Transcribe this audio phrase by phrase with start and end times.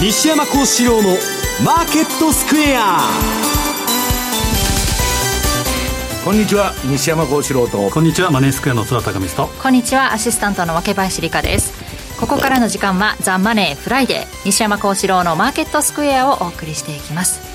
[0.00, 1.08] 西山孝四郎の
[1.64, 3.00] マーケットスクエア。
[6.24, 7.90] こんにちは西山孝四郎と。
[7.90, 9.48] こんにちはマネースクエアの津田隆美と。
[9.60, 11.74] こんにちはアシスタントの若林理香です。
[12.20, 17.47] ここからの時間はザ・マネーフライデー西山孝四郎のマーケットスクエアをお送りしていきます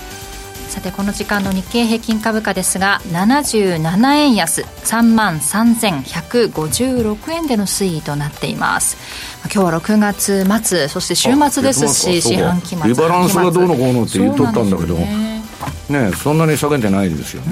[0.73, 8.97] さてこの時間の日経平均株価ですが77円安3万3156円での推移となっています。
[9.53, 14.95] 今日は6月末そして週末ですし四半期末リバランスがどうのこうのって言っとったんだけど。
[14.95, 15.32] ね
[16.15, 17.51] そんなに下げてないですよね、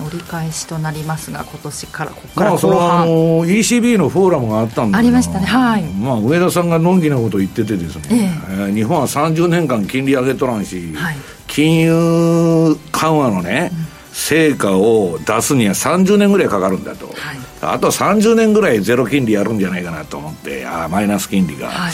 [0.00, 5.46] うん、折り返しとなりますが今年からここから後半、まあ、その ECB のフォーラムがあったんだありましたね。
[5.46, 8.54] はい、まあ、上田さんがのんきなこと言っててですね、ええ。
[8.70, 13.98] ー、日本は30年間金利上げとらんし、はい、金融緩和のね、うん。
[14.18, 17.16] 成果を出すには30年ぐらいかかるんだと、はい、
[17.62, 21.92] あと30年ぐらいゼロ金利やるんじゃないかなと思ってあマイナス金利が、はい、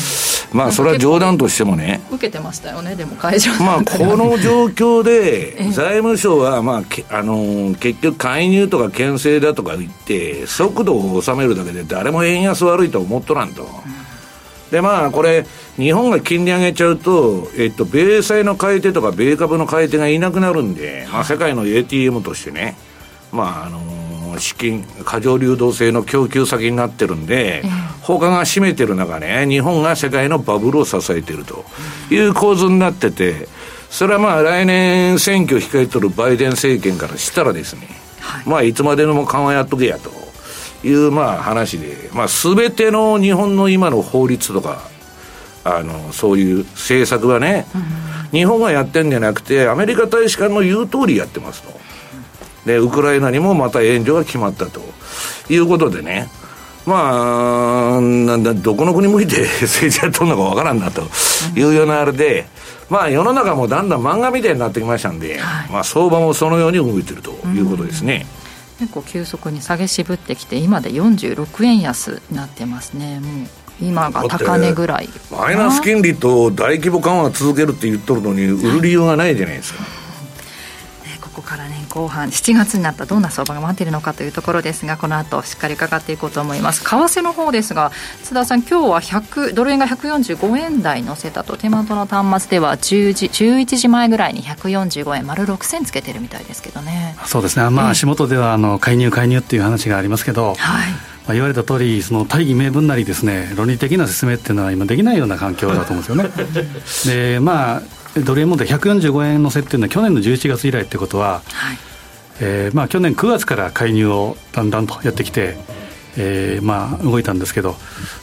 [0.54, 2.00] まあそれは冗談としてもね。
[2.12, 13.70] 受けてましたよねでも会場まあこの状況で 財務省はまああの結局介入とか牽制だとか言って速度を収めるだけで誰も円安悪いと思っとらんと、うん、
[14.70, 15.44] でまあこれ
[15.76, 22.76] 日本が金利上げちゃうと、えっと、米債の買い手とか米株の買い手がいなくなるんで、まあ、世界の ATM としてね、
[23.32, 27.62] まああのー、資金、過剰流動性の供給先になってるんで、
[28.02, 31.64] 他が占めてる中ね、日本が世界のバブルを支えてると
[32.10, 33.48] いう構図になってて、
[33.90, 37.88] それはまあ来年選挙控えとるバイデン政権からしたらですね、
[38.20, 40.10] はい、まあいつまでのも緩和やっとけやと
[40.86, 44.90] いうまあ話で、まあすべての日本の今の法律とか、
[45.64, 47.78] あのそういう政策はね、う
[48.36, 51.72] ん、日本がやってんじゃなくて、アメリカ大使館の言う通りやってますと。
[52.66, 54.80] で、ウクライナにもまた援助が決まったと。
[55.48, 56.28] いうことでね、
[56.86, 61.02] まあ、なんだ、どこの国向いて 政治やっとんのかわからんなと。
[61.56, 62.46] いうようなあれで、
[62.90, 68.26] まあ世の中もだんだん漫画みたいになってきましたんで、はい、まあ相場もそのように動いてるということですね。
[68.78, 73.20] 結構急速に下げ渋ってきて今で46円安になってますね。
[73.20, 73.46] もう
[73.80, 79.82] 今が高値ぐらいマイナス金利と大規模緩和続けるって言っとるのに売る理由がないじゃないですか、
[81.34, 86.82] こからね後半7月になったどんな相場が待っているのかというところですがこの後しっかり伺っていこうと思います。
[86.82, 97.16] 為替の方ですが津田さん今日は100ドル円が145円台乗せたと手元の端末では10時11時前ぐらいに145円丸6銭つけてるみたいですけどね。
[97.26, 97.68] そうですね。
[97.70, 101.14] まあ足元ではあの介入介入っていう話がありますけど、はい。
[101.26, 106.30] まあ、言われた通り、その大義名分なりですね、論理的な説明っていうのは今できないような環境だと思うんで
[107.02, 107.32] すよね。
[107.34, 107.82] で、まあ、
[108.22, 111.78] ドル円もで145円の設定のは去年の11月以来ってことは、はい、
[112.40, 115.56] えー、まあ、去年9月から介入をだんだんとやってきて、
[116.16, 117.76] えー、まあ動いたんですけど、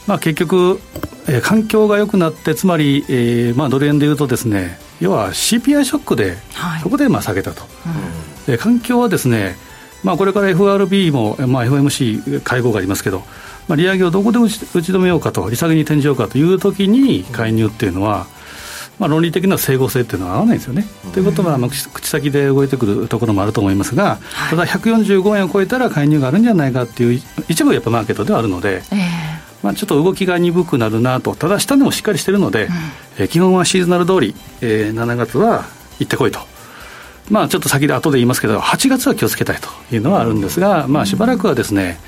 [0.06, 0.80] まあ、結局、
[1.28, 6.36] えー、環境が良くなって、つまり、えーまあ、ドル円でいうとですね、要は CPI ショックで、
[6.82, 9.56] そこでまあ下げたと、うん、で環境はですね
[10.02, 13.22] まあ、これから FRB も、まあ、FOMC 会合がありますけど、
[13.68, 18.26] まあ、利上げをどこで打ち打ち止めようかと、利下げに転じようかというときに介入っていうのは、
[18.98, 20.86] まあ、論理的な整合性っていうのは合わないんですよね。
[21.06, 24.18] うん、ということは、まあ、口先で動いてくるところもあると思いますが、
[24.50, 28.82] ただ145円を超えたら介入があるんじゃないかっていう、一部やっぱマーケットではあるので。
[28.92, 32.68] えーまあ、ちょっと動きが鈍くなるなと、ただ下でもしっかりしてるので、う
[33.20, 35.66] ん、え基本はシーズナル通り、えー、7月は
[36.00, 36.40] 行ってこいと。
[37.30, 42.00] まあ、ちょっと先で後で言いますけど、8月は気をつけたいというのはあるんですが、まあ、しばらくはですね、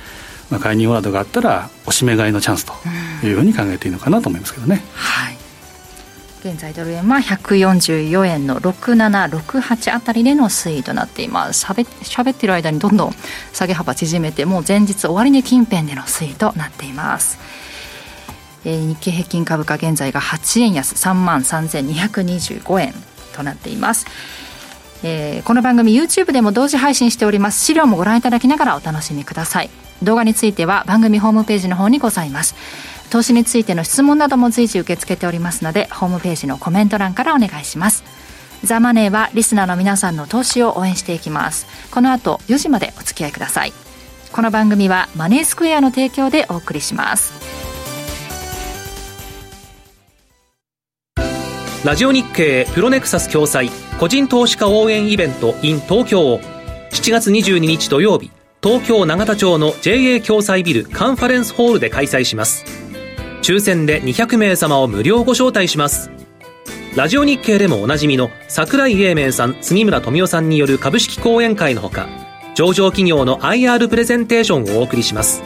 [0.51, 2.72] まあ、介入ワードがあったら、おしめ買いのチャンスと
[3.25, 4.83] いうふうに考えていいのかなと思いますけどね。
[4.95, 5.44] はい
[6.44, 11.60] 現在ドル円は144円の6768あたりでの推移となっています。
[11.60, 13.12] しゃべしゃべっている間にどんどん
[13.55, 17.38] 下げ幅縮めてもう前日終わりに近辺での推移となっています、
[18.66, 22.93] えー、日経平均株価現在が8円安3万3225円
[23.34, 24.04] となっています。
[25.03, 27.65] えー、この番組 YouTube でも同時配信しております。
[27.65, 29.71] 資料もご覧いただきながらお楽しみください。
[30.03, 32.54] 動画については番組ホームページの方にございます。
[33.10, 38.04] 投資についての質問なども随時受け付けておりますのでホームページのコメント欄からお願いします。
[38.65, 41.66] ザ・マネーはリスナーの皆さんの投資を応援していきます。
[41.91, 43.72] この後4時までお付き合いください。
[44.33, 47.33] この番組はマネースクエアの提供でお送りします。
[51.84, 53.71] ラジオ日経プロネクサス共催
[54.01, 56.34] 個人投資家応援イベント in 東京。
[56.34, 56.41] を
[56.95, 58.30] 7月22日土曜日
[58.62, 62.84] 東京永田町の JA 共催ビルカンファレンスホールで開催します。
[63.44, 66.10] 抽選で200名様を無料ご招待します。
[66.96, 72.08] ラジオ日経でもおなじみの桜井英明さん杉村富夫さんによる株式講演会のほか
[72.54, 75.42] 上場企業の IR プレゼンテーションをお送りします。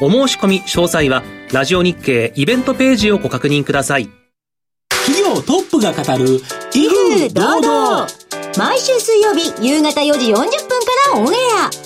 [0.00, 4.08] お申し込み詳細はラジオ日経イベントページをご確認ください。
[4.90, 6.40] 企業トップが語る
[6.74, 8.06] 威風堂々。
[8.56, 10.48] 毎週水曜日夕方4時40分か
[11.12, 11.85] らオンエア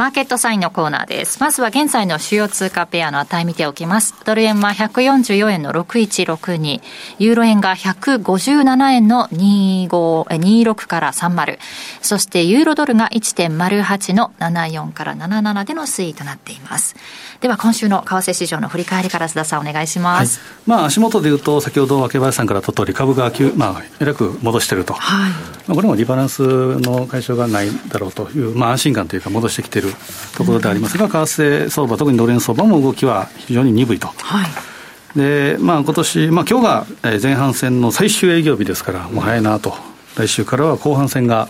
[0.00, 1.38] マーケットサインのコーナーです。
[1.40, 4.14] まずは現在の主要通貨ペアの値見ておきます。
[4.24, 6.80] ドル円は144円の6162、
[7.18, 11.58] ユーロ円が157円の25 26から30、
[12.00, 16.96] そしてユーロドルが1.08の74から77での推移となっています。
[17.40, 25.38] では今週の為替市場の振り返りから須田さんお願いします、はい、まあ足元でいうと先ほど若林さんからと通り株が急、まあ、えらく戻していると、はい、ま
[25.70, 26.42] あ、これもリバランス
[26.80, 29.88] の解消がないだろうという、まあ、安心感というか戻してきている
[30.36, 30.98] ところであります。
[30.98, 34.08] が、為替相場特にドル円相場も動きは非常に鈍いと。
[34.08, 35.18] はい。
[35.18, 36.86] でまあ今年、まあ今日が
[37.22, 39.74] 前半戦の最終営業日ですから、もう早いなと、
[40.16, 41.48] 来週からは後半戦が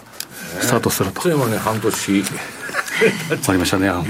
[0.60, 1.28] スタートすると。
[1.28, 2.24] えー、ね、半年。
[3.48, 4.04] ありましたね、もう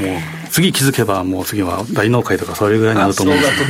[0.50, 3.64] 次気づけば、もう次は大納会とか、それぐらいになると思うんです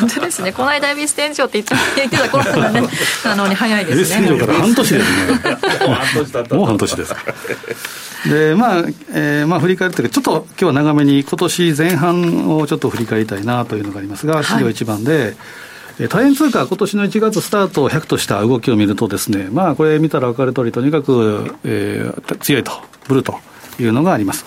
[0.00, 2.82] 本当ですね、この間、恵比寿天井って言ってた頃からね、
[3.24, 4.26] あの早いですね。
[4.26, 7.14] 天井から半年ですね、もう半年です。
[8.28, 8.84] でまあ
[9.14, 15.36] えーまあ、振り返るというか、ちょっと今日は長めに、今年前半をちょっと振り返りたいなというのがありますが、資料1番で、
[15.98, 22.72] はい、大変通貨、今年の1月スタートを100とした動きを見るとですね、まあ、これ見たら分かる通り、とにかく、えー、強いと、
[23.08, 23.38] ブルと
[23.78, 24.44] いうのがあります。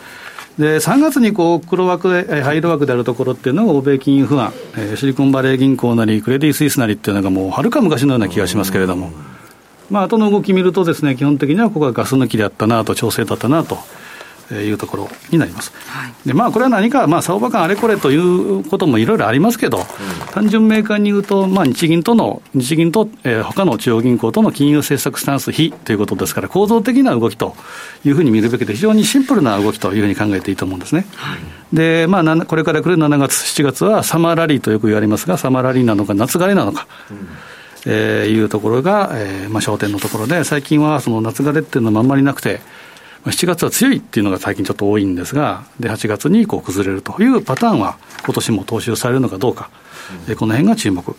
[0.58, 9.12] で3月にこう黒枠で、灰色枠であるところっていうのが欧米金融不安、えー、シリコンバレー銀行なり、クレディ・スイスなりっていうのがもうはるか昔のような気がしますけれども、
[9.90, 13.80] まあ後の動き見るとですね、基本的にはここはガス抜きであったなと、調整だったなと。
[14.52, 15.72] いうところになります。
[15.88, 19.86] はい、でまあ、これは何か、まあ、相場感あれこれということもいろいろありますけど、うん、
[20.34, 27.56] 単純明快に言うと、まあ、日銀との、日銀と、えー、他の中央銀行との金融政策スタンス比ということですから、構造的な動きと
[28.06, 31.06] いうふうに見るべきで、非常にシンプルな動きというふうに考えていいと思うんですね。
[31.16, 31.40] はい、
[31.76, 36.88] で、まあ、これから来る7月、7月はサマーラリーとよく言われますが、サマーラリーなのか、夏枯れなのか。
[37.12, 37.28] うん
[37.86, 42.62] えー、いうところが、えーまあ、焦点のところで、最近はその夏枯れっていうのはあんまりなくて、
[43.26, 49.70] 7月は強いっていうのが最近ちょっと多いんですが、で8月にこう崩れるというパターンは、今年も踏襲されるのかどうか、
[50.28, 51.16] うん、この辺が注目。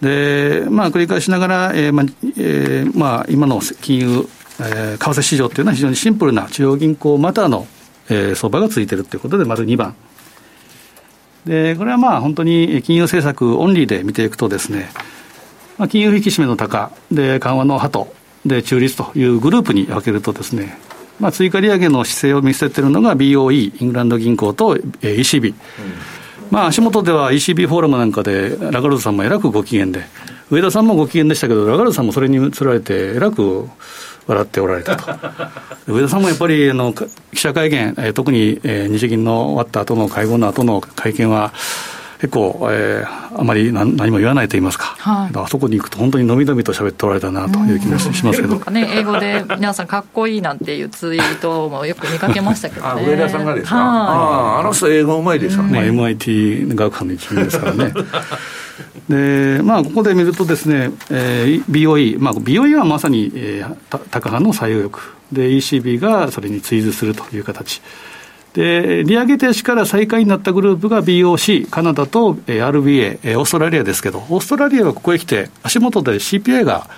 [0.00, 2.06] で、まあ、繰り返しながら、えーまあ
[2.36, 4.28] えーまあ、今の金融、
[4.60, 7.66] えー、為替市場っていうのは非常にシンプルな中央銀行またの、
[8.08, 9.94] えー、相場がついてるということで、丸2番。
[11.46, 14.90] で、これはまあ本当に金融政策オンリーで見ていくとですね、
[15.78, 18.12] まあ、金融引き締めの高、で、緩和の鳩、
[18.44, 20.76] で、中立というグループに分けるとですね、
[21.20, 25.56] まあ、追加利上げの姿勢を見せているのが BOE、イングランド銀行と ECB、うん、
[26.50, 30.04] まあ、足元では ECB フォーラムなんかで、ラガルドさんもえらくご機嫌で、
[30.50, 33.68] 上田さんもご機嫌でしたけど、ラガルドさんもそれにつられて、えらく
[34.26, 35.12] 笑っておられたと。
[35.88, 37.06] 上田さんもやっぱりあの記
[37.40, 41.52] 者会見、特に、え、日銀の終わった後の会合の後の会見は、
[42.22, 53.04] 結構、えー、あまり何何も言わないと言いますか、はい、あそこに行くと本当にのびのびと喋っておられたなという気がしますけど、ね、英語で 皆さんかっこいいなんていうツイートもよく見かけましたけどね。
[53.04, 57.92] 上田さんがですか、ああの人英語うまいですよね、まあ、MIT 学科の一員ですからね。
[59.08, 65.02] でまあ、ここで見るとですね、えー、BOE、まあ、BOE はまさに、えー、高派の最右翼
[65.32, 67.82] で ECB がそれに追随するという形
[68.54, 76.88] で、利上げ停止から再開になったグループが BOC、カナダと RBA、オーストラリアですけど、オーストラリアはここへ来て、足元で CPI が、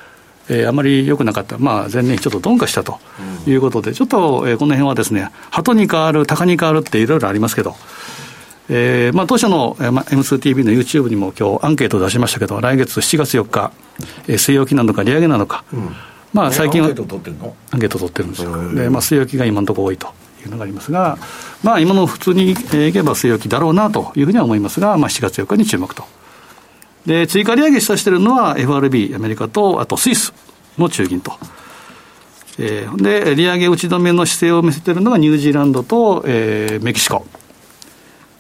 [0.49, 2.99] えー、あまり良くなかった、まあ、前年ちょっと鈍化したと
[3.47, 7.77] いうことで、うん、ちょっと、えー、この辺はですね、鳩に変わる、鷹に変わるっていろいろありますけど、
[8.69, 13.73] えーまあ、当社の、えーまあ、M2TV の YouTube にも今日アンケートを出しましたけど、来月7月4日、
[14.27, 15.91] えー、据え置きなのか、利上げなのか、うん、
[16.33, 17.57] まあ、最近は、アンケート取ってるの？
[17.71, 18.75] アンケート取ってるんですよ。
[18.75, 20.09] で、まあ、据え置きが今のところ多いと。
[20.45, 21.17] というのがありますが、
[21.63, 26.05] まあ、今の普通にいけば据え置きだろうなというふうには思いますが、まあ、7月4日に注目と。
[27.07, 30.35] で、追加利上げしたしているのは FRB、アメリカと、あとスイス
[30.77, 31.33] の中銀と。
[32.59, 37.27] えー、で、利上げ打ち止めの姿勢を見せているのがニュージーランドと、えー、メキシコ。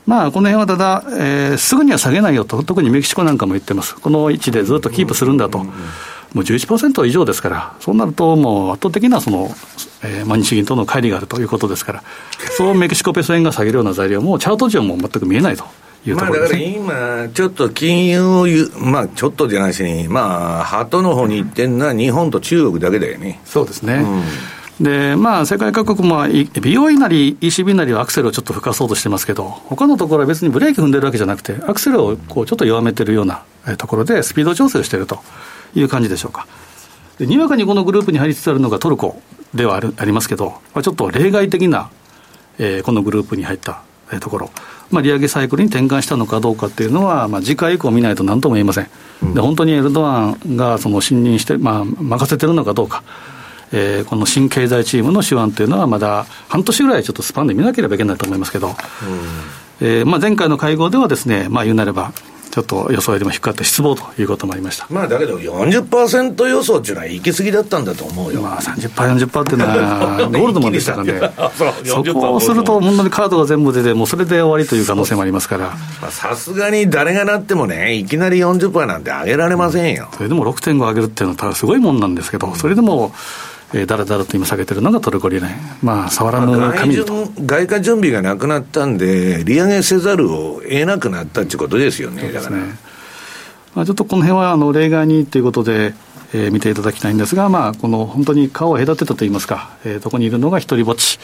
[0.07, 3.97] まあ、この辺はただ、えー、すぐには下げないよと、特にメキシコなんかも言ってます。
[3.97, 5.65] この位置でずっとキープするんだと。
[6.35, 9.49] もう11%以上ですから、そうなるともう圧倒的なその、
[10.03, 12.03] えー、まあ、日銀との乖離があるということですから、
[12.57, 15.65] そうメキシコペソ円が下げるような材料も、チャート上も全く見えないと
[16.05, 18.47] いうところです、ね、まあ、だから今、ちょっと金融を
[18.81, 23.41] まあ、ちょっとじゃないしに、まあ、ハトの方に行ってんのは日本と中国だけだよね。
[23.45, 23.95] そうですね。
[23.95, 24.23] うん
[24.81, 26.27] で、まあ、世界各国も、
[26.61, 33.45] 美容院なり ECB なりはアクセルをちょっと吹かそうとしてますけど、他のところは別にブレーキ踏んでるわけじゃなくて、アクセルをこうちょっと弱めてるような
[33.79, 35.21] ところで、スピード調整をしていると
[35.75, 36.47] いう感じでしょうか。
[37.19, 39.21] でにわかにこのグループに入りつつあるのがトルコ
[39.55, 41.91] ではあるありますけど、ちょっと例外的な、
[42.59, 43.83] えー、このグループに入った
[44.21, 44.51] ところ、
[44.91, 48.89] まあ、利上げサイクルに転換したのかどうかっていうのは、まあ、次回以降見ないと何とも言えません、
[49.23, 53.03] うん、で本当にエルドアンがその信任して、まあ、任せてるのかどうか、
[53.73, 58.75] えー、この新経済チームの手腕というのは、まだ半年ぐらいちょっとスパンで見なければいけないと思いますけど、うん、
[59.81, 62.13] えー、まあ、前回の会合ではですね、まあ、言うなれば、
[62.55, 64.87] ちょっと予想よりも低かった失望ということもありました。
[64.89, 68.43] まあだけど40%予想っていうのは行き過ぎだったんだと思うよ。
[68.43, 71.33] まあ30%、40%っていうのは ゴールドマンでしたからね。
[71.85, 75.73] そこをすると本当にカードが全部出てもうそれで終わりという可能性もありますから。
[76.11, 83.13] さすがに誰がなってもねいきなり40%なんて上げられませんよ、それでも6.5上げるっていうのはすごいもんなんですけどそれでも
[83.75, 85.57] えー、だらだらと今下げてるのがトルコリライン。
[85.83, 87.29] まあ、触らぬ紙と。
[87.45, 92.57] 外貨準備がなくなったんで、利上げせざるを得なくなったっていうことですよね、だから。
[93.75, 95.93] まあ、ちょっとこの辺はあの例外にということで、
[96.33, 101.19] えー、見ていただきたいんですが、まあ、この本当に顔を隔てたといいますか、えー、こにいるのが一人ぼっち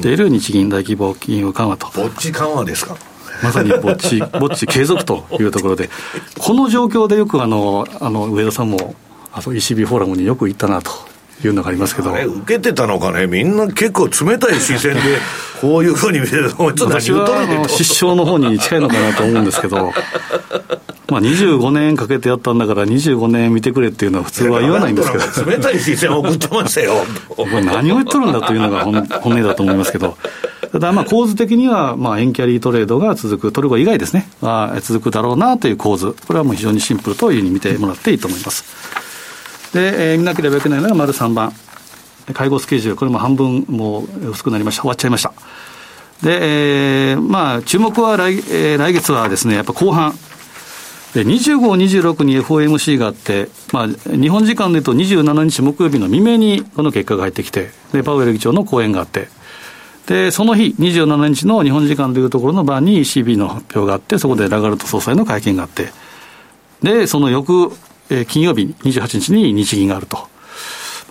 [0.00, 1.88] でいる日銀大規模金融緩和と。
[1.94, 2.96] ぼっち緩和ですか？
[3.44, 5.90] まさにぼっち、 ぼっち継続というところで、
[6.38, 8.94] この状況でよくあのあの上田さんも、
[9.32, 10.90] あの ECB フォーラムによく行ったなと
[11.44, 12.12] いうのがありますけど。
[12.12, 15.00] 受けてたのかね、みんな結構冷たい視線で、
[15.60, 19.92] こういうふうに見てると、私は失笑の方に近いのかなと思うんですけど、
[21.08, 27.04] まあ、25年かけてやったんだから、25年見てくれっていうのは普通は言わないんですけど、冷たい視線を送ってましたよ、
[27.64, 30.16] 何を言っとるんだというのが本 本音だと思いますけど、
[30.72, 38.64] ただ、まあ構図的には、まあ、円キャリートレードが続く、トルコ以外ですね、あ、続くだろうなという構図、これはもう非常にシンプルというふうに見てもらっていいと思います。
[39.72, 41.52] で、えー、見なければいけないのが丸3番。
[42.34, 44.82] 介護スケジュール、これも半分もう薄くなりました。
[44.82, 45.32] 終わっちゃいました。
[46.22, 50.12] で、えー、まあ、注目は来,、えー、来月はですね、やっぱ後半。
[51.14, 51.58] で、25、
[52.04, 59.28] 26に FOMC があって、まあ、日本時間でいうと27日木曜日の未明にこの結果が入ってきて、で、パウエル議長の講演があって、
[60.06, 65.88] で、その日、27日の日本時間でいうところの晩に ECB の発表があって、そこでラガルト総裁の会見があって、
[66.82, 67.72] で、その翌
[68.10, 70.32] えー、金曜日28日に日銀があると。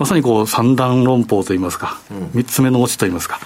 [0.02, 3.40] まさにこう三段論法といいますか、三、うん、つ目のオチといいますか、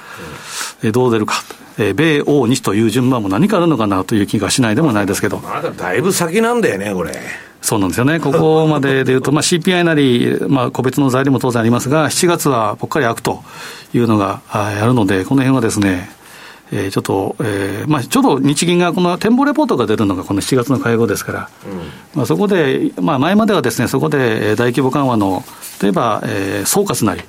[0.82, 1.44] うん、えー、どう出るか、
[1.78, 5.40] えー、米欧日という順番も何かあるのかなという気がしないでもないですけど。
[5.40, 7.12] まだだいぶ先なんだよね、これ。
[7.62, 13.44] そうなんですよね、ここまででいうと、 まあ、CPI なり、まあ、個別の材料も当然ありますが、7月はぽっかり開くと
[13.94, 16.10] いうのがあるので、この辺はですね、
[16.72, 21.80] えー、ちょっと、えーまあ、ちょうど日銀がこの展望レポートが出るのがこの7月の会合ですから、うん、
[22.16, 25.44] まあ、そこで、まあ、前まではですね、そこで大規模緩和の、
[25.82, 27.22] 例えば、えー、総括なり、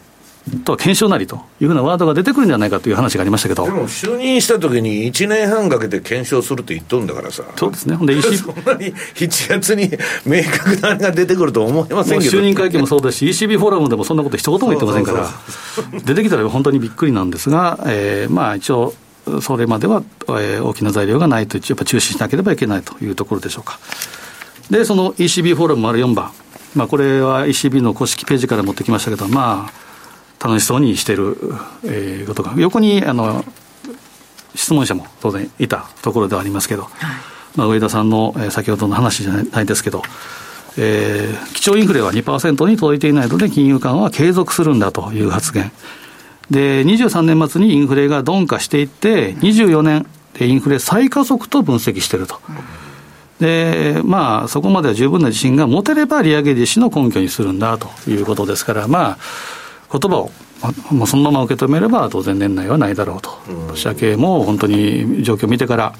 [0.64, 3.64] と検証なりというふうなワードが出てくるんじゃないかという話がありましたけど。
[3.64, 7.42] でも就任したときに1年半かけて検証するって言っとんだからさ。
[7.56, 7.96] そうですね。
[7.96, 9.90] ほんで そんなに7月に
[10.24, 12.38] 明確なが出てくると思いませんけど。
[12.38, 15.28] 就任会見もそうですし ECB フォーラムでもそんなこと一言も言ってませんから。
[16.04, 18.94] 出てきたら本当にびっくりなんですが、えー、まあ一応
[19.42, 23.78] それまでは、えー、大きな材料がないと、やっぱ注視しなければいけないというところでしょうか。
[24.70, 26.30] で、その ECB フォーラム丸4番、
[26.74, 31.36] まあ、これは ECB の公式ページから持ってきましたけど、まあ、楽しそうにしている、
[31.84, 33.44] えー、ことが、横にあの
[34.54, 36.92] 質問者も当然いたところではありますけど、はい、
[37.56, 40.02] まあ、上田さんの、えー、先ほどの話じゃないですけど、
[40.78, 45.72] えー、基調インフレは2%に届いていないので、金融緩和は継続するんだという発言。
[46.50, 50.06] で、23年末にインフレが鈍化していって、24年
[50.38, 52.40] インフレ再加速と分析していると。
[53.40, 59.18] で、まあ、そこまでは十分な自信が持てれば利上げ実施の根拠にするんだということですから、まあ、
[59.92, 60.30] 言葉を、
[60.90, 63.30] まあ、そのまま受け止めれば当然年内はないだろうと。
[63.68, 65.94] 年明けも本当に状況を見てから、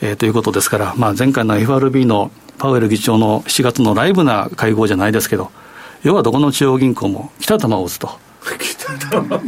[0.00, 5.50] えー、ということですから、まあ、前回の FRB のパウエル議長の7月のライブな会合じゃないですけど、
[6.02, 8.10] 要はどこの中央銀行も来た球を打つと。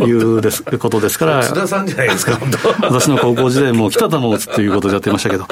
[0.06, 2.38] いうですことですから、津田さんじゃないですか、
[2.82, 5.46] 私の高校時代も北玉を打つということでやってましたけど、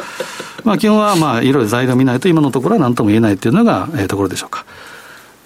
[0.64, 4.64] まあ、基本はまあいろいろ材料見ないと、今のところは何とも言えないというのが、えー、ところでしょうか。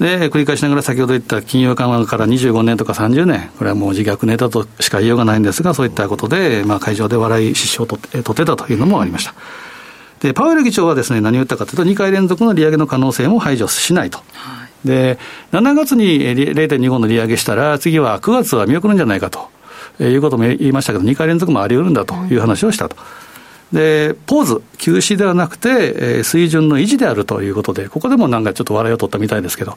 [0.01, 9.35] で、繰り返しながら先ほど言った金融緩和から25年とか30年、これはもう自虐ネタとしか言いようがないんですが、そういったことで、まあ、会場で笑い失笑を取って取ってたというのもありました。
[10.21, 14.19] で、パウエル議長はですね、何を言ったかというと、2回連続の利上げの可能性も排除しないと。
[14.33, 15.19] はいで、
[15.53, 19.51] 7月に0.25の利上げしたら、次は9月は見送るんじゃないかと
[20.03, 22.97] いうことも言いましたけど、2回連続もあり得るんだという話をしたと。
[23.73, 29.77] で、ポーズ、休止ではなくて、水準の維持であるということで、ここでもなんかちょっと笑いを取ったみたいですけど、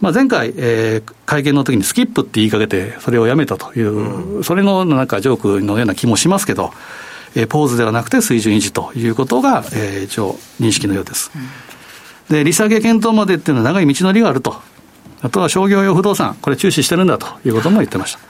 [0.00, 3.90] まあ、前回、えー、会見の時にスキップって言いかけて、それをやめたという、
[4.36, 6.72] うん、それのなんかジョークのような気もしますけど、
[7.36, 11.30] えー、ポーズではなくて水準維持ということが、えー、一応認識のようです。
[11.34, 11.42] うん、
[12.30, 14.56] で、利下げ検討までっていうのは長い道のりがあると。
[15.22, 18.20] あとは商業用不動産、これ注視してるんだということも言ってました。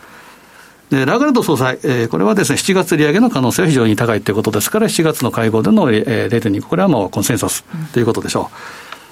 [0.90, 8.50] で、ラガルド総裁、えー、これはですね、7月利上げの可能性は非常に高いということですから、7月の会合での、えー、0.2、これはもうコンセンサスということでしょ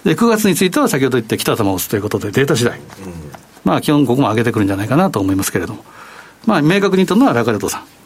[0.04, 0.08] う。
[0.08, 2.80] で、9月については先ほど言って北玉を打つということで、データ次第。
[3.64, 5.84] まあ、基本ここも上げてくるんじゃないかなと思いますけれども。
[6.46, 7.97] まあ、明確に言ったのはラガルドさん。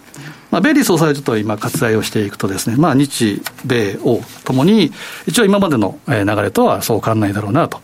[0.53, 4.93] まあ、ベイリー総裁はちょっと今、割愛をしていくとですね、まあ、日米欧ともに、
[5.27, 7.81] 一応今までの流れとはそう変わらないだろうなと。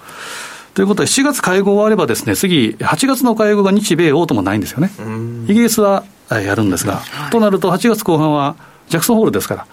[0.75, 4.91] ということは、7月会合終わればですね、次、8月の会合が日米欧ともないんですよね。
[5.49, 8.55] イギリスはやるんですが、はい、となると8月後半は
[8.91, 9.67] ジャクソンホールですから。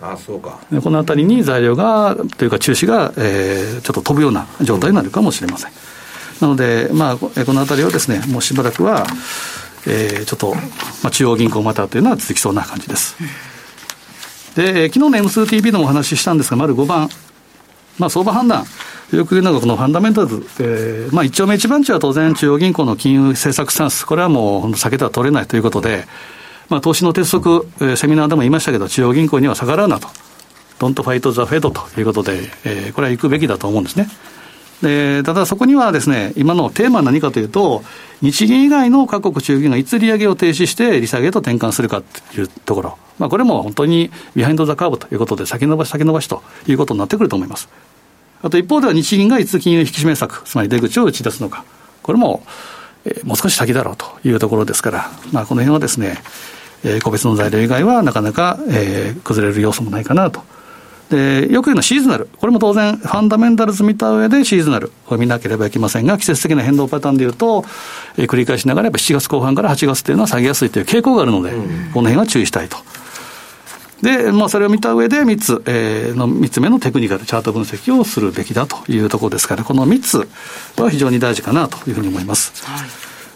[0.00, 5.72] あそうかこのあたりに材料が、というか、中止が、えー、ちょっと飛ぶような状態になるかもしれません。
[6.40, 9.04] なので、まあ、このあたりはですね、もうしばらくは、
[9.86, 10.54] えー、ちょっと、
[11.02, 13.16] まあ、中央銀行またというのは続きそうな感じです。
[14.56, 17.08] で、昨日の M2TV でもお話ししたんですが、丸5番、
[17.98, 18.64] まあ、相場判断。
[19.12, 26.06] よく言うのが、このファンダメンタルズ、えー、まあ、一丁目一番地は当然、中央銀行の金融政策スタンス、これはもう避けては取れないということで、
[26.68, 30.08] まあ、投資の鉄則、えー、セミナーでも言いましたけど、中央銀行には逆らうなと、
[30.80, 34.08] ドントファイト・ザ・フェドということで、えー、これは行くべきだと思うんですね。
[34.82, 37.82] でただそこにはですね、今のテーマは何かというと、
[38.20, 42.02] 日銀以外の各国中銀がいつ利上げを停止して利下げと転換するか
[42.34, 47.68] というところ、まあ、これも本当にビハインド・ザ・カーブということで、先延ばし、先延ばしということになってくると思います。
[48.42, 51.64] あと一方では日銀がいつ金融引き締め策、つまり出口を打ち出すのか、
[52.02, 52.42] これも、
[53.04, 56.18] えー、もう少し先だろうというところですから、まあ、この辺はですね、
[56.84, 60.42] えー、個別の材料以外はなかなか、えー、崩れる要素もないかなと。
[61.10, 62.28] で、よく言うのはシーズナル。
[62.36, 67.64] これも当然、ファンダメンタルズ見た上でシーズナルを見なければいけませんが、季節的な変動パターンでいうと、
[68.16, 72.76] えー、繰り返しながらやっぱ7月後半から8月というのは下げやすいという傾向があるので、うん、この辺は注意したいと。
[74.02, 80.28] で、まあ、それを見た上で3つ、えー、の3つ目のテクニカルチャート分析をするべきだというところですから、この3つ
[80.80, 82.52] は非常に大事かなというふうに思います。
[82.64, 82.84] は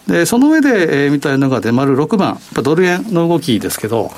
[0.09, 4.13] い、で、その上で、えー、見たいのがで、丸6番、ドル円の動きですけど、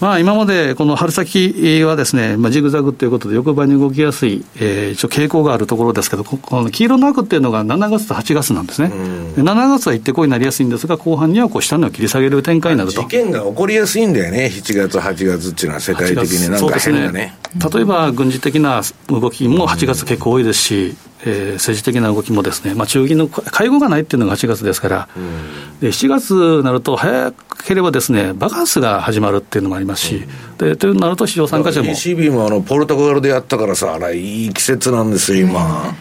[0.00, 8.88] まあ、今までこの春先はですね、まあ、ジグザグということで横ばいに動きやすい、えー、一応傾向があるところですけど、この黄色の枠っていうのが7月と8月なんですね。
[9.36, 13.02] 7月は行ってこいになりやすいんですが、後半にはこう下値を切り下げる展開になると。
[13.02, 17.12] 事件が起こりやすいんだよね、7月、8月っていうのは世界的になんか変だね。
[17.12, 17.38] ね
[17.72, 27.32] 例えば軍事的な動きも8月結構多いですし、えー、政治的な動きもですね、まあ、中銀の会合がないっていうのが8月ですから、うん、で7月になると、早
[27.64, 31.90] ければですね、バカンスが始まるっていうのもありますし、うん、でというなると、市場参加者も。
[31.90, 35.94] ECB もあのポルトガルでやったからさ、あれ、いい季節なんですよ、今。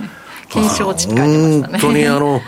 [0.49, 1.79] 検証値って書いてましたね。
[1.79, 2.41] 本当にあの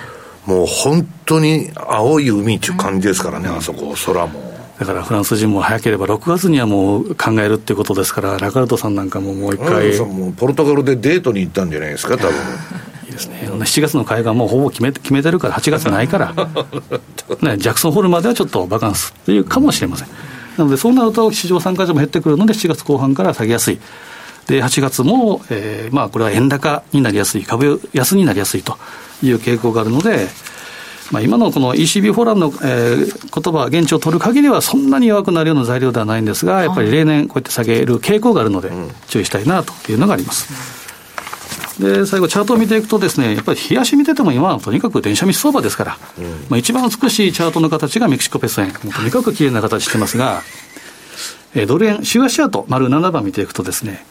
[0.45, 4.50] もう本当に青い海っていう感じですからね、うん、あそこ、空も。
[4.81, 9.95] だからフランス人も早ければ6月にはもう考えるっていうことですから、ラカルトさんなんかももう一回。
[9.99, 12.31] もポルトガルでデートに行ったんじゃないですか、多分
[13.05, 16.33] いいですね、7月の会がもうほぼ決め決めてるから、8月ないから、
[17.41, 20.07] ね、ジャクソンホールまではちょっとバカンスというかもしれません。
[20.57, 23.79] なので、そうなると市場参加者も減ってくるので、7月後半から下げやすい。
[24.47, 28.79] で、8月も、えー、まあ、これは円高になりやすい、株安になりやすいと
[29.21, 30.27] いう傾向があるので、
[31.11, 38.71] まあ、今のこの ECB フォーラムの、えー、言葉、現地を取る限りはそんなに弱くなるような材料ではないんですが、やっぱり例年こうやって下げる傾向があるので、
[39.07, 40.81] 注意したいなというのがあります。
[41.79, 50.43] で、最後、チャートを見ていくとですね、やっぱり冷やし見てても今はとにかく電車密相場ですから、うん、まあ、一番美しいチャートの形がメキシコペソ円、とにかく綺麗な形してますが、
[51.55, 54.05] えー、ドル円、週足チャート、丸7番見ていくとですね、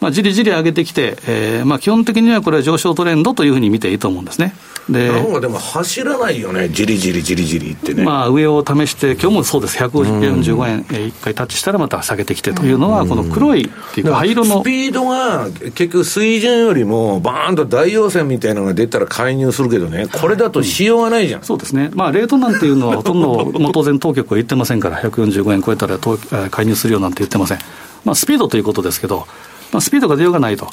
[0.00, 4.54] まあ、じりじり上げてきて、えーまあ、基本的にはこれは上昇トレンドというふうに見ていいと思うんですね。
[4.88, 8.04] で、なんかでも走らないよね、じりじりじりじりってね。
[8.04, 14.62] まあ、上を試して、今日もそうです、145円、1回タッチしたらまた下げてきてというのは、この黒いっていうか、灰色の。
[14.62, 21.42] スピードが結局、水準よりも、バーンと大陽線みたいなのが出たら介入するけどね、これだとしようがないじゃん。
[21.42, 25.98] そうですね、まあ、レートなんていうのは、ほとんど、もう当然、当局は言ってませんから、145円超えたら
[26.50, 27.58] 介入するよなんて言ってません。
[28.04, 29.26] まあ、スピードということですけど、
[29.70, 30.68] まあ、スピードが出ようがないと。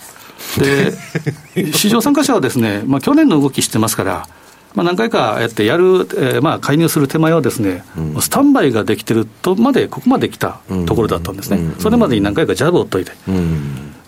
[1.56, 4.28] で、市場参加者はですね、まあ、去年の動き知ってますから、
[4.76, 13.14] まあ、何回かやってやる、えー、まあ介入する手前はですね、うん、スタンバイができてるとまで、ここまで来たところだったんですね、うん、それまでに何回かジャブを打っといて。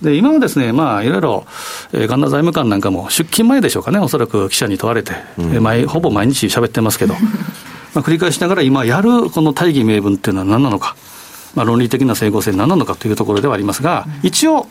[0.02, 1.45] で今はですね、まあ、いろいろ、
[1.91, 7.15] えー、神田財務官なんかも出勤前でしょうかね、おそらく記者に問われて、うん、毎ほぼ毎日喋ってますけど、
[7.95, 10.95] まあ繰り返しながら、今やるこの大義名分っていうのは何なのか、
[11.56, 14.67] まあ、論理的な整合性に何なのかというところではありますが、一応、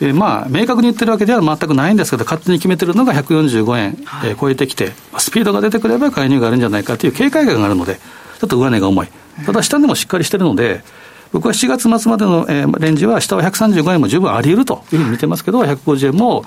[0.00, 9.08] えー、まあ、明確に言ってるわけでは全くないんですけど、勝手に決めてるのが145円、えー、超えてきて、スピードが出てくれば介入があるんじゃないかという警戒感があるので、ちょっと上値が重い。
[9.44, 10.82] ただ、下でもしっかりしてるので、
[11.32, 16.44] 僕は7月末までの、えー、レンジは、下は135円も十分あり得るというふうに見てますけど、150円も、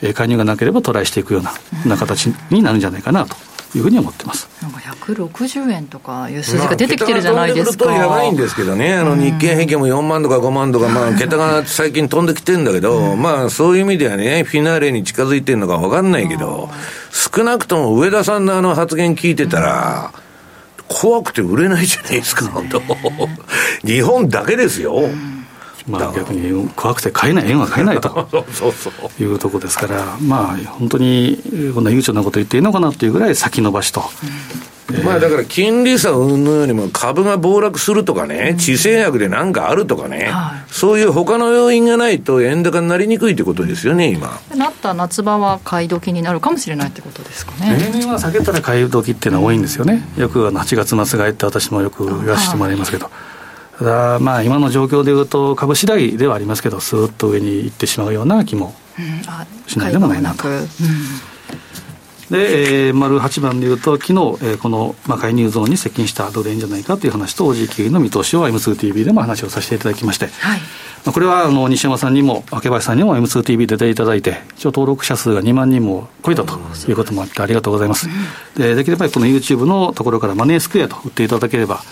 [0.00, 1.52] えー、介入がなければトライしていくような
[1.86, 3.36] な形になるんじゃないかなと。
[3.74, 4.48] いうふうに思ってます。
[4.62, 7.86] なんか160円とかいう数字が出てきてるじゃないですか。
[7.86, 16.70] まあ、やばいんですけどね、あの日経平均も4万とか5万とか、まあ、桁が最近飛んできてるんだけど、まあ、そういう意味ではね、フィナーレに近づいてるのか分かんないけど、
[17.12, 20.12] 少なくとも上田さんのあの発言聞いてたら、
[20.86, 22.82] 怖くて売れないじゃないですか、本当。
[23.84, 25.08] 日本だけですよ。
[25.86, 28.28] まあ、逆に怖くて買えない、円は買えないと
[29.20, 31.38] いうところですから、まあ、本当に
[31.74, 34.02] こんな悠長なこと言っていいのかなというぐらい先延ばしと。
[34.92, 40.30] うん、まあだから金利差云々よりも株が暴落するとかね、地政学で何かあるとかね、
[40.68, 44.40] そういう他の要因がないと円高になりにくいってことですよね、今。
[44.56, 47.78] なった夏場は買い時になるかもしれないってことですかね。
[47.78, 50.02] 例年は下げたら買い時っていうのは多いんですよね。
[50.16, 53.10] よく8月末買いって私もよく言わせてもらいますけど。
[53.78, 58.74] ただ、まあ、今の状況でいうと、株次第ではありますけど、すーっと上に行ってしまうような気も
[59.66, 60.44] しないでもないなと。
[62.30, 70.60] で、えー、丸8番でいうと、昨日、えー、この、まあ、介入ゾーンに接近したドル円じゃないかという話と、OG の見通しを M2TV でも話をさせていただきまして、はい、
[71.04, 76.58] まあ、これはあの西山さんにも、明林さんにも M2TV 出ていただいて、一応登録者数が2万人も超えたと
[76.88, 78.08] いうこともあって、ありがとうございます。
[78.56, 81.82] でできればこの YouTube のところからマネースクエアと打っていただければ、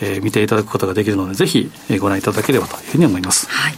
[0.00, 3.48] えー、見ていただくことができるので、ぜひご覧いただければというふうに思います。
[3.48, 3.74] はい。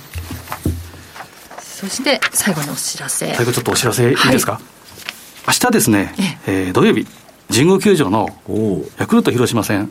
[1.58, 3.34] そして最後にお知らせ。
[3.34, 4.52] 最後ちょっとお知らせいいですか？
[4.52, 4.62] はい、
[5.48, 6.14] 明日ですね、
[6.46, 7.06] ええー、土曜日。
[7.52, 8.28] 神宮球場の
[8.98, 9.90] ヤクルト広島戦、うん、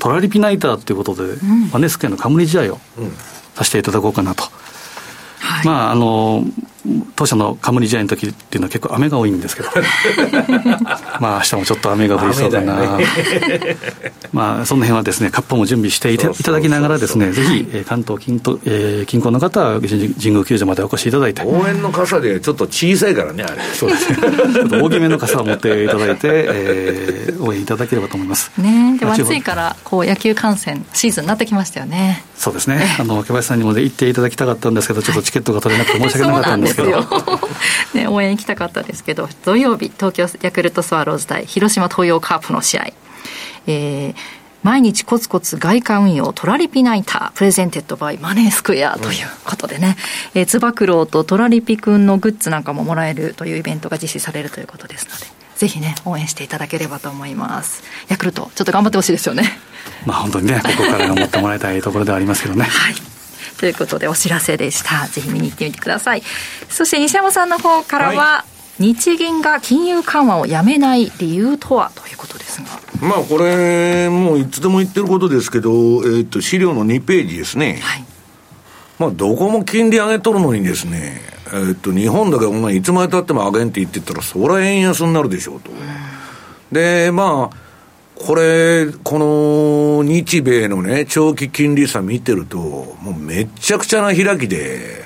[0.00, 2.80] トラリピナイターということで、うん、マネスケの冠試合を
[3.54, 4.42] させていただこうかなと。
[5.38, 6.42] はい、まああの
[7.16, 9.68] 当社の冠試合の時っていうのは結構雨が多いんですけど。
[11.20, 13.06] まあ明日もちょっと雨が降りそうだな、ね、
[14.32, 21.42] まあその辺はですねカッパも準備していただきながらですねぜひ、え関東近東、えー、近郊の方は神宮球場までお越しいただいて。
[21.42, 23.62] 応援の傘でちょっと小さいからねあれ。
[23.74, 24.18] そうですね。
[24.54, 28.50] ちょっと大きめの傘を持っていただいて、えー、応援いただければと思います。
[28.58, 28.96] ね。
[28.98, 32.24] でも暑いからこう野球観戦シーズンになってきましたよね。
[32.36, 32.96] そうですね。
[32.98, 37.04] あの若林さんにも行っていただきたかったんですけどちょっとチケットが取れなくて申し訳なかったんですですよ
[37.94, 42.92] ね、応援行きたかったですけど土曜日東京ヤクルトスワローズ対広島東洋カープの試合、
[43.66, 44.14] えー、
[44.62, 49.96] 毎日コツコツ外貨運用トラリピナイタープレゼンテッドバイマネースクエアということでね、
[50.34, 57.84] うん、えー、つば九郎とトラリピくんのグッズなんかももらえるというイベントが実施されるということですのでぜひね応援していただければと思います。
[58.08, 59.52] ヤクルトちょっと頑張ってほしいですよね。
[60.04, 62.64] まあ本当にねここから頑張ってもらいたいところではありますけどね。
[62.66, 63.13] はい
[63.58, 65.06] ということでお知らせでした。
[65.08, 66.22] ぜひ見に行ってみてください。
[66.68, 68.44] そして西山さんの方からは、は
[68.78, 72.66] い、日銀が金融緩和をやめない理由とはということですが。
[73.00, 78.04] まあこれもういつでも言ってることですけど、えー、と資料の2ページですね、はい、
[78.98, 81.20] まあどこも金利上げとるのにですね
[81.54, 85.70] えー、と日本だけお前いつまでたっても上げんって言ってたらそりゃ円安になるでしょうと、
[86.72, 87.63] でまあ
[88.14, 95.04] これ、この日米のね、長期金利差見てると、もうめっちゃくちゃな開きで、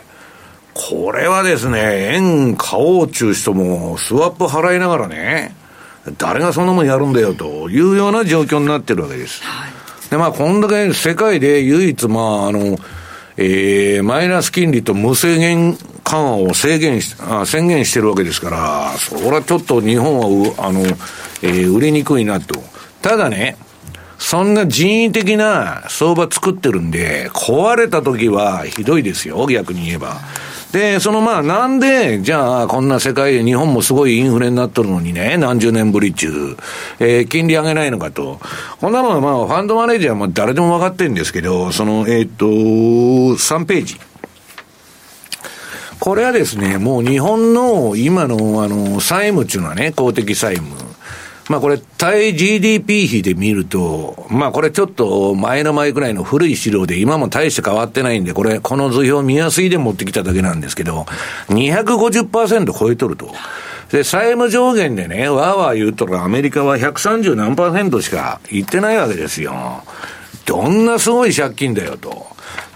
[0.74, 5.54] これはですね、円買おうちゅう人もスワップ払いながらね、
[6.18, 9.42] 誰がそんなもんやるんだよというような状況になってるわけです。
[9.42, 12.78] はい、で、まあ、こんだけ世界で唯一、まあ、あの、
[13.36, 22.62] えー、マイナス金利と無制限緩和を制限しあ宣言してるわけですから、それはちょっと日本はあの、えー、売りにくいなと。
[23.02, 23.56] ただね、
[24.18, 30.16] そんな人為的な相場作ってるんで、壊れた時はひどいですよ、逆に言えば。
[30.72, 36.56] で、そのまあ、なんで、じゃあ、こんな世界で日本もすごいインフレになっとるのにね、何十年ぶり中、
[36.98, 38.38] えー、金利上げないのかと。
[38.80, 44.00] こんなもんはまあ、ファンドマネージャーも誰でも分かってるんですけど、その、えっ、と、3ページ。
[46.00, 50.87] これはですね、もう日本の今の、あの、債務っていうのはね、公的債務。
[51.48, 61.06] まあこれ、対 GDP 比で見ると、まあこれちょっと前の前くらいの古い資料で今も大して変わってないんで、これ、この図表見やすいで持ってきただけなんですけど、
[61.48, 63.32] 250%超えとると。
[63.90, 69.82] で、債務上限でね、わーわー言うとアメリカは130何パーセントしか言ってないわけですよ。
[70.44, 72.26] どんなすごい借金だよと。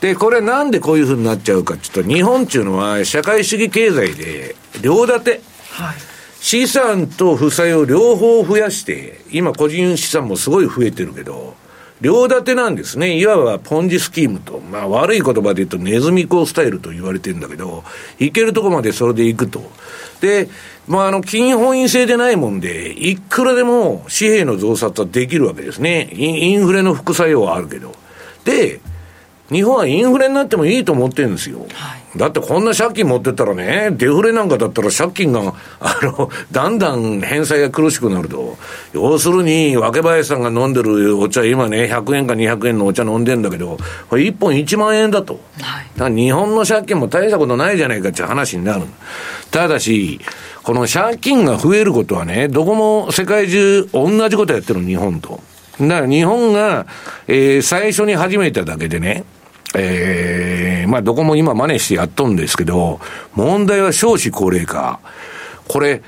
[0.01, 5.41] で、これなんでこういうふうになっちゃうかちょっと日本っていうのは社会主義経済で両立て。
[5.71, 6.12] はい
[6.43, 11.55] 資産と負債を両方増やして、今個人資産もすごい増えてるけど、
[12.01, 13.17] 両立てなんですね。
[13.17, 14.59] いわばポンジスキームと。
[14.59, 17.85] まあ悪い言葉で言うとネズミ講スタイルと言われてるんだけど、
[18.19, 19.63] いけるとこまでそれでいくと。
[20.21, 20.49] で、
[20.89, 26.11] まああの、金本位制でないもんで、いくらでも紙幣の増刷はできるわけですね。
[26.13, 27.95] インフレの副作用はあるけど。
[28.45, 28.81] で、
[29.51, 31.67] 日本はインフレになってもいいと思ってるんですよ。
[31.73, 38.57] はい、だってこんな借金持ってったらね、デフレなんかだったら借金が、 あの、だんだん返済が苦しくなると。
[38.93, 43.79] 要するに、若林さんが飲んでるお茶、今ね、100円か200円のお茶飲んでんだけど、
[44.09, 45.41] これ1本1万円だと。
[45.61, 48.85] はい、だから日本の借金も大したことないじゃないかっていう話になる。
[49.51, 50.21] ただし、
[50.63, 55.41] この借金が増えることはね、どこも世界中同じことやってる日本と。
[55.89, 56.87] だから日本が、
[57.29, 59.25] えー、最初に始めただけでね、
[59.75, 63.01] えー、まあどこも今真似してやっとんですけど、
[63.35, 65.01] 問題は少子高齢化。
[65.69, 66.03] これ、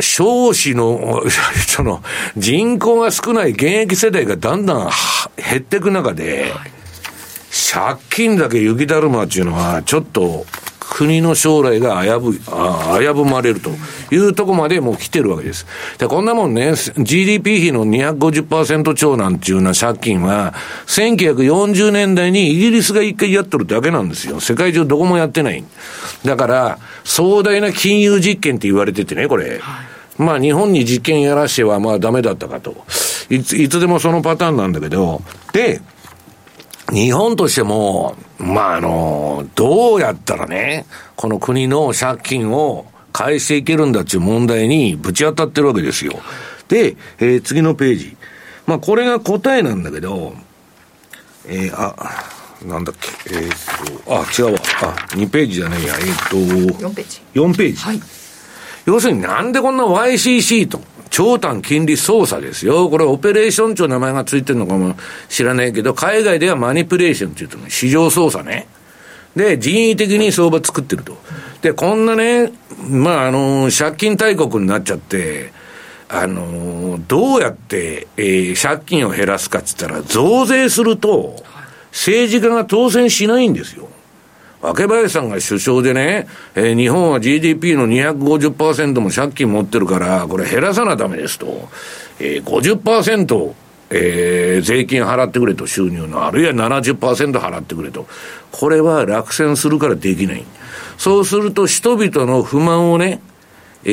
[0.00, 1.22] 少子の、
[1.68, 2.02] その、
[2.36, 4.90] 人口が少ない現役世代がだんだん
[5.36, 6.52] 減っていく中で、
[7.72, 10.44] 借金だけ雪だるまっていうのは、ちょっと、
[10.94, 13.70] 国の将来が危ぶ、あ危ぶまれると
[14.12, 15.66] いうとこまでもう来てるわけです。
[15.98, 20.54] で、こんなもんね、GDP 比の250%超なんていうような借金は、
[20.86, 24.38] 1940年代にイギリスが一回やっとるだけなんですよ。
[24.38, 25.64] 世界中どこもやってない。
[26.24, 29.58] だから、壮大な金融実験って言われててね、これ。
[29.58, 32.84] はいまあ日本に実験やらしてはまあダメだったかと。
[33.30, 35.80] いつ、いつでもそのパターンなんだけど、で、
[36.92, 46.12] 日本としても、まあ、あの、どうやったらね、この国の借金を返していけるんだっていう問題にぶち当たってるわけですよ。
[46.68, 48.16] で、えー、次のページ。
[48.66, 50.34] まあ、これが答えなんだけど、
[51.46, 51.94] えー、あ、
[52.64, 54.60] なんだっけ、えー、っと、あ、違うわ。
[54.82, 57.20] あ、2ページじゃないや、えー、っと、4ページ。
[57.34, 57.76] 4ページ。
[57.76, 58.00] はい。
[58.86, 60.80] 要するになんでこんな YCC と、
[61.14, 62.90] 長短金利操作ですよ。
[62.90, 64.96] これオペレーションという名前がついてるのかも
[65.28, 68.66] 知らないけど、海外ではマニプレーションって言うと、市場操作ね。
[69.36, 71.16] で、人為的に相場作ってると。
[71.62, 72.50] で、こんなね、
[72.90, 75.52] まあ、あの、借金大国になっちゃって、
[76.08, 81.36] あの、どうやって、えー、借金を減らすかって言ったら、増税すると、
[81.92, 83.88] 政治家が当選しないんですよ。
[84.64, 91.68] 若林さんが首相でね、えー、日本は GDP の250%も借金持ってるから、これ減らさなダメですと。
[92.18, 93.54] えー、50%、
[93.90, 98.06] えー、税金払ってくれと、収入の、あるいは70%払ってくれと。
[98.52, 100.44] これは落選するからできない。
[100.96, 103.20] そうすると人々の不満をね、
[103.84, 103.90] え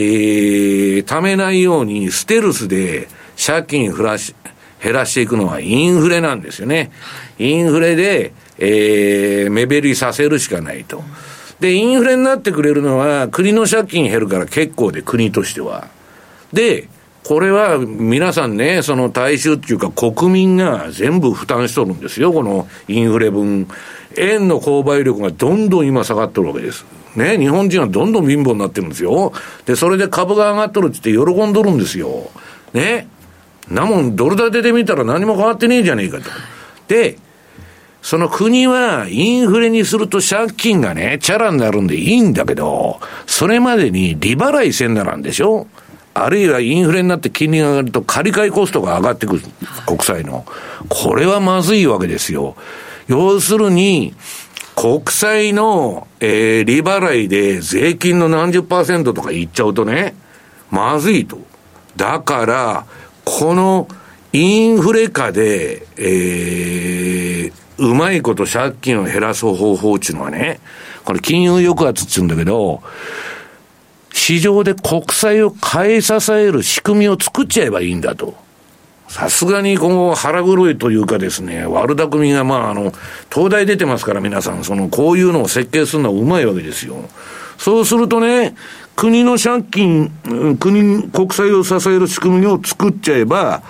[1.00, 4.34] ー、ためないようにステルスで借金減らし、
[4.82, 6.92] 減らしていくのはインフレなんですよね。
[7.40, 8.32] インフレで、
[8.64, 11.04] えー、目減りさせるしかないと。
[11.60, 15.88] で、インフレになってくれるのは、国の借金減るから結構で、国としては。
[16.54, 16.88] で、
[17.24, 23.68] これは皆さんね、その大衆っていうか国民が全部負担しとるんですよ、このインフレ分。
[24.18, 26.86] 円の購買力がどんどん今下がってるわけです。
[27.16, 29.34] ね、日本人はどんどん貧乏になってるんですよ。
[29.66, 32.30] で、それで株が上がっとるって言って喜んどるんですよ。
[32.74, 33.08] ね。
[33.70, 36.24] なもん、ドル建てで見たら何も変わってねえじゃねえかと。
[36.88, 37.18] で、
[38.02, 45.68] その国はインフレにすると借金がね、チャラになるんでいいんだけど、それまでに利払いせんならんでしょ？
[46.14, 49.42] あるいはインフレになって金利が上がると借り換えコストが上がってくる。
[49.86, 50.46] 国債の。
[50.90, 52.56] これはまずいわけですよ。
[53.08, 54.14] 要するに、
[54.76, 60.16] 国債の、えー、利払いで税金の何十パーセントとかいっちゃうとね、
[60.70, 61.38] まずいと。
[61.96, 62.86] だから、
[63.24, 63.88] この
[64.34, 67.11] インフレ下で、えー、
[67.82, 70.60] うまいこと借金を減らす方法っていうのはね、
[71.04, 72.82] これ金融抑圧って言うんだけど、
[74.14, 78.36] 市場で国債を買い支える仕組みを作っちゃえばいいんだと。
[79.08, 82.94] さすがにこの腹黒いというかですね、悪巧みがまああの、
[83.34, 87.10] 東大出てますから皆さん、そのこういうのを設計するのはうまいわけですよ。
[87.58, 88.56] そうするとね、
[88.96, 90.12] 国の借金、
[90.60, 93.64] 国、国債を支える仕組みを作っちゃえば、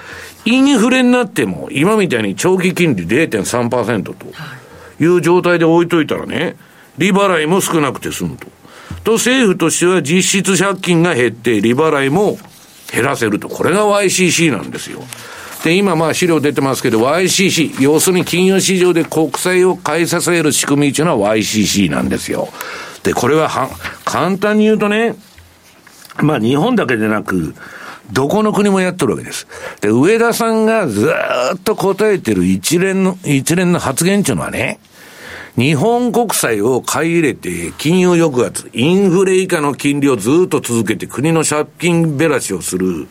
[0.46, 4.16] インフレになっても、今みたいに長期金利0.3%と
[5.04, 6.56] いう状態で置いといたらね、
[6.98, 8.48] 利払いも少なくて済むと。
[9.04, 12.38] と、政府としては実質借金が減って、利払いも
[12.92, 13.50] 減らせると。
[13.50, 15.04] これが YCC なんですよ。
[15.64, 22.50] で、今まあ資料出てますけど、YCC、要するに金融市場で国債を買い支える仕組みっていうのは YCC なんですよ。
[23.04, 23.70] で、これはは、
[24.06, 25.16] 簡単に言うとね、
[26.20, 27.54] まあ日本だけでなく、
[28.12, 29.48] どこの国もやってるわけです。
[29.82, 31.12] で、上田さんがず
[31.56, 34.80] っと答えてる一連の、一連の発言っていうのはね、
[35.58, 43.08] 日本国債を買い入れて、金融抑圧、インフレ以下の金利をずっと続けて国の借金べらしをする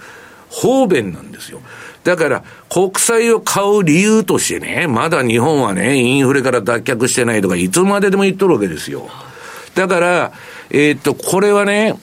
[0.48, 1.60] 方便なんですよ。
[2.02, 9.08] だから、国債を買う理由としてね、まだ日本はね、インフレから脱却してないとか、いつまででも言っとるわけですよ。
[9.74, 10.32] だから、
[10.70, 11.94] えー、っと、これはね、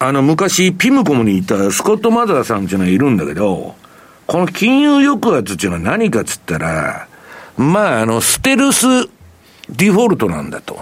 [0.00, 3.74] あの、昔、ピムコムにいたスコット・マザーさんっていうのがいるんだけど、
[4.26, 7.08] この金融抑圧っていうのは何かっつったら、
[7.56, 8.86] まあ、あの、ステルス
[9.70, 10.78] デフォルトなんだと。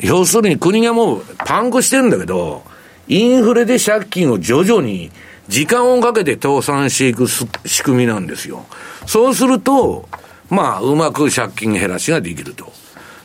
[0.00, 2.64] 要するに国がもうパンクしてるんだけど、
[3.08, 5.10] インフレで借金を徐々に
[5.48, 7.46] 時間をかけて倒産していく仕
[7.84, 8.66] 組みなんですよ。
[9.06, 10.08] そうすると、
[10.50, 12.72] まあ、うまく借金減らしができると。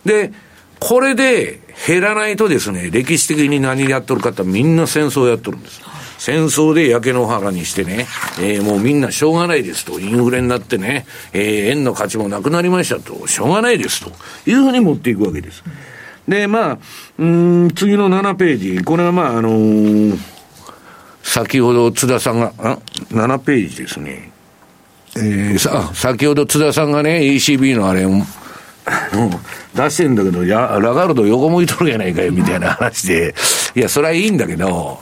[0.06, 0.32] で、
[0.80, 5.81] これで減らないとですね、歴史的に何やっとるかってみんな戦争やっとるんです。
[6.21, 8.05] 戦争で焼け野原にしてね、
[8.39, 14.12] えー、もうみんなしょうがないですと、インフレになってね、えー、円の価値もなくなりましたと、しょうがないですと
[14.47, 15.63] いうふうに持っていくわけです。
[16.27, 16.77] で、まあ、
[17.17, 20.19] うん、次の7ページ、これはまあ、あのー、
[21.23, 22.77] 先ほど津田さんが、あ、
[23.10, 24.31] 7ページですね。
[25.15, 28.23] えー、さ、先ほど津田さんがね、ECB のあれ、うん
[29.75, 33.36] 出してんだけど、や、ラガルド横向いとるやないかよ、みたいな話で。
[33.75, 34.99] いや、それはいいんだけど、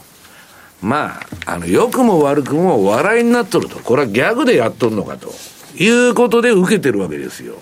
[0.81, 3.79] まあ、あの、良くも悪くも笑いになっとると。
[3.79, 5.33] これはギャグでやっとんのかと。
[5.75, 7.55] いうことで受けてるわけですよ。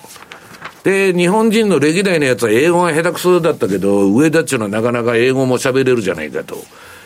[0.84, 6.58] で、日本人の歴代のやつは英語が下手くそだったけど、上田っちゅうのはなかなか英語も喋れるじゃないかと。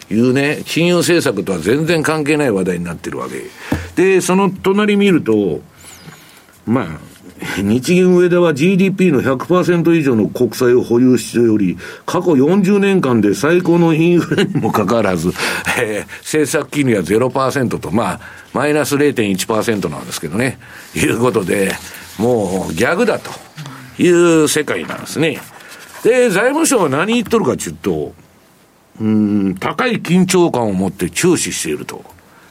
[0.10, 3.44] いうね、金融政策とは全然関係ない話題になってるわけ。
[3.96, 5.62] で、その隣見ると、
[6.66, 7.11] まあ、
[7.58, 15.34] 日銀上田は GDP の100%以上の国債を保有しており、過去40年間で最高のインフレにもかかわらず、
[15.80, 18.20] えー、政策金利は0%と、まあ、
[18.54, 20.60] マイナス0.1%なんですけどね、
[20.96, 21.76] いうことで、
[22.18, 23.32] もうギャグだと
[24.02, 24.10] い
[24.44, 25.42] う世界なんですね。
[26.04, 28.14] で、財務省は何言っとるかというと、
[29.00, 32.04] うん、高い緊張感を持って注視していると。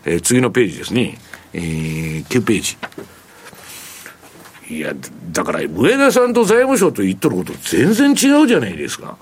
[0.04, 1.18] えー、次のページですね。
[1.52, 2.76] えー、9ページ。
[4.70, 4.94] いや、
[5.32, 9.16] だから、上田さんと財務省と言っとること全然違うじゃないですか。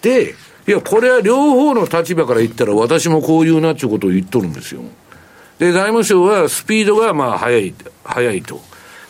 [0.00, 0.34] で、
[0.66, 4.82] いや、これは両方の立場から言ったら私もこういうなっていうことを言っとるんですよ。
[5.58, 7.74] で、財務省はスピードがまあ速い、
[8.04, 8.60] 速いと、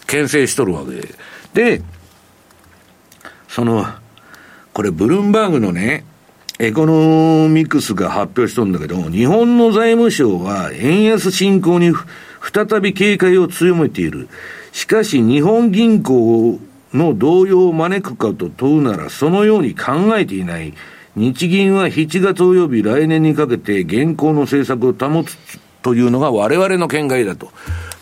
[0.07, 0.95] 牽制しとるわけ
[1.53, 1.77] で。
[1.77, 1.83] で、
[3.49, 3.87] その、
[4.73, 6.07] これブルームバーグのね、
[6.59, 11.93] エコノミクスが発表しとるんだけど、日本の財務省は円安進行に
[12.41, 14.29] 再び警戒を強めている。
[14.73, 16.59] しかし日本銀行
[16.93, 20.75] の動揺を招くかと問うなら、そのように考えていない。
[21.17, 25.37] 日銀は7月及び来年にかけて現行の政策を保つ
[25.83, 27.51] というのが我々の見解だと。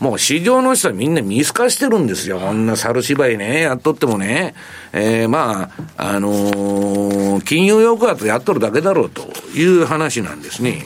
[0.01, 2.39] もう市場の人はみんな見透かしてるんですよ。
[2.39, 4.55] こんな猿芝居ね、やっとってもね。
[4.93, 9.23] えー、まあ、あのー、金融抑圧やっとるだけだろうと
[9.55, 10.83] いう話なんですね。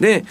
[0.00, 0.24] で、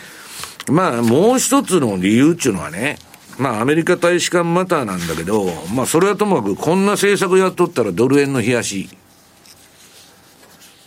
[0.71, 2.97] まあ、もう一つの理由っていうのはね、
[3.37, 8.89] まあ、アメリカ大使館マターなんだけど、まあ、それはともかく、こんな政策やっとったらドル円の冷やし。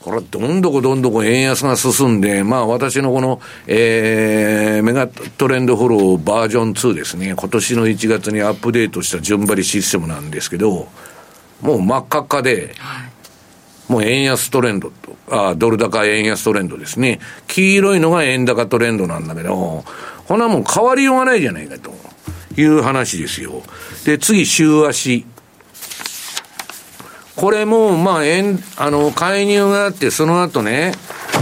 [0.06, 10.86] これはどんどこどんどこ円安が進んで、まあ私のこの、えー、メガトレンドフォローバージョン2ですね、今年の1月にアップデートした順張りシステムなんですけど、
[11.60, 13.04] もう真っ赤っかで、は
[13.88, 17.18] い、もう円安トレンドと、あドル高円安トレンドですね。
[17.48, 19.82] 黄色いのが円高トレンドなんだけど、
[20.28, 21.92] こんなもん変わりようがないじゃないかと
[22.56, 23.62] いう話ですよ。
[24.04, 25.24] で、次、週足。
[27.36, 30.92] これも、まあ、円、あの、介入があって、その後ね、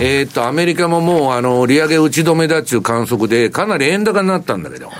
[0.00, 4.90] えー、っと、アメリカももう、あの、利上げ打ち止めだっていう観測で、かなり円高になったんだけど、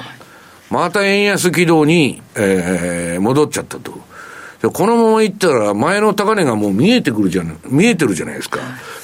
[0.70, 3.92] また円安軌道に、えー、戻っちゃったと。
[4.70, 8.60] このままいったら、前の高値がもう見えてくるじゃん、見えてるじゃないですか。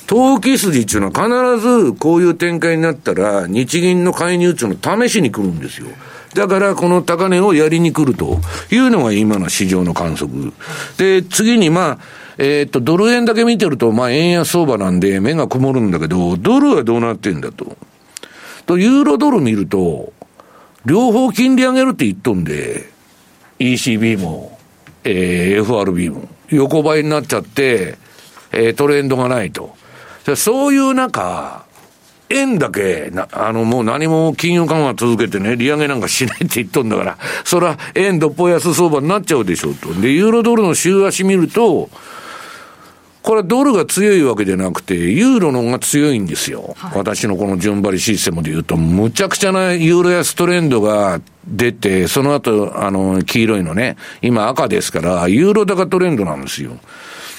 [0.07, 5.89] 投機筋っていうのは必ずこういう展開になったら、日銀の介入っていうのを試しに来るんですよ。
[6.35, 8.39] だからこの高値をやりに来ると
[8.71, 10.53] いうのが今の市場の観測。
[10.97, 11.99] で、次にまあ、
[12.39, 17.77] えー、っと、ドル円だけ見てると、まあ、円安相場なんで目が曇るんだけど、ドルはどうなってんだと。
[18.67, 20.13] と、ユーロドル見ると、
[20.87, 22.89] 両方金利上げるって言っとんで、
[23.59, 24.59] ECB も、
[25.05, 27.99] えー、FRB も、横ばいになっちゃって、
[28.53, 29.77] えー、トレンドがないと。
[30.37, 31.65] そういう中、
[32.31, 39.93] 円だけ、あの、もう何も金融緩和続けてね、利上げなんかしないって言っとんだから、そら、円どっぽ安相場になっちゃうでしょうと。
[39.95, 41.91] で、ユーロドルの週足見ると、
[43.23, 46.75] これはドルが強いわけじゃなくて、ユーロの方が強いんですよ。
[46.79, 56.79] はい、私のこの順張りシステムで言うと、むちゃくちゃなユーロ安トレンドが出て、その後、あの、黄色いのね、今赤ですから、ユーロ高トレンドなんですよ。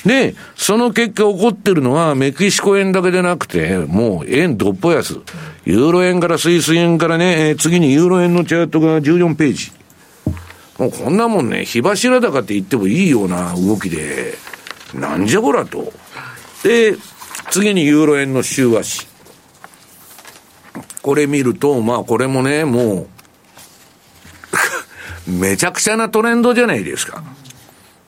[0.05, 5.19] で、その結果起こってるのはメキシコ円だけでなくて、もう円どっぽ安。
[5.65, 9.71] ユーロ円からスイス円からね、え次にユーロ円のチャートが14ページ。
[10.79, 14.33] もうこんなもんね、火柱高って言ってもいいような動きで、
[14.95, 15.93] なんじゃこらと。
[16.63, 16.95] で、
[17.51, 19.07] 次にユーロ円の週足。
[21.03, 23.07] これ見ると、まあこれもね、も
[25.27, 27.23] う、 めちゃくちゃなトレンドじゃないですか。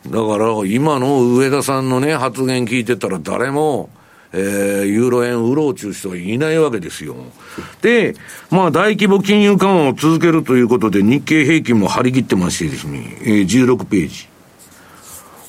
[0.08, 3.90] だから、今の上田さんのね、発言聞いてたら誰も、
[4.34, 7.16] えー、ユーロ円売ろうちゅう人はいないわけですよ。
[7.82, 8.16] で、
[8.50, 14.28] まあ大規模金融緩和を続けるということで日経平均も張り切ってましてですね、えー、16ページ。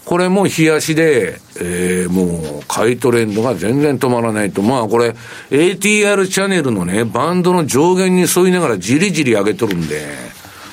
[0.05, 4.61] これも冷やしで、えー、もう買いトレンドが全然止まらないと。
[4.61, 5.15] まあこれ
[5.51, 10.05] ATR チャンネルのね、バンドの上限に沿いながらじりじり上げとるんで、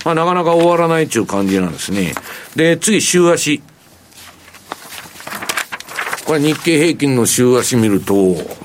[0.03, 2.13] まあなかなか終わらないっていう感じなんですね。
[2.57, 3.61] で、次週足。
[6.26, 8.13] これ日経平均の週足見ると、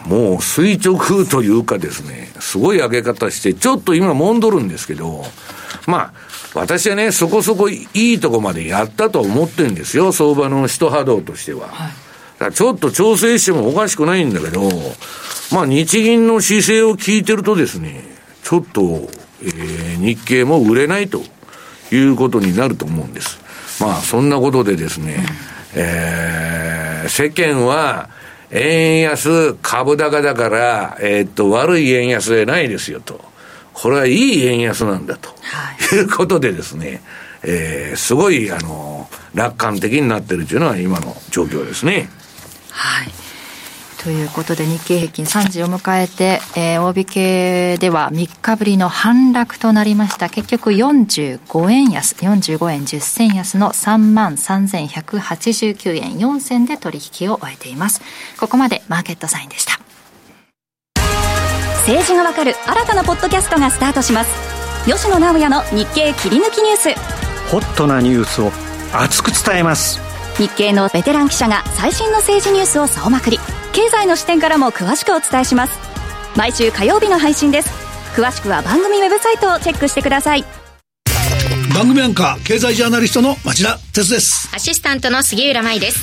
[0.07, 5.25] もう垂直というかですね、すごい上げ方して、ちょっと今戻んるんですけど、
[5.87, 6.13] まあ、
[6.55, 11.69] 私はね、そこそこいいとこまでやったと思ってるんですよ、相場の一波動としては。
[11.69, 11.93] はい、だ
[12.39, 14.71] からちょっと調整してもおかしくないんだけど、
[15.53, 18.05] まあ日銀の姿勢を聞いてるとですね、
[18.43, 19.09] ちょっと、
[19.43, 21.23] えー、日経も売れないと
[21.93, 23.39] いうことになると思うんです。
[23.81, 26.76] まあそんなことでですね、うんえー、
[27.09, 28.09] 世間は、
[28.51, 33.21] 円安、株高だから、えー、っと、悪い円安でないですよと。
[33.73, 35.29] これはいい円安なんだと。
[35.43, 37.03] はい、いうことでですね、
[37.43, 42.09] えー、すごい、あの、楽観的になってるというのは今の状況ですね。
[42.71, 43.26] はい。
[44.07, 50.29] ということで日経平均3時を迎えて、えー、大引けでは3日ぶりの反落となりました。
[50.29, 58.01] 結局45円安45円10銭安の3万3189円4銭で取引を終えています。
[58.39, 59.81] ここまでマーケットサインでした。
[61.81, 64.31] 政治がわかる新たなポッドキャストがスタートします。
[64.89, 66.91] 吉野直也の日経切り抜きニュース。
[67.51, 68.53] ホットなニュースを
[68.93, 70.01] 熱く伝えます
[70.39, 73.39] 日経のベテラン記者が最新の政治ニュースを総まくり。
[73.73, 75.79] 経済の視点からも詳しくお伝えします。
[76.37, 77.71] 毎週火曜日の配信です。
[78.15, 80.45] 詳しくは番組ウェブサイトをチェックしてください。
[81.75, 84.51] 番組アンカー経済ジャーナリストの町田哲です。
[84.55, 86.01] アシスタントの杉浦舞です。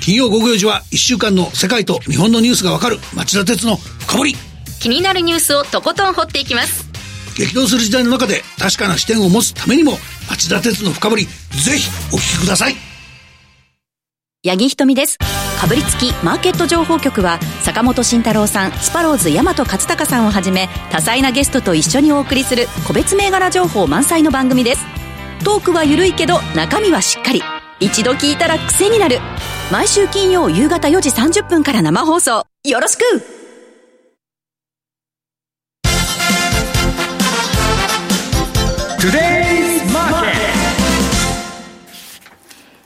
[0.00, 4.36] 金曜午後4時は1週間の世界と日本のニュースがわかる町田哲の深掘り。
[4.80, 6.88] 気になるニュースをとことん掘っていきます。
[7.36, 9.98] 激動する時代の中で確かな視点を持つためにも
[10.30, 12.93] 町田哲の深掘りぜひお聞きください
[14.46, 15.16] 八木ひとみです。
[15.58, 24.84] かぶりつきマーケット情報局は坂本慎太郎さんスパローズ大和勝孝さんをはじめ多彩なゲストと一緒にお送りする個別銘柄情報満載の番組です。
[25.46, 27.42] トークは緩いけど中身はしっかり。
[27.80, 29.18] 一度聞いたら癖になる。
[29.72, 32.46] 毎週金曜夕方4時30分から生放送。
[32.64, 33.02] よろしく!
[39.00, 39.43] Today's Market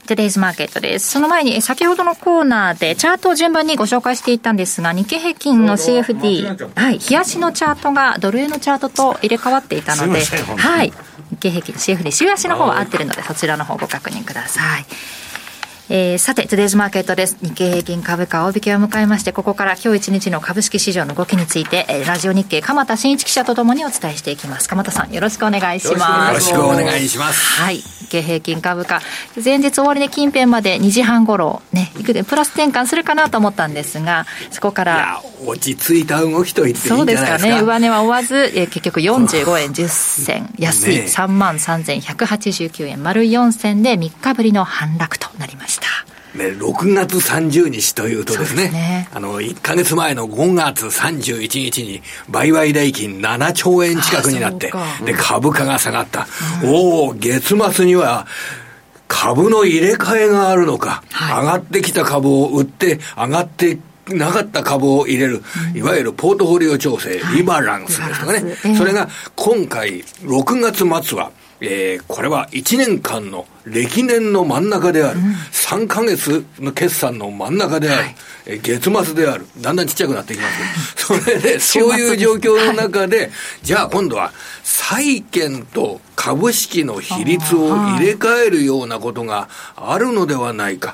[0.09, 1.11] トゥデイズマーケットです。
[1.11, 10.91] その前に、先ほどのコーナーでチャートを順番にご紹介していったんですが、日経平均の CFD、はい、冷やしのチャートがドル円のチャートと入れ替わっていたので、はい、
[11.29, 14.85] 日経平均 CFD、週足の方は合ってるので、そちらの方ご確認ください。
[15.91, 17.35] えー、さて、トゥデイズマーケットです。
[17.41, 24.69] 日経平均株価大引けを迎えまして、ここから今日一日の株式市場の動きについて、えー、ラジオ日経鎌田新一記者とともにお伝えしていきます。
[24.69, 26.29] 鎌田さん、よろしくお願いします。
[26.29, 27.59] よろしくお願いします。
[27.59, 27.77] はい。
[27.77, 29.01] 日経平均株価、
[29.43, 35.23] 前日終値近辺まで2時半頃、ね、いくでプラス転換するかなと思ったんですが、そこから。
[35.43, 36.87] 落ち着いた動きと言って。
[36.87, 37.61] そうですかね。
[37.61, 45.78] 上値は追わず、えー、結局45円10銭、安い3万3189円、丸4銭で3日ぶりの反落となりました。
[46.35, 49.09] ね、6月30日というとですね、すね。
[49.11, 54.71] あの、1か月前の5月31日に、売買代金7兆円近くになって、
[55.03, 56.27] で、株価が下がった。
[56.63, 58.27] うん、おお、月末には、
[59.07, 71.31] 株の入れ替えがあるのか、はい、上がってきた株を売って、上がってなかった株を入れる、いわゆるポートフォリオ調整、リバランスですとかね、それが今回、6月末は、
[71.61, 83.31] えー、これは1年間の歴年の真ん中である、うん、3か月の決算の真ん中である、はい、えー、月末である、だんだんちっちゃくなっていきますけど、それで、 そういう状況の中で、はい、
[83.61, 84.31] じゃあ今度は、
[84.63, 90.93] 債券と株式の比率を入れ替えるようなことがあるのではないか、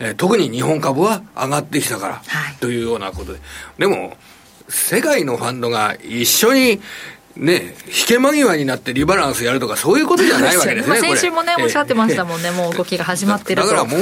[0.00, 2.22] えー、特に日本株は上がってきたから、
[2.60, 3.40] というようなことで。
[3.78, 4.16] でも、
[4.68, 6.80] 世界のファンドが一緒に
[7.36, 14.00] ね、引け間際になってリバランスやるとか、そういうことじゃないわけですね、 先週もね、おっしゃってましたもんね、もう動きが始まってるだからもう、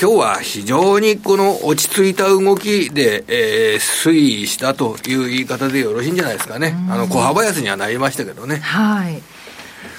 [0.00, 8.60] 今日は非常にこの落ち着いた動きで、えー、推移したという言い方でよろしいんじゃないですかね、あの小幅安にはなりましたけどね。
[8.62, 9.33] はい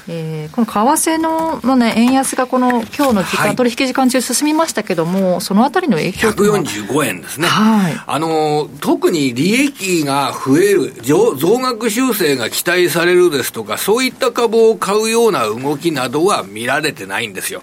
[0.07, 17.61] えー、この為替のの、ね、円安がこの今日の時間、はい、取引時間中進みましたけども、そのあたりの影響145円ですね、はい、あの特に利益が増える増、増額修正が期待されるですとか、そういった株を買うような動きなどは見られてないんですよ。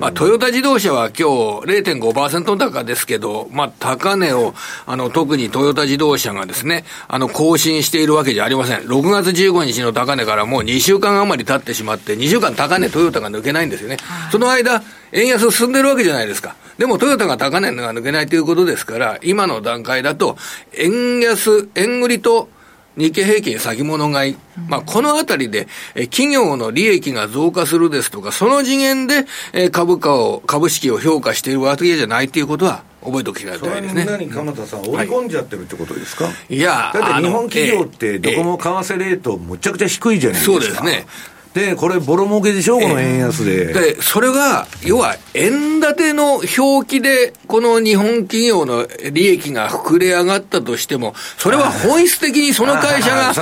[0.00, 4.54] まあ、トヨタ自動車は今日0.5%高ですけど、まあ、高値を
[4.86, 8.80] あの特にトヨタ自動車がですね、あの更新しているわけじゃありません。
[8.80, 13.96] 6月15日の高値からもう2週間余り経ってしまって、2週間高値トヨタが抜けないんですよね。
[14.30, 16.56] その間、円安進んでるわけじゃないですか。
[16.78, 20.36] でもトヨタが高値が抜けないということですから、今の段階だと、
[20.76, 22.48] 円安、円売りと、
[22.96, 24.36] 日経平均先物買い、
[24.68, 34.04] まあ、このあたりで、え企業の利益が増加するですとか、その次元で、え株価を、株式を評価しているわけじゃないということは、覚えておきたいですね。
[34.04, 40.60] 何、鎌田さん、織り込んじゃってるってことですか、はい、いや、だって日本企業って、どこも為替レート、むちゃくちゃ低いじゃないですか。
[40.60, 41.06] そうですね。
[41.54, 43.72] で、これ、ボロ儲けでしょ、この円安で。
[43.72, 53.34] で、それが、要は、円建ての表記で、この日本企業の利益が膨れ上がったとしても、それは本質的にその会社が、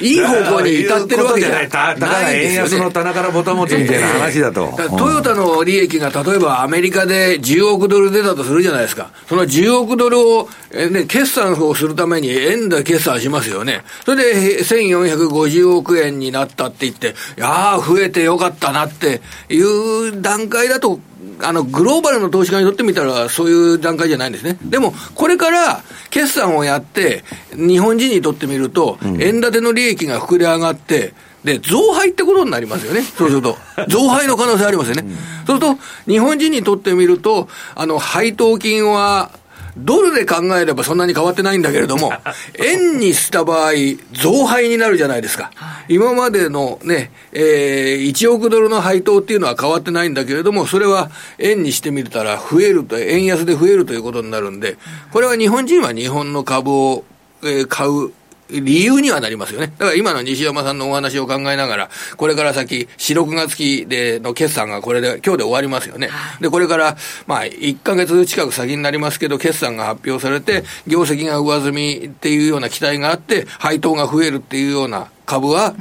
[0.00, 1.68] いい方向に至ってるわけじゃない。
[1.68, 4.78] だから円安の棚からボタン持つみたいな話だと。
[4.96, 9.10] トヨタの利益が例えばアメリカで10億ドル出たとするじゃないですか。
[9.28, 13.82] その10億ドルを、ね、決算をするために円で決算しますよね。
[14.04, 21.00] それで1450億円になったって言って、やああ、増えてよかったなっていう段階だと、
[21.40, 24.58] あの、グローバルの投資家にとってみたら、そういう段階じゃないんですね。
[24.62, 33.02] でも、これから、決算をやって、日本人にとってみると、円建ての利益が膨れ上がって、で、増配ってことになりますよね。
[33.02, 33.56] そうすると。
[33.88, 35.04] 増配の可能性ありますよね。
[35.46, 39.30] そうすると、日本人にとってみると、あの、配当金は、
[39.76, 42.12] ドルで考えればそんなに変わってないんだけれども、
[42.58, 43.72] 円にした場合、
[44.12, 45.50] 増配になるじゃないですか。
[45.88, 54.78] 今までのね、えー、1億ドルの配当っていうのは変わってないんだけれども、それは円にしてみたら増えると、円安で増えるということになるんで、
[55.12, 57.04] これは日本人は日本の株を、
[57.42, 58.12] えー、買う
[58.50, 59.72] 理由にはなりますよね。
[59.78, 66.10] だから今の西山さんのお話を考えながら、これから先、4、6月期での決算がこれで、今日で終わりますよね。
[66.40, 75.74] で、これから、まあ、1ヶ月近く先になりますけど、決算が発表されて、業績が上積みっていうような期待があって、配当が増えるっていうような株は、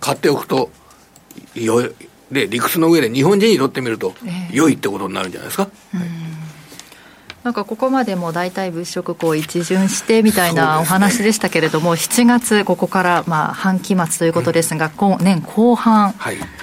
[0.00, 0.70] 買っておくと、
[1.54, 1.82] よ、
[2.30, 4.14] で、理屈の上で日本人にとってみると、
[4.50, 5.64] 良いってことになるんじゃないですか。
[5.64, 5.68] は
[6.04, 6.35] い
[7.46, 16.12] なんかここまでも大体物色こう一巡してみたいなお話でしたけれども、ね、7月、ここからまあ半期末ということですが、うん、年後半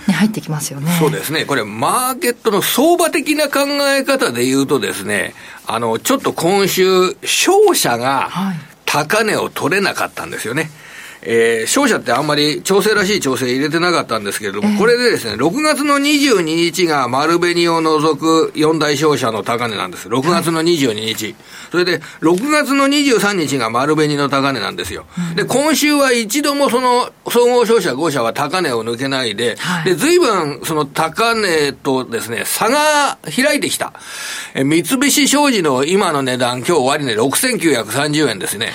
[0.07, 3.61] に入ってきますよね、はい、そうですね、これ、マーケットの相場的な考
[3.95, 8.29] え方でいうとですね、あのちょっと今週、商社が
[8.83, 10.63] 高値を取れなかったんですよね。
[10.63, 10.71] はい
[11.25, 20.09] えー、商社ってあんまり調整らしい調整入れてなかったんですけれども、これでですね、6月の22日が丸紅を除く4大商社の高値なんです。
[20.09, 21.35] 6月の22日。
[21.71, 25.05] それで、6月の23日が丸紅の高値なんですよ。
[25.35, 33.93] で、今週は一度もその、総合商社5社は高値を抜けないで、で、随分その高値とですね、差が開いてきた。
[34.55, 38.73] え三菱商事の今の値段、今日終わり値6930円ですね。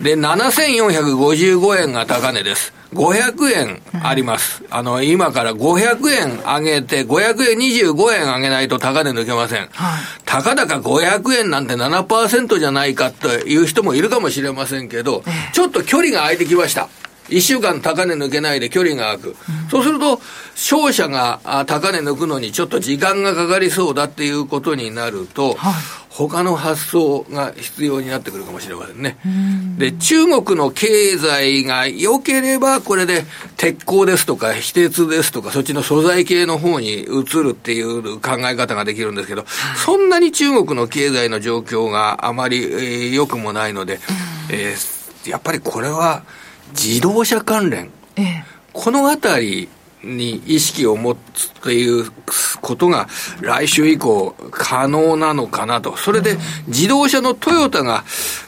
[0.00, 2.72] で、7455円円が高値です。
[2.94, 4.62] 500円あります。
[4.70, 9.60] あの、今から500円上げて、500円25円上げないと高値抜けません。
[9.60, 9.70] はい、
[10.24, 15.22] たかだか500円なんて7%じゃないかという人もいるかもしれませんけど、
[15.52, 16.88] ちょっと距離が空いてきました。
[17.28, 19.28] 一週間高値抜けないで距離が空く。
[19.28, 20.20] うん、そうすると、
[20.54, 25.72] 商社が高値抜くのにちょっと時間がかかりそうだっていうことになると、はい、
[26.08, 29.18] 他の発想が必要になってくるかもしれませんね。
[29.78, 33.24] で、中国の経済が良ければ、これで
[33.56, 39.44] 鉄鋼ですとか、非鉄ですとか、そっちの素材系の方に移るっていう考え方ができるんですけど、
[39.76, 44.00] そんなに中国の経済の状況があまり良、えー、くもないので、
[44.50, 46.24] えー、やっぱりこれは
[46.70, 49.68] 自動車関連、ええ、このあたり
[50.02, 52.10] に意識を持つという
[52.60, 53.08] ことが
[53.40, 55.96] 来週以降可能なのかなと。
[55.96, 58.04] それで自動車のトヨタが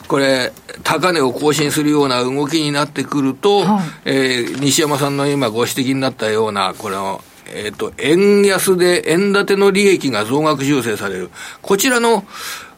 [0.07, 0.53] これ
[0.83, 7.21] 高値を更新するような動きになってくると、はい、えー、西山さんの今ご指摘になったようなこの
[7.53, 11.31] えっ、ー、と、円安で円建ての利益が増額修正される。
[11.61, 12.23] こちらの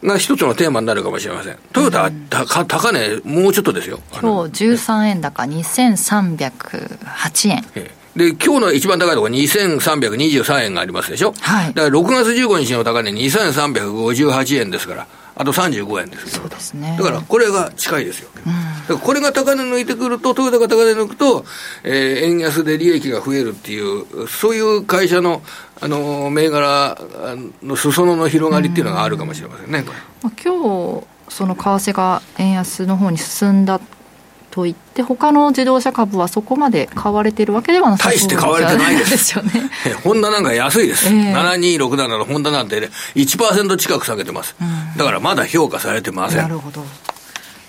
[0.04, 1.58] が一つのテーマになるかもしれません。
[1.72, 4.00] トヨタ、た高値、もうちょっとですよ。
[4.12, 7.64] 今日13円高、2308円。
[8.16, 11.34] で、今日の一番高いところ2323円がありますでしょ。
[11.40, 11.74] はい。
[11.74, 15.08] だから6月15日の高値2358円ですから。
[15.36, 16.96] あと35円ですそうですね。
[16.98, 18.30] だからこれが近いですよ。
[18.90, 21.46] うん、これが高値抜いてくると、トヨタが高値抜くと、
[21.84, 25.42] えー、円安で利益が増えるっていう、そういう会社の、
[25.82, 26.98] あの、銘柄
[27.64, 29.98] の裾野の広がりっていうのがあるかもしれませんね、これ。
[30.22, 33.82] まあ、今日、その為替が円安の方に進んだ
[34.54, 39.10] といって他の自動車株はそこまで買われてるわけではなさそう大して買われてないです。
[39.10, 39.52] ですよね
[40.04, 46.38] ホンダなんか安いです、えー、7267のホンダなんて、ね、1%近く下げてます、うん、だからまだ評価されてません。
[46.38, 46.86] なるほど。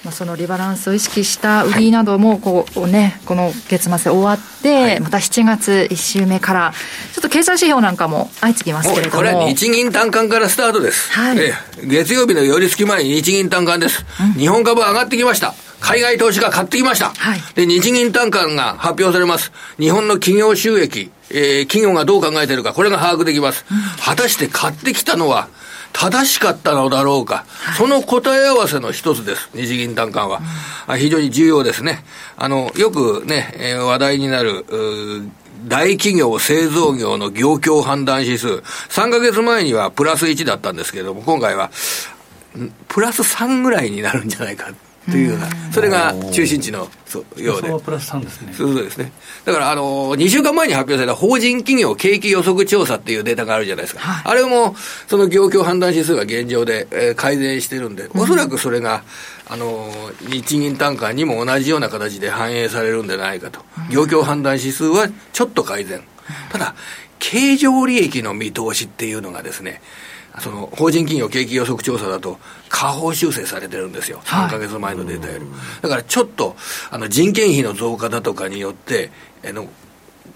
[0.05, 6.75] まあ、そのリバランスを意識した売りなどもこう、ね、この月末終わって、はい、また7月1週目から
[7.15, 9.17] ちょっと経済指標なんかも相次ぎますけれども。
[9.17, 11.55] これは日銀短観からスタートです、はい、え。
[11.85, 15.55] 月曜日の寄り付き前に日銀短観です、うん、日本株上がってきました
[15.85, 17.11] 海外投資家買ってきました。
[17.11, 19.53] はい、で、日銀単価が発表されます。
[19.79, 23.67] 日本の企業収益、えー、企業がどう考えているか、これが把握できます。
[23.71, 25.49] うん、果たして買ってきたのは、
[25.93, 30.41] 正しかったのだろうか、はい、その答え合わせの一つです、日銀短観は、
[30.89, 32.03] うん、非常に重要ですね。
[32.39, 34.65] あの、よくね、えー、話題になる、
[35.69, 38.49] 大企業製造業の業況判断指数、
[38.89, 41.71] 3ヶ月前にはプラス1だったんですけれども、今回は、
[42.89, 44.71] プラス3ぐらいになるんじゃないか
[45.11, 46.89] というような、それが中心地の
[47.37, 47.69] ようで。
[47.85, 48.55] プラス3ですね。
[48.55, 49.13] そうですね。
[49.45, 54.01] だから、あの、2週間前に発表された法人企業景気予測調査っていうデータがあるじゃないですか。
[54.01, 54.75] はい、あれも、
[55.07, 59.03] その業況判断指数が現状で、えー、改善してるんで、おそらくそれが、
[59.47, 59.93] あの、
[60.23, 63.61] 日銀単価にも同じような形で反映されるんじゃないかと。
[63.91, 66.03] 業況判断指数はちょっと改善。
[66.51, 66.75] ただ、
[67.19, 69.83] 経常利益の見通しっていうのがですね、
[70.41, 75.47] その法人企業景気予測調査だと、下方修正されてるんですよ、3か月前のデータより。
[75.83, 76.57] だからちょっと
[76.91, 79.11] あの人件費の増加だとかによって、
[79.49, 79.69] あの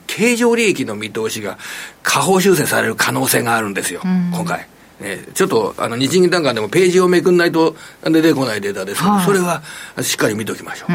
[0.07, 1.59] 経常利益の見通しが
[2.03, 4.69] 下方修正される可能性があるんですよ、今回。
[5.01, 9.63] ね、ちょっとあの日銀短観でもページをめくんないと出てこないデータですけど、それは
[10.01, 10.93] しっかり見ておきましょう。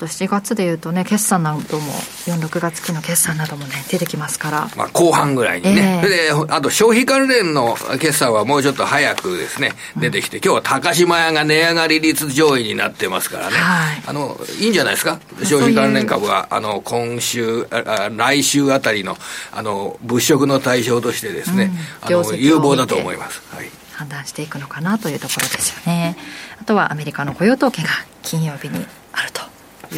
[0.00, 1.92] と7月でいうとね、決算なども、
[2.24, 4.70] 4、6月期の決算などもね、出てきますから。
[4.76, 6.00] まあ、後半ぐらいにね。
[6.02, 13.56] えー、で、あと消費関連の決算はもうちょっと早くですね、出てきて、うん、今日は高島屋が値上がり率上位になってますからね。
[13.56, 15.20] はい、あの、いいんじゃないですか？
[15.44, 19.18] 消費関連株は、あの、今週、あ来週あたりの、
[19.52, 21.70] あの、物色の対象としてですね、
[22.08, 23.42] うん、あの、有望だと思います。
[23.54, 23.68] はい。
[24.00, 26.16] 判断していくのかなというところですよね。
[26.58, 27.88] あとはアメリカの雇用統計が
[28.22, 28.86] 金曜日に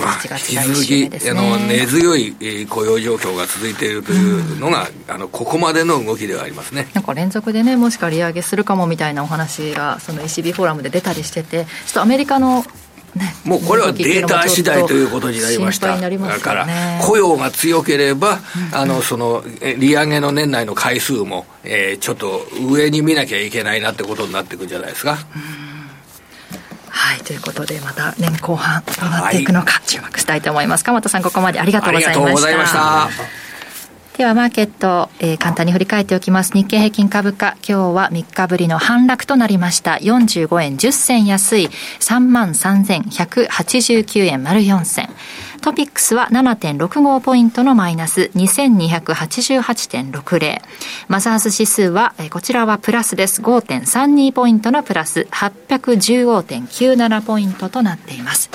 [0.00, 0.28] あると。
[0.28, 12.64] まあ、引き続き、あの根強い雇用状況が続いているというのが、うん、あのここまでの動きではありますねなんか連続でね、もしか利上げするかもみたいなお話が、その ECB フォーラムで出たりしてて、ちょっとアメリカの
[13.14, 15.98] ね、もうこれはデータ次第ということになりました。
[15.98, 16.66] ね、だから、
[17.02, 18.40] 雇用が強ければ、
[18.72, 25.18] うん、あの、その、利上げの年内の回数も、えー、ちょっと上に見なきゃいけないなってことになっていくんじゃないですか。
[25.36, 25.61] うん
[27.12, 32.16] はいということでまた年後半どうなっていくのか注目したいと思います、鎌田さんここまでありがとうござい
[32.56, 33.10] ました。
[34.16, 36.52] ではマーケット、えー、簡単に振り返っておきます。
[36.52, 39.98] 日経平均株価今日は3日ぶりの反落となりました。
[40.00, 41.68] 45円10銭安い
[42.00, 45.10] 3万3189円丸4銭
[45.62, 50.60] トピックスは7.65ポイントのマイナス2288.60。
[51.06, 53.40] マザーズ指数は、こちらはプラスです。
[53.42, 58.50] 5.32ポイントのプラス815.97ポイントとなっています。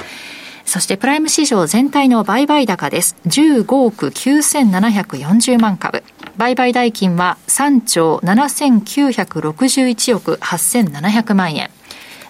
[0.66, 3.16] そしてプライム市場全体の売買高です。
[3.26, 6.04] 15億9740万株。
[6.36, 11.70] 売買代金は3兆7961億8700万円。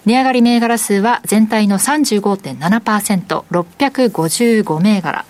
[0.08, 5.26] 値上がり銘柄数は全体の35.7%、655銘柄。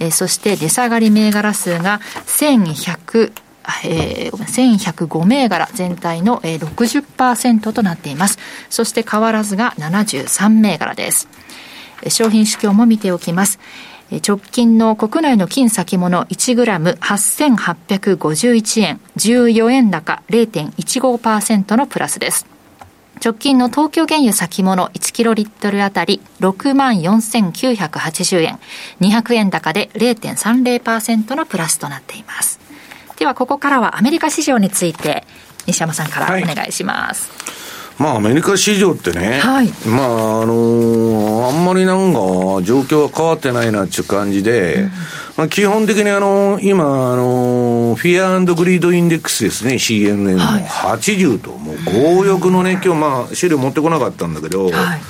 [0.00, 3.32] えー、そして値下がり銘柄数が1100、
[3.86, 8.38] えー、1105銘柄全体の、60%となっています。
[8.68, 11.26] そして変わらずが73銘柄です。
[12.08, 13.58] 商品指標も見ておきます。
[14.28, 22.51] 直近の国内の金先物1グラム8851円、14円高0.15%のプラスです。
[23.24, 28.58] 直近の東京原油先物1キロリットルあたり6万4980円。
[29.00, 32.58] 200円高で0.30%のプラスとなっています。
[33.16, 35.24] ではここからはアメリカ市場について
[35.68, 37.30] 西山さんからお願いします。
[37.30, 37.42] はい
[37.98, 42.18] まあ、アメリカ市場ってね、はい、まあ、あのー、あんまりなんか、
[42.64, 44.88] 状況は変わってないなっていう感じで、
[45.36, 55.00] まあ、基本的にあの、今、あの、 Fear Greed Index ですね、CNN の80と、もう強欲のね、今日まあ、資料持ってこなかったんだけど、はい、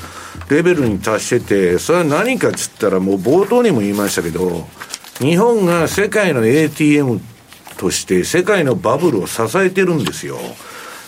[0.49, 4.69] レベルに達してて、それは何かっつったら、もう冒頭にも言いましたけど、
[5.19, 7.21] 日本が世界の ATM
[7.77, 10.39] として世界のバブルを支えてるんですよ。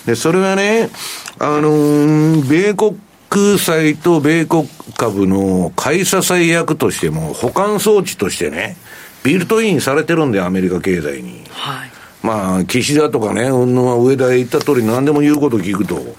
[0.07, 0.91] で、それはね、
[1.39, 8.77] あのー、米国債と米国株の買い支え役としても、保管装置としてね、
[9.25, 11.43] ビルトインされてるんで、アメリカ経済に。
[11.51, 11.91] はい。
[12.23, 16.15] まあ、岸田とかね、うんぬは上田へ言った通り何でも言うこと聞くと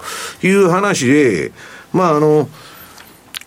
[0.46, 1.52] いう話で、
[1.94, 2.50] まああの、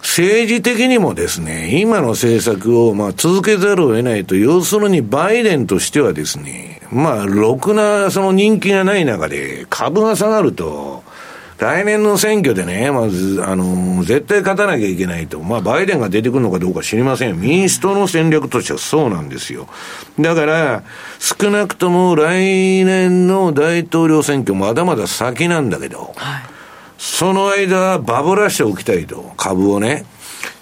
[0.01, 11.05] 政治的にもですね、今の政策をまあ続けざるを得ないと、要するにバイデンとしてはですね、まあ、ろくなその人気がない中で株が下がると、
[11.59, 15.41] 来年の選挙でね、まず、あの、絶対勝たなきゃいけないと。
[15.41, 17.41] まあ、バイデンが出てくるのかどうか知りません。
[17.41, 19.69] 民主党の戦略としてはそうなんですよ。
[20.21, 20.85] だから、
[21.19, 26.43] 少なくとも来年の大統領選挙まだまだ先なんだけど、はい、
[26.97, 30.05] その間、バブらしておきたいと、株をね。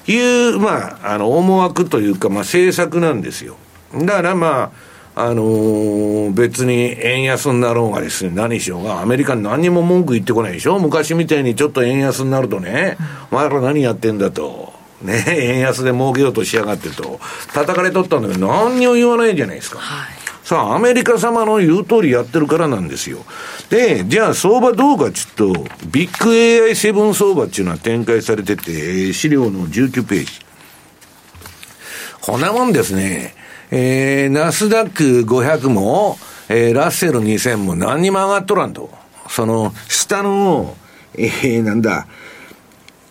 [0.06, 3.56] いう、まあ、あの、思惑というか、まあ、政策なんですよ。
[3.94, 10.78] だからまあ、あのー、別に円安になろうがですね、何しようが、アメリカに何にも文句言ってこないでしょ？
[10.78, 12.98] 昔みたいにちょっと円安になるとね、
[13.30, 14.74] お前ら何やってんだと。
[15.00, 17.18] ね、円安で儲けようとしやがってと、
[17.54, 19.78] 叩かれとったんだけど、何にも言わないじゃないですか。
[19.78, 23.18] はい、さあ、アメリカ様の言う通りやってるからなんですよ。
[23.70, 30.32] で、じゃあ相場どうかちょっと、ビッグ AI7 相場っていうのは展開されてて、資料の19ページ。
[32.20, 33.34] こんなもんですね。
[33.70, 38.90] えー、ナスダック500も、えー、ラッセル2000も何にも上がっとらんと。
[39.28, 40.76] その、下の、
[41.14, 42.06] えー、なんだ、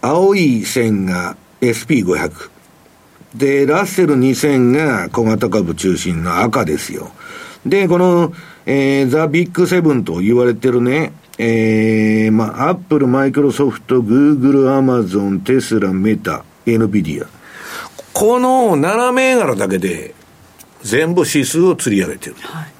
[0.02, 2.50] 青い線が SP500。
[3.36, 7.12] で、ラッセル2000が小型株中心の赤ですよ。
[7.66, 8.32] で、この、
[8.66, 17.28] えー、 The Big Seven と言われてるね、えー、まあ、アップル、マイクロソフト、グーグル、アマゾン、テスラ、メタ、エヌビディア。
[18.14, 20.16] この7銘柄だけで、
[20.86, 22.36] 全部指数を釣り上げてる。
[22.40, 22.72] はい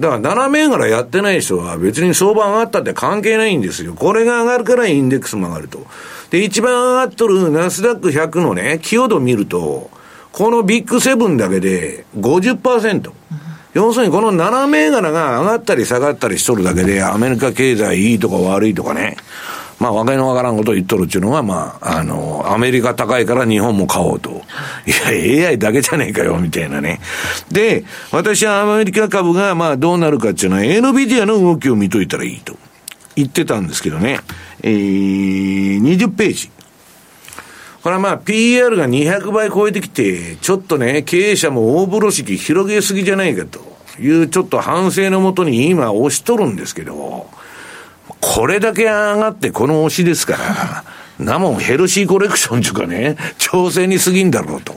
[0.00, 3.92] だから、7銘柄やってない人は別に相場上がったって関係ないんですよ。
[3.94, 5.86] これが上がるからインデックスも上がると。
[6.30, 9.90] で、一番上がっとるナスダック100のね、寄与度見ると、
[10.32, 13.10] このビッグセブンだけで50%。
[13.10, 13.42] うん
[13.74, 19.16] 要するにこの7銘柄が上がったり下がったりしとるだけで、アメリカ経済いいとか悪いとかね、
[19.82, 24.30] まあ、わけのわからんことを言っとるっていうのが、まあ、あの、アメリカ高いから日本も買おうと。
[24.86, 27.00] いや、AI だけじゃねえかよ、みたいなね。
[27.50, 32.56] で、私はアメリカ株が、まあ、どうなるかっていうのは、NVIDIA の動きを見といたらいいと
[33.16, 34.20] 言ってたんですけどね。
[34.62, 36.48] えー、20ページ。
[37.82, 43.60] これはまあ PR が200倍超えてきて、ちょっとね、経営者も大風呂敷広げすぎじゃないかと
[44.00, 47.26] いうちょっと反省のもとに今押しとるんですけど、
[48.22, 50.84] これだけ上がってこの押しですから、
[51.18, 54.74] なもんヘルシーコレクションというかね、調整に過ぎんだろうと。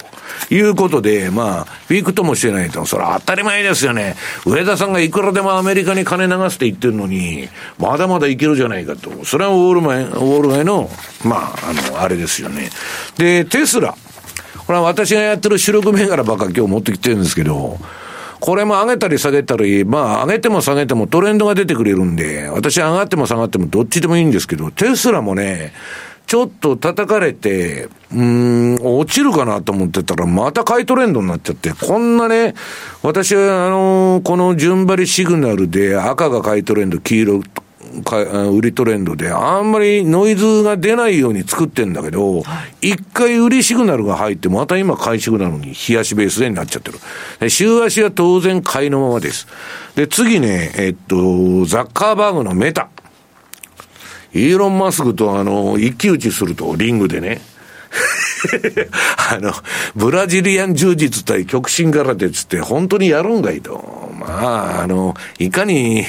[0.52, 4.16] いうことで、まあ、ウィークともしてないと、それは当たり前ですよね。
[4.46, 7.48] 上田さんがいくらでもアメリカに金流すって言ってるのに、
[7.80, 9.26] まだまだいけるじゃないかと。
[9.26, 10.90] それはオールマイ、オールマイの、
[11.24, 12.70] まあ、あの、あれですよね。
[13.18, 13.96] で、テスラ。
[14.68, 17.80] これは私がやってる主力銘柄ばっか今日持ってきてるんですけど、
[18.40, 25.74] これも上げたり下げたり、まあ上げても下げてもトレンドが出てくれるんで、私上がっても下がってもどっちでもいいんですけど、テスラもね、
[26.28, 32.56] ちょっと叩かれて、うん、落ちるかなと思ってたら、また買いトレンドになっちゃって、こんなね、
[33.04, 37.44] 私は、あのこの順張りシグナルで赤が買いトレンド、黄色
[38.02, 42.44] 売りトレンドで、あんまりノイズが出ないように作ってんだけど、
[42.82, 47.50] 一、回売りシグナルが入って、また今買いシグナルに冷やしベースでになっちゃってる。
[47.50, 49.48] 週足は当然買いのままです。
[49.96, 52.90] で、次ね、えっと、ザッカーバーグのメタ。
[54.34, 57.42] イーロン・マスクとあの、一騎打ちすると、リングでね。
[59.32, 59.54] あの、
[59.96, 64.12] ブラジリアン柔術対極真空手つって本当にやるんかいと。
[64.20, 66.04] まあ、あの、いかに、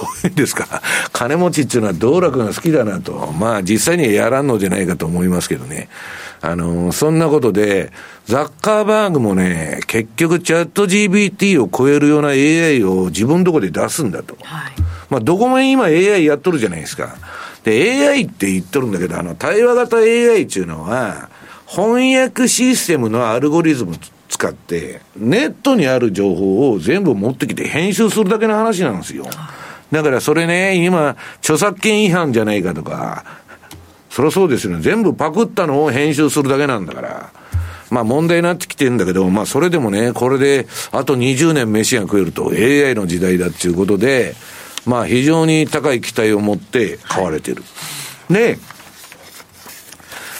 [0.00, 0.82] どういうんですか、
[1.12, 3.32] 金持ちっていうのは道楽が好きだなと。
[3.32, 5.88] まあ実際にはやらんのじゃないかと思いますけどね。
[6.42, 7.90] あの、そんなことで、
[8.26, 14.36] ザッカーバーグもね、結局チャット GBT を超えるような AI を自分のとこで出すんだと。
[14.42, 14.72] はい、
[15.08, 17.16] まあどこも今 AI やっとるじゃないですか。
[17.64, 21.30] で、AI って言っとるんだけど、あの、対話型 AI っていうのは、
[21.66, 23.96] 翻訳システムのアルゴリズム
[24.28, 29.26] 使って、ネットにある情報を全部持ってきて編集するだけの話なんですよ。
[29.92, 33.24] だからそれね、今、著作権違反じゃないかとか、
[34.10, 34.82] そりゃそうですよね。
[34.82, 37.30] 全部パクったのを編集するだけなんだから。
[37.90, 44.34] まあ問題になってきてるんだけど、まあそれでもね、これであと20年飯が食えると AI の時代だっていうことで、
[44.86, 47.62] まあ非常に高い期待を持って買われてる。
[48.30, 48.58] で、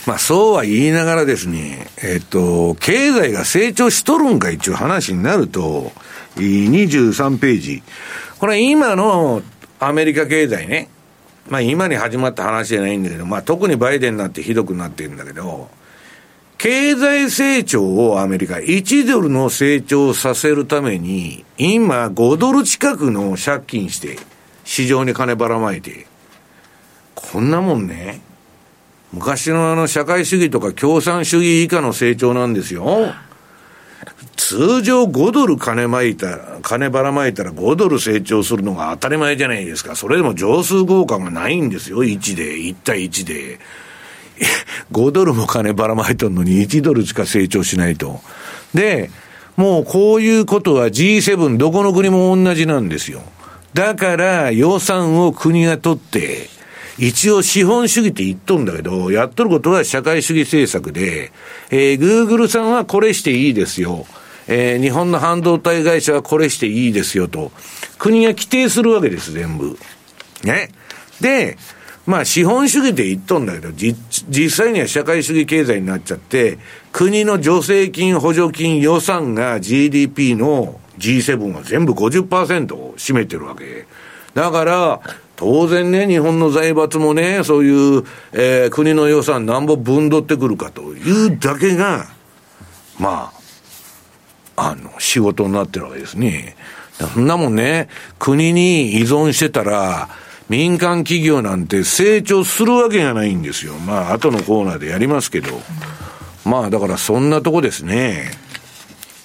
[0.06, 5.92] まあそうは言いながらですね、えっと、経済が成長しとるんか一応話になると、
[6.36, 7.82] 23ページ。
[8.38, 9.42] これ今の
[9.78, 10.88] アメリカ経済ね、
[11.48, 15.68] まあ今に始まった話じゃないんだけど、まあ特にバイデンなってひどくなってるんだけど、
[16.58, 24.18] 経済成長をアメリカ1ドルの成長させるために、今5ドル近くの借金して、
[24.64, 26.06] 市場に金ばらまいて、
[27.14, 28.20] こんなもんね、
[29.12, 33.12] 昔のあの社会主義とか共産主義以下の成長なんですよ。
[34.36, 39.96] 通常5ドル金まいたら、金ばらまいたら5ドル成長するのが当たり前じゃないですか。
[39.96, 42.04] それでも乗数効果がないんですよ。
[42.04, 43.58] 1で、1対1で。
[44.92, 48.20] 5ドルも金ばらまいとんのに1ドルしか成長しないと。
[48.74, 49.10] で、
[49.56, 53.22] もうこういうことは G7 どこの国も同じなんですよ。
[53.72, 56.48] だから予算を国が取って、
[56.98, 61.30] 一応資本主義って言っとんだけど、やっとることは社会主義政策で、
[61.70, 64.06] えー、グーグルさんはこれしていいですよ。
[64.48, 67.52] えー、日本の半導体会社はこれしていいですよと。
[67.98, 69.78] 国が規定するわけです、全部。
[70.44, 70.70] ね。
[71.20, 71.56] で、
[72.06, 76.58] まあ資本主義で言っとんだけど、実際には社会主義経済になっちゃって、
[76.92, 83.86] 国の助成金、補助金、予算が GDP の G7 は全部50%を占めてるわけ。
[84.34, 85.00] だから、
[85.34, 92.06] 当然ね、日本の財閥もね、そういう、えー、国の予算なんぼ分取ってくるかというだけが、
[92.98, 93.35] まあ、
[94.56, 96.56] あの、仕事になってるわけですね。
[96.98, 97.88] そんなもんね、
[98.18, 100.08] 国に依存してたら、
[100.48, 103.74] 民間企業なんて成長するわけがないんですよ。
[103.74, 105.60] まあ、後のコーナーでやりますけど。
[106.44, 108.30] まあ、だからそんなとこですね。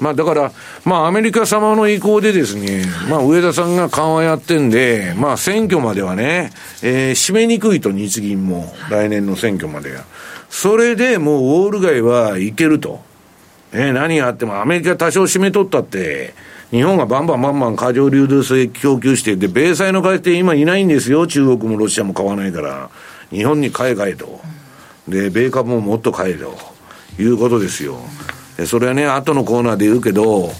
[0.02, 0.52] まあだから、
[0.84, 6.50] まあアメリカ様の意向でですね、まあ上田さんが緩和やってんで、まあ選挙まではね、
[6.82, 10.04] えー、締めにくいと日銀も、来年の選挙までは。
[10.50, 13.11] それでもうウォール街はいけると。
[13.74, 16.34] え、何があってもアメリカ多少締めとったって、
[16.72, 21.28] 日本がバンバンバンバン過剰流動性供給して、で、米債の買い手今いないんですよ。
[21.28, 22.90] 中国もロシアも買わないから。
[23.30, 24.42] 日本に買え買えと。
[25.08, 26.58] で、米株ももっと買えと。
[27.20, 28.00] いうことですよ。
[28.66, 30.52] それはね、後のコーナーで言うけど、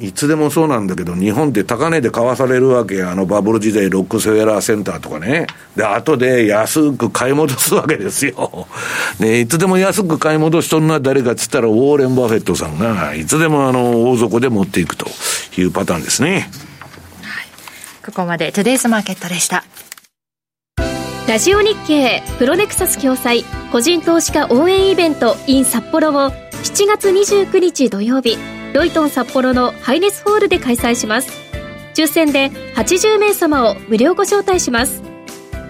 [0.00, 5.46] いつでもそうなんだけど、日本って高値で買わされるわけあのバブル時代、ロックセラーセンターとかね。
[5.74, 8.68] で、後で安く買い戻すわけですよ。
[9.18, 15.06] で、 いつでも安く買い戻しとるのは誰かっつったら、ウォーレン・バフェットさんが、いつでもあの、大底で持っていくと
[15.56, 16.48] いうパターンですね。
[17.22, 17.46] はい。
[18.04, 19.64] ここまで、トゥデイズマーケットでした。
[21.26, 28.38] ラジオ日経プロネクサス共催個人投資家応援イベント in 札幌を7月29日土曜日
[28.74, 31.30] ロイトン札幌のハイネスホールで開催します。
[31.94, 35.02] 抽選で80名様を無料ご招待します。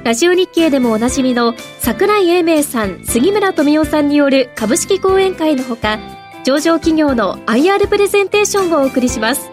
[0.05, 5.99] ラジオ日経でもおなじみの櫻井英明さん杉村富夫さんによる株式講演会のほか
[6.45, 9.51] 上場企業の IR プレゼンテーションをお送りします。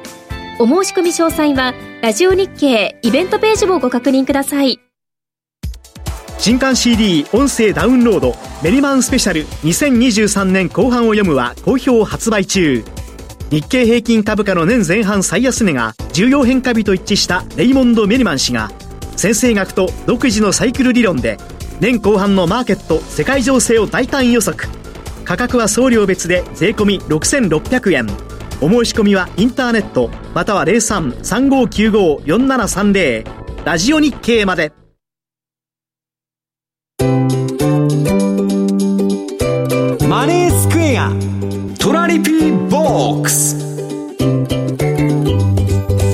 [0.60, 4.80] お申し込み詳細はラジオ日経イベントページをご確認ください。
[6.38, 12.84] 新刊 CD 音声ダウンロードメリマンスペシャル2023年後半を読むは好評発売中。
[13.52, 18.72] 日経平均株価の年前半最安値が重要変化日と一致したレイモンド・メリマン氏が
[19.16, 21.38] 先生学と独自のサイクル理論で
[21.80, 24.68] 年後半のマーケット世界情勢を大胆予測。
[25.26, 28.08] 価格は送料別で税込6600円。
[28.62, 33.26] お申し込みはインターネットまたは0335954730
[33.66, 34.72] ラジオ日経まで。
[41.86, 43.56] トラリピーボックス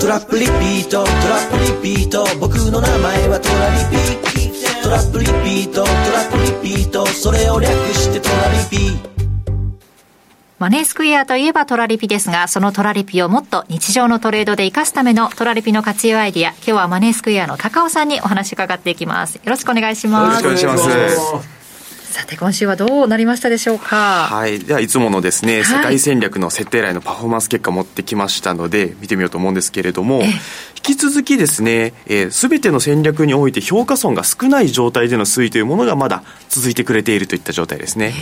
[0.01, 4.19] トラップリピートトラップリピート僕の名前はトラリピ
[4.83, 5.93] トラップリピートトラ
[6.29, 8.99] ップリピートそれを略してトラリピ
[10.59, 19.37] マネースクエアといえばトラリピですが、そのトラリピをもっと日常のトレードで活かすためのトラリピの活用アイディア、今日はマネースクエアの高尾さんにお話伺っていきます。
[19.37, 20.43] よろしくお願いします。
[20.43, 21.60] よろしくお願いします。
[22.11, 24.27] さて今週はどうなりましたでしょうか？
[24.29, 24.59] はい。
[24.59, 30.31] ではいつものですね、はい、世界戦略の設定来のパフォーマンス結果持ってきましたので見てみようと思うんですけれども引
[30.81, 31.93] き続きですね
[32.31, 38.13] すべ、えー、ての戦略において評価損が少ない状態での推移というものがまだ続いてくれているといった状態ですね、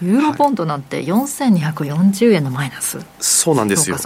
[0.00, 3.96] ユーロポンドなんて4240円のマイナス、そうなんですよ、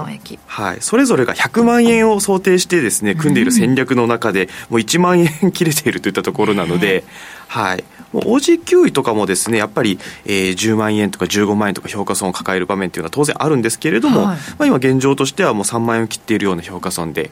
[0.46, 7.04] はい、それぞれが100万円を想定してですね組んでいる戦略の中でもう1万円切れているといったところなので、
[7.52, 17.30] はい、もう OG 9位とかかもですねやっぱり、えー、10万円とか15万円とか評価損を抱える場面というのは当然あるんですけれども、はい、まあ、今現状としてはもう3万円を切っているような評価損で、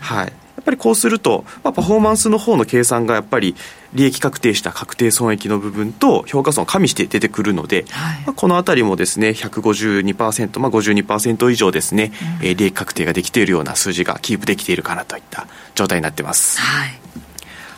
[0.00, 0.26] はい。
[0.26, 3.56] やっぱりこうすると、まあ、パフォーマンスの方の計算がやっぱり
[3.94, 16.60] 利益確定した確定損益の部分と評価損を加味して出てくるので、はい、まあ、このあたりもですね152%、まあ、52%以上ですね、うん、えー、利益確定ができているような数字がキープできているかなといった状態になってます。
[16.60, 17.00] はい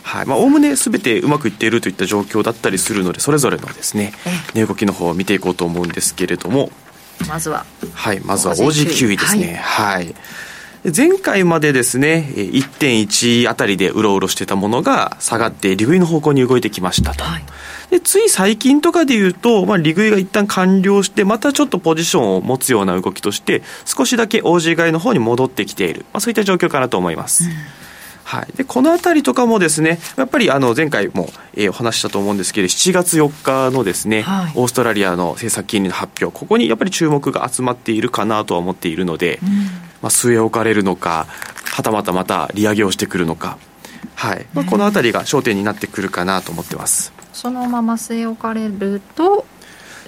[0.03, 0.25] はい。
[0.25, 4.13] まあ、概ねすべてうまくいっているといった状況だったりするのでそれぞれのですね
[4.53, 6.69] 値動きの方を見ていこうと思うんですけれども。
[7.27, 7.65] まずは。
[7.93, 8.19] はい。
[8.19, 9.55] まずは OG9 位ですね。
[9.55, 10.15] はい、はい。
[10.95, 17.23] 前回までですね、1.1あたりでうろうろしてたものが下がって、利食いの方向に動いてきましたと。
[17.23, 17.45] はい、
[17.89, 27.45] でつい最近とかで言うと、まあ、利食いが一旦完了して、またちょっとポジションを持つような動きとして、少しだけ OG 買いの方に戻ってきている、まあ、そういった状況かなと思います。
[27.45, 27.82] うん
[28.23, 39.49] はい、でこのあたりとかもですねやっぱりあの前回も、えー、お話したと思うんですけど7月4日のですね、はい、オーストラリアの政策金利の発表ここにやっぱり注目が集まっているかなとは思っているので、うん。
[40.01, 41.27] まあ、据え置かれるのか
[41.65, 43.57] はたまたまた利上げをしてくるのか、
[44.15, 44.45] はい。
[44.53, 47.13] まあ、この辺りが焦点になってくるかなと思ってます。
[47.31, 49.45] そのまま据え置かれると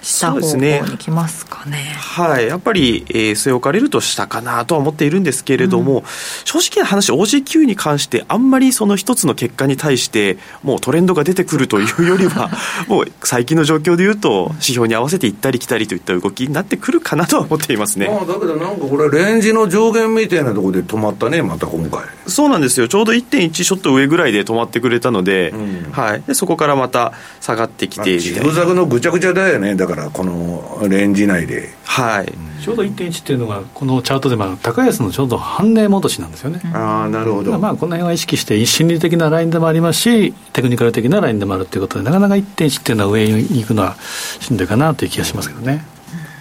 [0.06, 2.48] 下方向に来ますかね、ね、はい。
[2.48, 6.04] やっぱり、えー、据え置かれると下かなとは思っているんですけれども、うん、
[6.44, 12.52] 正直な話 OG9 に関してあんまりその一つの結果に対してもうトレンドが出てくるというよりは
[12.88, 22.02] もう最近の状況でいうと指標に合わせて行ったり来たりといった動きになってくるかなとは思っていますね、まあ、だけどなんかこれレンジの上限みたいなところで止まったねまた今回。
[22.28, 22.88] そうなんですよ。
[22.88, 29.76] ちょうど1.1ちょっと上ぐらいで止まってくれたのでうん、はい、でそこからまた下がってきてジグザグのぐちゃぐちゃだよね。
[29.76, 37.58] だからこのレンジ内で、はい、ちょうど1.1っていうのがこのチャートでも高安のちょうど半値戻しなんですよね、ああなるほど。
[37.60, 43.96] まあこの辺は意識して心理的なラインでもありますしテクニカル的なラインでもあるっていうことでなかなか1.1っていうのは上に行くのは
[44.40, 45.86] しんどいかなという気がしますけどね、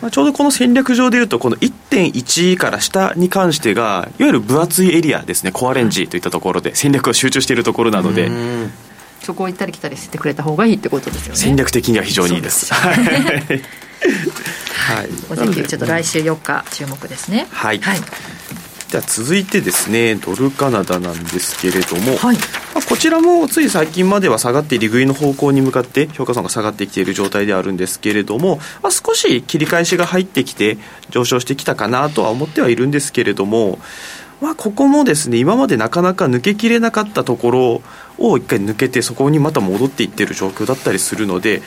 [0.05, 8.31] まあ、ちょうどこの戦略上でいうと、この1.1から下に関してが、いわゆる分厚いエリアですね、コアレンジといったところで、戦略が集中しているところなので、
[9.25, 11.41] そこを行ったり来たりしてくれた方がいいってことですよね。
[11.41, 12.72] 戦略的には非常にいいです。
[12.72, 12.93] は
[15.03, 17.47] い、お天気ちょっと来週4日注目ですね。
[17.51, 17.81] はい。
[17.81, 17.99] はい、
[18.89, 22.43] じゃ続いてですね、ドルカナダなんですけれども、はい、ま
[22.77, 30.77] あ、こちらもつい最近までは下がって利食いの方向に向かって評価損が下がってきている状態ではあるんですけれども、まあ、少し切り返しが入ってきて
[31.11, 33.79] 上昇してきたかなとは思ってはいるんですけれども、
[34.41, 37.82] まあ、ここもですね今までなかなか抜けきれなかったところ
[38.18, 41.62] を一回抜けてそこにまた戻っていってる状況だったりするので、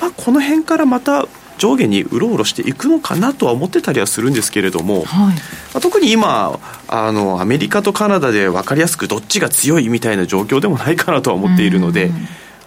[0.00, 1.26] まあ、この辺からまた
[1.58, 5.34] 上下にうろうろしていくのかなとは思ってたりはするんですけれども、はい、ま
[5.74, 12.10] あ、特に今あのアメリカとカナダで分かりやすくどっちが強いみたいな状況でもないかなとは思っているので。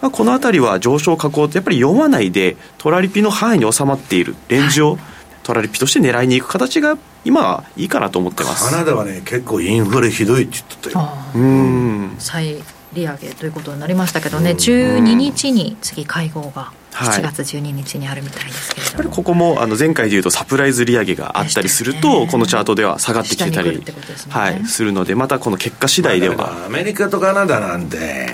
[0.02, 4.98] まあ、この辺りは上昇下降ってやっぱり読まないでトラリピの範囲に収まっているレンジを
[5.50, 6.96] トラリピとして狙いにいく形が
[7.26, 8.70] 今はいいかなと思ってます。
[8.70, 11.10] カナダはね結構インフレひどいって言ってたよ。
[11.34, 12.16] うん。
[12.20, 12.62] 再
[12.94, 23.84] 利上げということになりましたけどね12日に次会合が7月12日にあるみたいですけれども、はい、ここもあの前回でいうとサプライズ利上げがあったりすると、このチャートでは下がってきてたり、ね、
[24.30, 28.28] はい、するのでまたこの結果次第では、アメリカとカナダなんて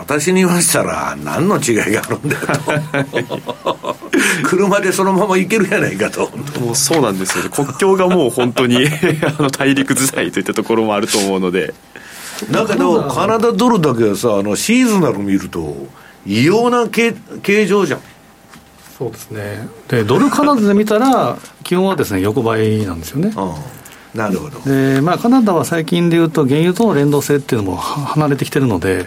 [0.00, 2.46] 私に言わせたら何の違いがあるんだよ
[3.64, 3.96] と
[4.44, 6.30] 車でそのまま行けるやないかと。
[6.60, 7.50] もうそうなんですよね。
[7.50, 8.86] 国境がもう本当に
[9.38, 11.74] あの大陸伝いといったところもあると思うので。
[12.50, 15.76] だけどカナダドルだけはさあのシーズナル見ると
[16.24, 18.00] 異様な形形状じゃん。
[18.98, 19.68] そうですね。
[19.88, 23.32] でドルカナダで見たら 基本はですね横ばいなんですよね、
[24.14, 24.60] なるほど。
[24.60, 29.06] で、まあ、カナダは最近でいうと原油との連動性っていうのも離れてきてるので、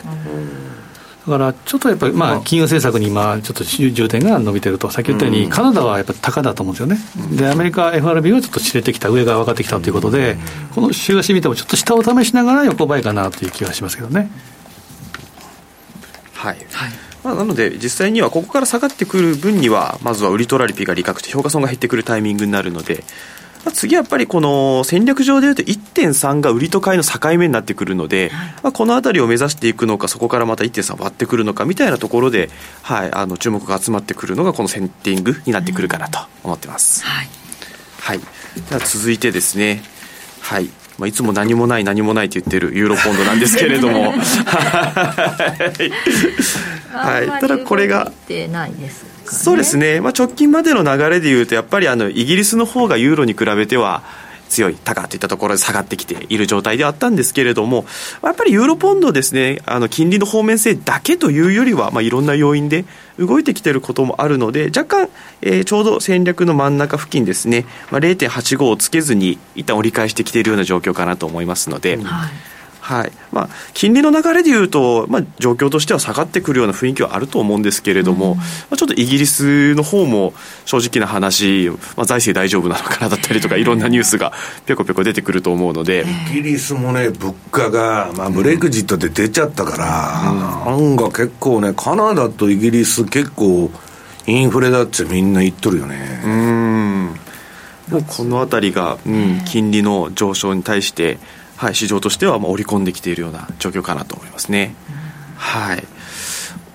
[1.28, 10.38] だからちょっとやっぱり、まあ、金融政策に今、ちょっと重点が伸びてると、さっき言ったように、カナダはやっぱり高だと思うんですよね、でアメリカ、FRB はちょっと知れてきた、上が分かってきたということで、
[10.76, 14.30] この週足見ても、ちょっと下を試しながら横ばいかなという気はしますけどね。
[16.34, 16.92] はい、はい。
[17.24, 23.06] まあ、なので実際にはここから下がってくる分にはまずは売り取られピが利確と評価損が減ってくるタイミングになるので、
[23.66, 32.50] まあ、次はやっぱりこの戦略上でいうと1.3が売りと買いの境目になってくるので、まあ、この辺りを目指していくのかそこからまた1.3割ってくるのかみたいなところで、
[32.82, 37.06] はい、あの注目が集まってくるのがこのセンティングになってくるかなと思ってます。
[37.06, 37.30] はい、
[38.00, 38.20] はい、
[38.70, 39.82] では続いてですね。
[40.42, 40.70] はい
[41.04, 44.14] まあ、いつも何もない何もないと言ってるユーロポンドなんですけれども。
[46.94, 48.12] はい、ただこれが
[49.26, 54.04] そうですね、まあ、直近までの流れでいうとやっぱりあのイギリスの方がユーロに比べては
[54.54, 57.86] 強い高といったところで下がってきている状態ではあったんですけれども、
[58.22, 62.86] やっぱりユーロポンドですね、あの金利の方面性だけというよりは、まあ、いろんな要因で
[63.18, 65.10] 動いてきていることもあるので、若干、
[65.42, 71.98] えー、ちょうど戦略の真ん中付近ですね、まあ、0.85をつけずに、一旦折り返してきているような状況かなと思いますので。
[71.98, 72.53] はい
[72.84, 73.14] はい。
[73.32, 80.34] まあ、金利の流れでいうと、まあ、状況としては下がってくるような雰囲気はあると思うんですけれども、うん、まあ、ちょっとイギリスの方も
[80.66, 84.34] 正直な話、まあ、財政大丈夫なのかなだったりとか、いろんなニュースが
[84.66, 86.06] ぴょこぴょこ出てくると思うので。
[86.30, 93.72] イギリスもね、物価が、まあ、ブレグジットで出ちゃったから、うん、案が結構ね、カナダとイギリス結構、
[94.28, 96.22] インフレだってみんな言っとるよね。
[96.26, 97.06] うん。
[97.90, 101.18] もうこの辺りが、うん、金利の上昇に対して、
[101.64, 104.76] はい、市場としてはまあ織り込んできているような状況かなと思いますね。
[105.38, 105.84] はい。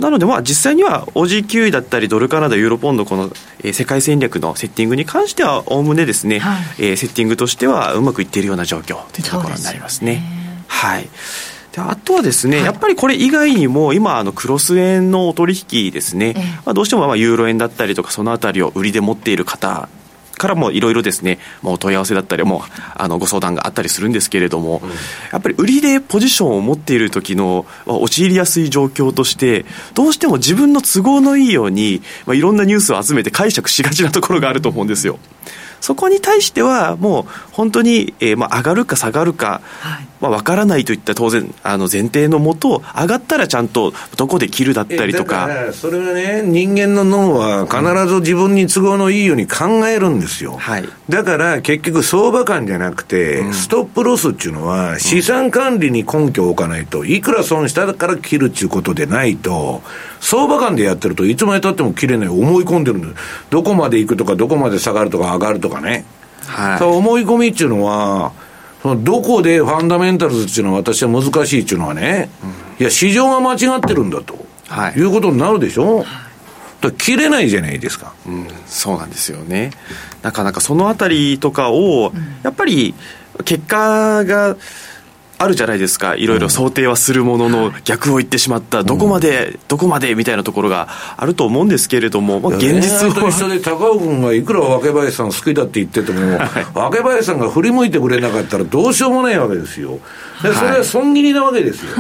[0.01, 3.31] なので、まあ、実際には OG9 だったり、ドルカナダ、ユーロポンド、この、
[3.61, 10.15] えー、世界戦略のセッティングに関しては、おおむねですね、はい、えー、セッティングとしてはうまくいっているような状況というところになりますね。
[10.15, 11.09] すねはい。
[11.73, 19.89] であとはですね、はい、やっぱりこれ以外にも、今、あのクロス円のお取引ですね、えー、まあ、どうしてもまあユーロ円だったりとか、そのあたりを売りで持っている方
[20.39, 22.61] からもいろいろですね、もう問い合わせだったり、もう
[22.95, 35.19] あのご相談があったりするんですけれども、うん、やっぱり売りでポジションを持っている時の陥りやすい状況として、どうしても自分の都合のいいように、まあ、いろんなニュースを集めて解釈しがちなところがあると思うんですよ。
[35.81, 45.49] そこに対しては、もう本当に、えー、まあ上がるか下がるか、はい、まあ、分からないといった当然あの前提のもと上がったらちゃんとどこで切るだったりとか。
[45.73, 59.83] それはね人間の脳は必ず自分に都合のいいように考えるんですよ、はい、だから結局相場感じゃなくて、うん、ストップロスっていうのは資産管理に根拠を置かないといくら損したから切るっていうことでないと
[60.21, 63.15] 相場感でやってるといつまでたっても切れない思い込んでるんです。
[63.51, 66.05] どこまで行くとかどこまで下がるとか上がるとかね、
[66.47, 68.33] はい、思い込みっていうのは
[68.83, 72.51] そのどこでファンダメンタルズっていうのは私は難しいっていうのはね、うん、
[72.81, 76.05] いや、市場が間違ってるんだと、はい、いうことになるでしょ？
[76.81, 79.73] だ切れないじゃないですか、うん、そうなんですよね。
[80.23, 82.13] なかなかそのあたりとかを、
[82.45, 82.95] やっぱり
[83.45, 84.57] 結果が
[85.41, 86.17] あるじゃないですか。
[86.17, 96.41] いろいろ想定はするものの逆を言ってしまった、どこまで、どこまでみたいなところがあると思うんですけれども、まあ、現実と一緒で高尾君がいくら若林さん好きだって言ってても、
[96.75, 100.01] 若林さんが振り向いてくれなかったらどうしようもないわけですよ。
[100.43, 101.91] でそれは損切りなわけですよ、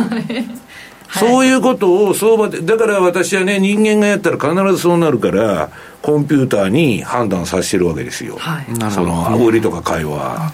[1.10, 5.70] そういうことを相場で、だから私はね、人間がやったら必ずそうなるから、
[6.02, 8.36] コンピューターに判断させてるわけですよ。
[8.38, 10.50] はい、その、売りとか買いは。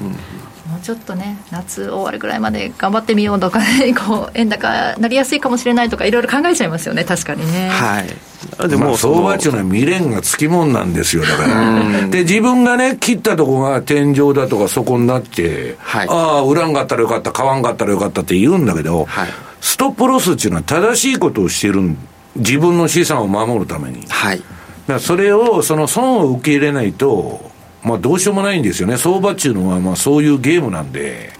[0.00, 0.35] うん
[0.78, 7.68] ちょっとね夏終わるぐらいまで頑張ってみようとか、ね、 こう円高なりやすいかもしれないとかいろいろ考えちゃいますよね確かにね。
[7.68, 8.68] はい。
[8.68, 12.08] でも相場っていうのは未練がつきもんなんですよだから。
[12.08, 19.28] で自分がね切ったとこが天井だとかそこになって、はい、ああ売らんかったらよかった買わんかったらよかったって言うんだけど、はい、
[19.60, 21.96] ストップロスっていうのは正しいことをしてる
[22.36, 24.04] 自分の資産を守るために。
[24.08, 24.42] はい。
[24.86, 27.50] だそれをその損を受け入れないと
[27.86, 31.32] まあ、どうしようもないんですよね、相場っていうのは、まあ、そういうゲームなんで、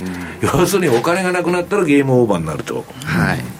[0.42, 2.84] うん、要するにお金がなくなったらゲームオーバーになると。
[3.04, 3.56] はい。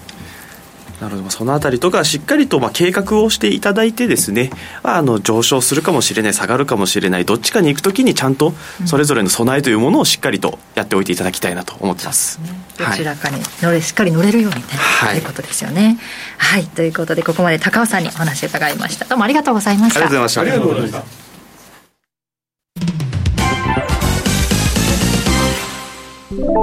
[1.01, 4.49] なるほどそのあたりとかしっかりとまあ計画をしていただいてですね、
[4.81, 8.53] あ、の上昇するかもしれない下がるかもしれないどっちかに行くときにちゃんと
[8.85, 15.99] それぞれの備えというものをしっかりとやっておいていただきたいなと思ってます、ね、どちらかに乗れ、しっかり乗れるようにね、はい、ということですよね。
[16.39, 16.65] はい。
[16.65, 19.05] ということでここまで高尾さんにお話を伺いました。
[19.05, 19.99] どうもありがとうございました。
[19.99, 20.21] ありが
[20.57, 21.26] とうございました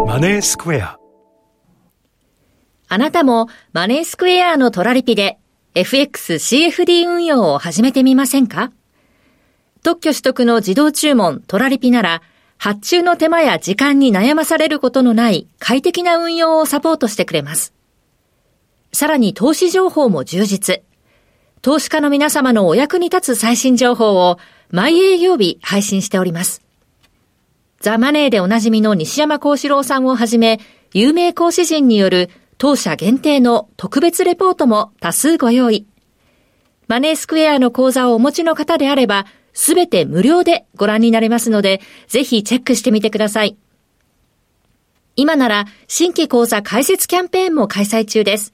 [0.06, 0.98] マネースクエア。
[2.88, 5.38] あなたもマネースクエアのトラリピで
[5.74, 8.70] FXCFD 運用を始めてみませんか？
[9.82, 12.22] 特許取得の自動注文トラリピなら
[12.56, 17.74] 発注の手間や時間に悩まされることのない快適な運用をサポートしてくれます。
[18.92, 20.82] さらに投資情報も充実。
[21.62, 24.38] 投資家の皆様のお役に立つ最新情報を
[24.70, 26.62] 毎営業日配信しております。
[27.80, 30.58] ザ・マネーでおなじみの西山幸四郎さんをはじめ、
[30.92, 35.86] 有名講師陣による当社限定の特別レポートも多数ご用意。
[36.88, 43.56] マネースクエアの講座をお持ちの方であれば、すべて無料でご覧になれますので、ぜひチェックしてみてください。
[45.16, 48.52] 今なら新規講座開設キャンペーンも開催中です。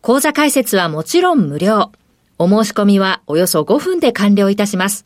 [0.00, 1.92] 講座開設はもちろん無料。
[2.38, 5.04] お申し込みはおよそ5分で完了いたします。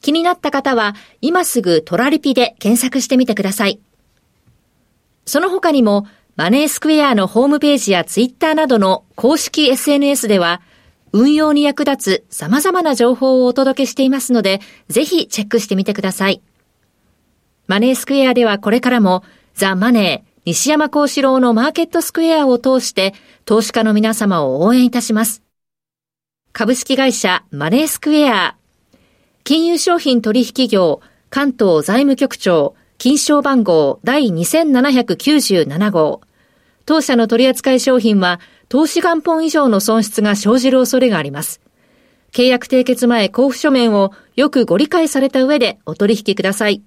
[0.00, 3.80] 気になった方は、今すぐトラリピで検索してみてください。
[5.26, 6.06] その他にも、
[6.36, 10.62] マネースクエアのホームページやツイッターなどの公式 SNS では、
[11.12, 16.40] 運用に役立つ様々な情報をお届けしていますので、ぜひチェックしてみてください。
[17.66, 19.22] マネースクエアではこれからも
[19.54, 23.14] ザ・マネー、西山幸四郎のマーケットスクエアを通して
[23.44, 25.42] 投資家の皆様を応援いたします。
[26.52, 28.56] 株式会社マネースクエア。
[29.44, 31.00] 金融商品取引業
[31.30, 36.20] 関東財務局長金賞番号第2797号。
[36.86, 41.60] 当社の取扱い商品は投資元本以上の損失が生じる恐れがあります。
[42.32, 46.82] 契約締結前交付書面をよくご理解された上でお取引ください。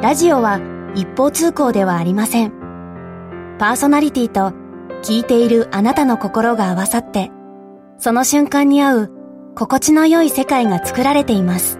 [0.00, 0.60] ラジオは
[0.94, 2.52] 一方通行ではありません。
[3.58, 4.54] パーソナリティと
[5.02, 7.30] 聞いているあなたの心が合わさって、
[8.02, 9.10] その瞬間に合う
[9.54, 11.78] 心地の良い世界が作られています。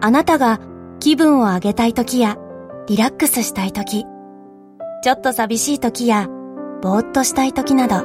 [0.00, 0.58] あなたが
[0.98, 2.36] 気分を上げたい時や
[2.88, 4.04] リラックスしたい時、
[5.04, 6.26] ちょっと寂しい時や
[6.82, 8.02] ぼーっとしたい時など、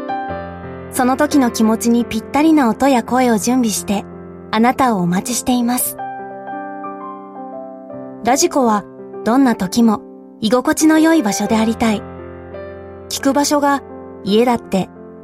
[0.92, 4.06] その時の気持ちにぴったりな音や声を準備して
[4.52, 5.98] あなたをお待ちしています。
[8.24, 8.84] ラジコは
[9.26, 10.04] どんな時も
[10.42, 12.04] 居心地の良い場所でありたい。
[13.10, 13.82] 聞く場所が
[14.24, 14.92] 家だって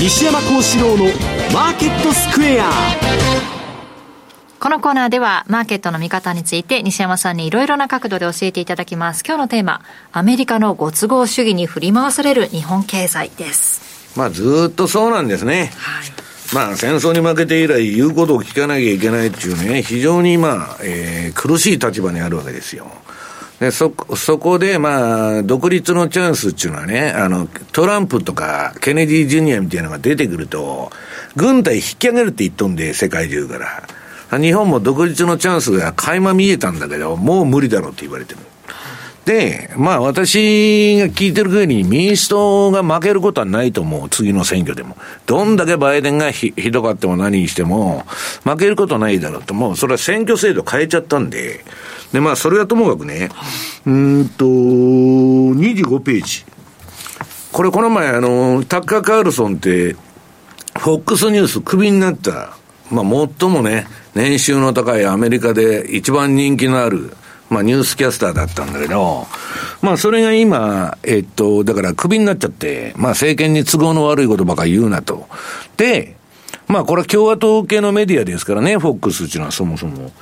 [0.00, 1.06] 西山幸四郎の
[1.52, 2.70] マーケットスクエア
[4.60, 9.24] このコーナーではマーケットの見方について西山さんにいろいろな角度で教えていただきます。
[9.26, 14.16] 今日のテーマ、アメリカのご都合主義に振り回される日本経済です。
[14.16, 15.72] まあずっとそうなんですね。
[15.76, 16.54] はい。
[16.54, 22.86] まあ戦争に負けて以来言うことを聞かなきゃいけないっていうね、非常にまあ、えー、苦しい立場にあるわけですよ。
[23.60, 30.92] で、そ、そこで、まあ、独立のチャンスっていうのはね、あの、トランプとかケネディ・ジュニアみたいなのが出てくると、
[31.34, 33.88] 軍隊引き上げるって言っとんで、世界中から。
[34.38, 38.40] 日本も独立のチャンスが垣間見えたんだけど、もう無理だろうって言われてる。
[39.24, 44.96] で、まあ私が聞いてる限り民主党が負けることはないと思う、次の選挙でも。
[45.26, 48.06] どんだけバイデンがひどかっても何にしても、
[48.44, 51.64] 負けることないだろうと、もうそれは選挙制度変えちゃったんで、
[52.12, 53.28] で、まあ、それはともかくね、
[53.86, 56.44] うんと、25ページ。
[57.52, 59.96] これ、この前、あの、タッカー・カールソンって、
[60.78, 62.56] フォックスニュースクビになった、
[62.90, 67.12] まあ、最もね、年収の高いアメリカで一番人気のある、
[67.50, 69.26] まあ、ニュースキャスターだったんだけど、
[69.82, 75.28] まあ、それが今、えっと、だからクビになっちゃって、まあ、政権に都合の悪いことばかり言うなと。
[75.76, 76.16] で、
[76.66, 80.12] まあ、これは共和党系のメディアですからね、フォックスっていうのはそもそも。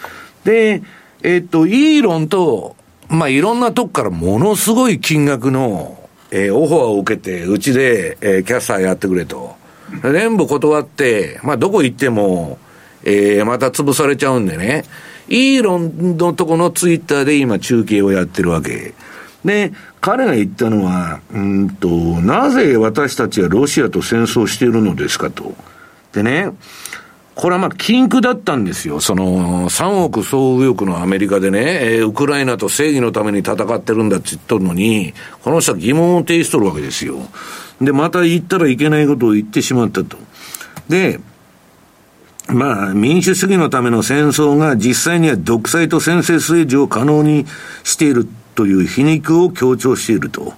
[0.44, 0.82] で、
[1.26, 2.76] えっと、イーロンと、
[3.08, 9.56] まあ、いろんなとこからものすごい金額の、えー、オファーを受けて、うちで、えー、キャスターやってくれと。
[10.04, 12.58] 全部断って、まあ、どこ行っても、
[13.02, 14.84] えー、また潰されちゃうんでね。
[15.28, 18.94] イーロンのとこのツイッターで今中継をやってるわけ。
[19.44, 25.56] で、彼が言ったのは、うんと、なぜ私たちはロシアと戦争しているのですかと。
[26.12, 26.52] でね、
[27.36, 28.98] これはまあ、禁句だったんですよ。
[28.98, 37.18] その、3億総右翼のアメリカでね、えー、ウクライナと正義のために戦ってるんだって言っとるのに、この人は疑問を呈しとるわけですよ。
[37.78, 40.16] で、また言ったらいけないことを言ってしまったと。
[40.88, 41.20] で、
[42.48, 47.44] まあ、民主主義のための戦争が実際には独裁と専制政治を可能に
[47.84, 50.54] しているという皮肉を強調していると。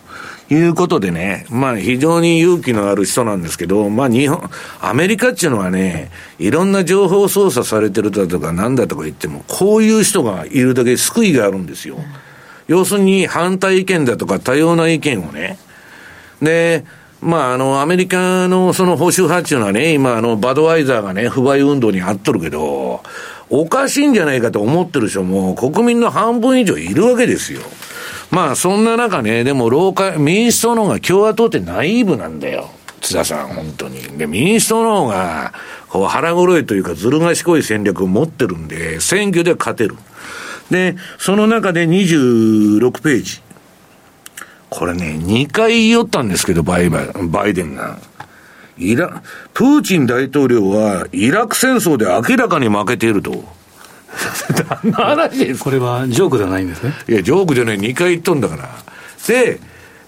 [0.51, 4.51] いうことでね、まあ非常に勇気のある人なんですけど、まあ日本、
[4.81, 11.99] アメリカっていうのはね、いろんな情報操作されてるだとかなんだとか言っても、こういう人がいるだけ救いがあるんですよ。
[12.67, 15.59] 要するに反対意見だとか多様な意見をね、
[16.41, 16.85] で、
[17.21, 23.03] まあ、あの、アメリカのその保守派っていうのはね、今、あの、バドワイザーがね、不買運動にあっとるけど、
[23.51, 27.61] おかしいんじゃないかと思ってる人も、国民の半分以上いるわけですよ。
[28.31, 32.71] まあ、そんな中ね、でも、老化、民主党の方が共和党ってナイーブなんだよ。
[33.01, 34.03] 津田さん、本当に。
[34.19, 35.53] で、民主党の方が、
[35.89, 39.97] こう、腹黒いというか、ずる賢い戦略を持ってるんで、選挙で勝てる。
[40.71, 43.41] で、その中で26ページ。
[44.69, 47.99] これね、2回言いよったんですけど、バイバイ、バイデンが。
[48.77, 49.23] イラ、
[49.55, 53.45] プーチン大統領は、イラク戦争で明らかに負けていると。
[54.83, 56.93] 何の話ですこれはジョークじゃないんですね。
[57.09, 58.69] いや、ジョークじゃない、2回言っとんだから。
[59.27, 59.61] で、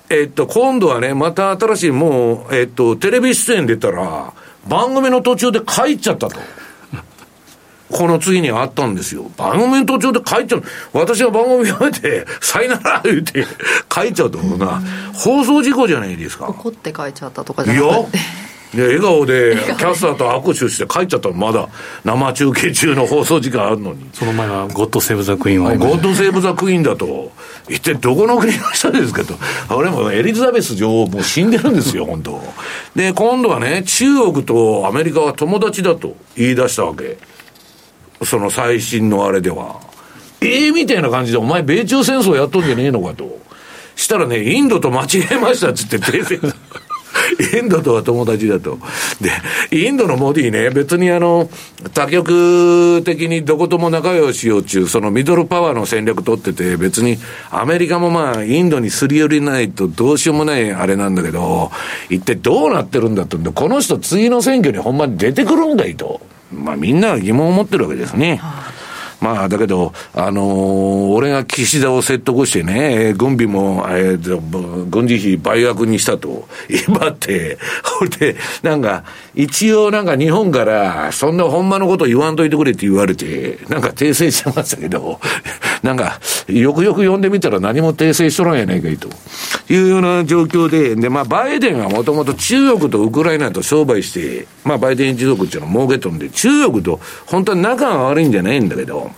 [0.08, 4.32] えっと、今度はね、また新しい、もう、えっと、テレビ出演出たら、
[4.66, 6.40] 番組の途中で帰っちゃったと。
[7.90, 9.30] この次にあったんですよ。
[9.36, 10.64] 番組途中で書いちゃう。
[10.92, 13.46] 私が番組やめて、さよなら言って
[13.92, 14.82] 書いちゃうと思うな。
[15.12, 16.48] 放送事故じゃないですか。
[16.48, 18.18] 怒って書いちゃったとかじゃなくて。
[18.74, 21.68] で、笑顔でキャスターと握手して帰っちゃったの、まだ
[22.04, 24.08] 生中継中の放送時間あるのに。
[24.12, 27.32] その前はゴッドセーブ・ザ・クイーンはゴッドセーブ・ザ・クイーンだと。
[27.68, 29.34] 一体どこの国の人ですかと。
[29.74, 32.42] 俺もエリザベス女王もう死んでるんですよ、 本当
[32.94, 37.18] で、今度はね、中国とアメリカは友達だと言い出したわけ。
[38.24, 39.80] その最新のあれでは。
[40.42, 43.38] ええー、みたいな感じで、お前米中戦争やっとんじゃねえのかと。
[43.96, 46.40] したらね、インドと間違えましたっつって訂正。
[47.56, 48.78] インドとは友達だと。
[49.20, 49.30] で、
[49.76, 51.48] インドのモディね、別にあの、
[51.94, 57.18] 多極的にどことも仲良しようちゅう、そのミドルパワーの戦略取ってて、別に
[57.50, 61.70] アメリカもまあ、インドにすり寄りないとどうしようもないあれなんだけど、
[62.08, 63.38] 一体どうなってるんだと。
[63.52, 66.20] この人次の選挙にほんまに出てくるんだいと。
[66.52, 68.36] まあみんな疑問を持ってるわけですね。
[68.36, 68.59] はあ
[69.20, 85.20] まあ、だけど、あのー、俺が岸田を説得してね、軍備も、えー、軍事費倍額にしたと言えばって、 ほれで、なんか、一応なんか日本から、そんなほんまのこと言わんといてくれって言われて、なんか訂正してましたけど、
[85.82, 89.08] なんか、よくよく読んでみたら何も訂正しとらんやないかいと。
[89.72, 99.10] いうような状況で、で、まあ、バイデンはもともと中国とウクライナと商売して、まあ、バイデン一族っていうのを儲けとんで、中国と本当は仲が悪いんじゃないんだけど、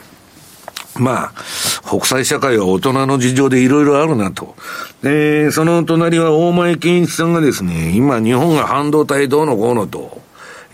[0.99, 4.55] まあ、国際社会は大人の事情でいろいろあるなと。
[5.03, 10.21] で、その隣は大前健一さんがですね、今日本が半導体どうのこうのと、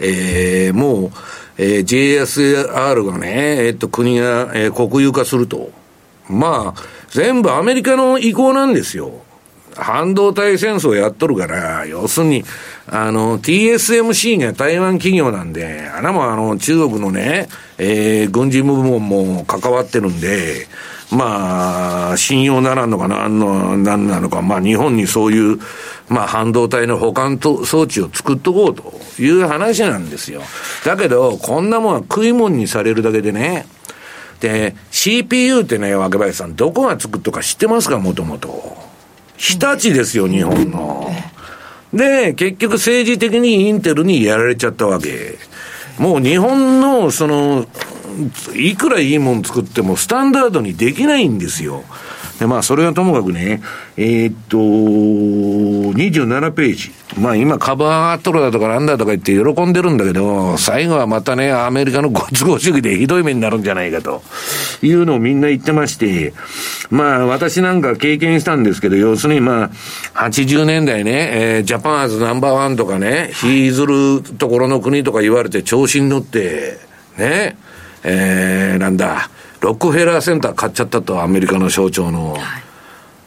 [0.00, 1.10] えー、もう、
[1.58, 5.70] えー、JSR がね、えっと、国が、えー、国有化すると。
[6.28, 9.22] まあ、全部アメリカの意向なんですよ。
[9.74, 12.44] 半導体戦争やっとるから、要するに、
[12.88, 17.48] あの、TSMC が台湾企業なんで、あらもあの、中国のね、
[17.78, 20.66] えー、軍事部門も関わってるんで、
[21.10, 25.58] まあ、信用ならんのかなの、なんなのか、まあ、日本にそういう、
[26.08, 28.92] まあ、半導体の保管と装置を作っとこうと
[29.22, 30.42] いう話なんですよ。
[30.84, 33.66] だけど、こんなもんは食い物にされるだけでね、
[34.40, 38.76] で、CPU ってね、若林さん、どこが作っとか知ってますか、もともと。
[39.36, 41.10] 日立ですよ、日本の。
[41.92, 45.38] で、結局政治的にインテルにやられちゃったわけ。
[45.98, 47.66] もう日本の、その、
[48.54, 51.84] いくらいいもん作ってもスタンダードにできないんですよ。
[52.38, 53.60] で、まあ、それはともかくね、
[53.96, 56.92] えー、っと、27ページ。
[57.20, 64.22] まあ、今、株上がっとるだとかなんだとか言って喜んでるんだけど、最後はまたね、アメリカのご都合主義でひどい目になるんじゃないかと、
[64.82, 66.32] いうのをみんな言ってまして、
[66.90, 69.64] まあ、私なんか経験したんですけど、要するにま
[70.14, 76.78] あ、80年代ね、えー、ジャパンアーズナンバーワンとかね、引ずるところの国とか言われて調子に乗って、
[77.18, 77.56] ね、
[78.04, 79.28] えー、なんだ、
[79.60, 82.32] ロックフェラーセンター買っちゃったと、アメリカの象徴の。
[82.32, 82.68] はい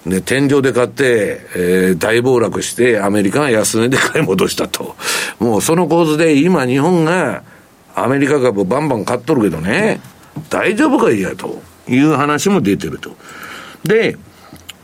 [0.05, 4.95] で、天井で買って、えー、大暴落して、アメリカが安値で買い戻したと。
[5.39, 7.43] もうその構図で、今日本が
[7.95, 10.01] アメリカ株バンバン買っとるけどね、
[10.49, 13.15] 大丈夫かいや、という話も出てると。
[13.83, 14.17] で、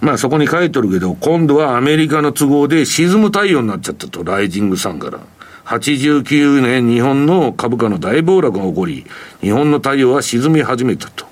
[0.02, 5.20] まあそこに書いとるけど、今度はアメリカの都合で沈む太陽になっちゃったと、ライジングさんから。
[5.66, 9.06] 89年日本の株価の大暴落が起こり、
[9.42, 11.26] 日本の太陽は沈み始めたと。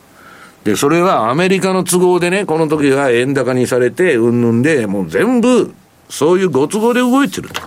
[0.66, 5.72] で、それはアメリカの都合でね、この時は円高にされて、うんぬんで、もう全部、
[6.10, 7.62] そういうご都合で動いてると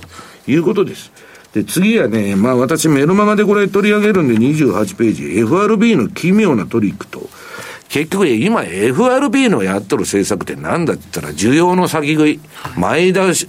[0.51, 1.13] いうことです。
[1.55, 7.31] で、次はね、まあ私メルマガでこれ取り上げるんで28ページ、FRB の奇妙なトリックと、
[7.89, 12.41] 結局今 FRB のやっとる政策って何だって言ったら、需要の先食い、
[12.77, 13.49] 前倒し、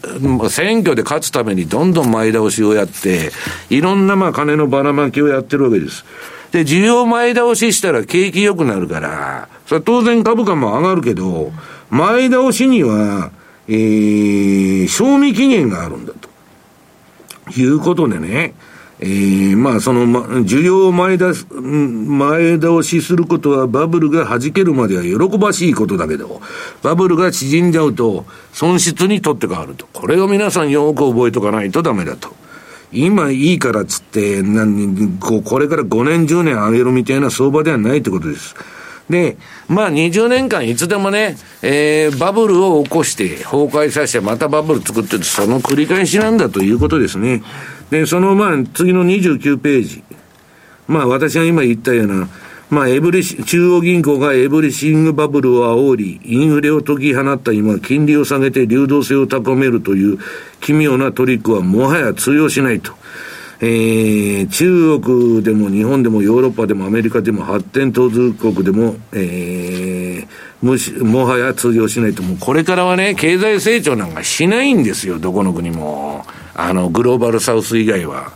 [0.50, 3.32] 選挙で勝つためにどんどん前倒しをやって、
[3.72, 6.06] いろんなまあ金のばらまきをやってるわけです。
[6.52, 11.52] で、需要前倒ししたら景気良くなるから、それ当然株価も上がるけど、
[11.90, 13.32] 前倒しには、
[13.68, 16.30] えー、賞味期限があるんだと。
[17.52, 18.54] いうことでね、
[19.00, 26.42] えー、まあその、ま、需要を前出す、前倒しすることはバブルが弾けるまでは喜ばしいことだけど、
[26.84, 29.88] バブルが縮んじゃうと損失にとって変わると。
[29.94, 32.36] これを皆さんよく覚えとかないとダメだと。
[32.92, 38.56] 今いいからっつって、何、こう、これから5年10年上げるみたいな相場ではないってことです。
[39.10, 39.38] で、
[39.68, 47.42] まあ20年間いつでもね、えー、バブルを起こして崩壊させてまたバブル作っててその繰り返しなんだということですね。
[47.90, 50.04] で、そのまあ次の29ページ。
[50.88, 52.30] まあ私が今言ったような、
[52.70, 60.20] まあ、エブリ中央銀行がエブリシングバブルを煽り、インフレを解き放った今、金利を下げて流動性を高めるという
[60.62, 62.94] 奇妙なトリックはもはや通用しないと。
[63.62, 76.24] えー、中国でも日本でもヨーロッパでもアメリカでも発展途上国でも、えー、もし、もはや通用しないと、もうこれからはね、経済成長なんかしないんですよ、どこの国も。
[76.54, 78.32] あの、グローバルサウス以外は。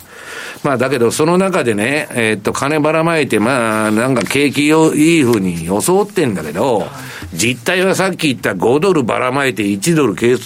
[0.64, 6.88] まあだけど、その中でね、えー、っと、金ばらまいて、まあ、なんか景気をいいふうに装ってんだけど、
[7.34, 10.38] 実態はさっき言った5ドルばらまいて1ドル経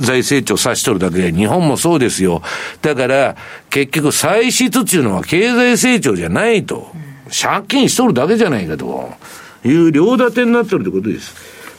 [0.00, 2.42] 済成長さしとるだけで、日本もそうですよ。
[2.82, 3.36] だから、
[3.70, 6.92] 結局歳出っていうのは経済成長じゃないと。
[7.30, 9.12] 借金しとるだけじゃないかと。
[9.64, 11.34] いう両立てになってるってことです。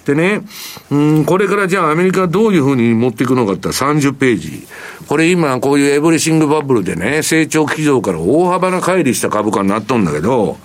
[0.09, 0.41] でね、
[0.89, 4.67] うん、これからじゃあアメリカどういうふうに持っていくのかって30ページ。
[5.07, 10.57] これ今こういうエブリシングバブルでね、成長基調から大幅な乖離した株価になっとんだけど、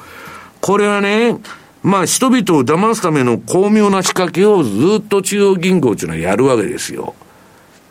[0.62, 1.36] これはね、
[1.82, 7.14] まあ人々を騙すための巧妙な仕掛けをずっと中央銀行っていうのはやるわけですよ。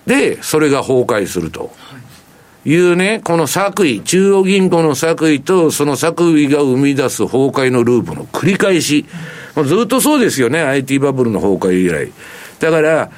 [0.08, 1.72] で、それが崩壊すると。
[2.66, 9.06] いうね、この作為、中央銀行の作為と、その作為が生み出す崩壊のループの繰り返し。
[9.62, 12.12] ずっとそうですよね、IT バブルの崩壊以来。
[12.60, 13.12] だから、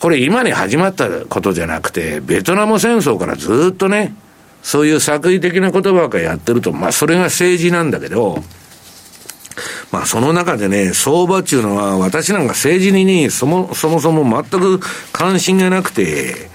[0.00, 4.14] これ今に始まったことじゃなくて、ベトナム戦争からずっとね、
[4.62, 8.42] そういう作為的なことばっかやってると、まあそれが政治なんだけど、
[9.90, 14.80] まあその中でね、相場っていうのは私なんか政治にね、そもそもそも全く
[15.12, 16.48] 関心がなくて、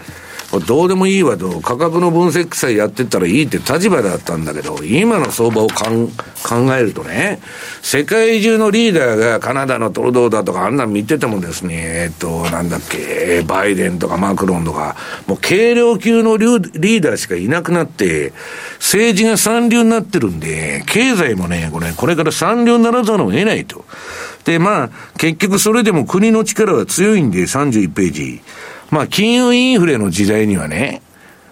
[0.65, 7.41] どうでもいいわと、価格の分析さえやってったらいいって立場だったんだけど、今の相場を考えるとね、
[7.81, 14.95] 世界中のリーダーがカナダのトルドーだとかあんなん見ててもですね、えっと、なんだっけ、バイデンとかマクロンとか、
[15.27, 18.31] もう軽量級のリーダーしかいなくなって、
[18.79, 23.83] 政治が三流になってるんで、経済もね、これ、これから三流にならざるを得ないと。
[24.45, 28.41] で、まあ、結局それでも国の力は強いんで、31ページ。
[28.89, 31.01] まあ、金融インフレの時代にはね、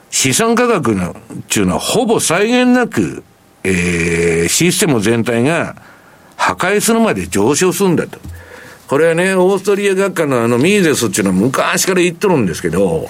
[0.10, 1.16] 資産価格の、っ
[1.50, 3.24] ていうのはほぼ際限なく、
[3.64, 5.76] えー、システム全体が
[6.38, 8.20] 破壊するまで上昇するんだと。
[8.88, 13.10] これはね、オーストリア学科のあのミーゼスっていうのは昔から言っとるんですけど、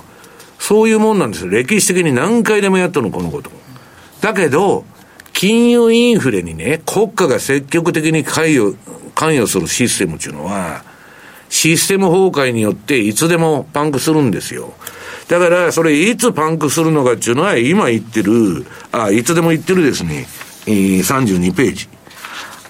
[0.58, 1.52] そういうもんなんですよ。
[1.52, 3.52] 歴史的に何回でもやっとるの、このこと。
[4.22, 4.86] だけど、
[5.34, 8.78] 金融インフレにね、国家が積極的に関与、
[9.14, 10.84] 関与するシステムっていうのは、
[11.56, 14.74] システム崩壊によっていつでもパンクするんですよ。
[15.30, 20.28] だから、それいつパンクするのかっていうのは、今言ってる、あ、いつでも言ってるですね、
[20.68, 21.88] えー、32ページ。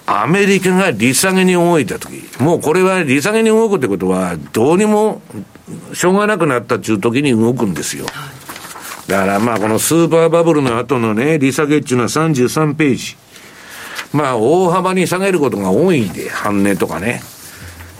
[0.06, 5.20] アメリカが利下げに動いたとき、もうこれは利下げに動くってことは、どうにも
[5.92, 8.06] しょうがなくなったっていう時に動くんですよ。
[9.08, 13.16] だからまあこのスーパーバブルの後のね、利下げっていうのは33ページ。
[14.12, 17.20] まあ大幅に下げることが多いんで、半値とかね。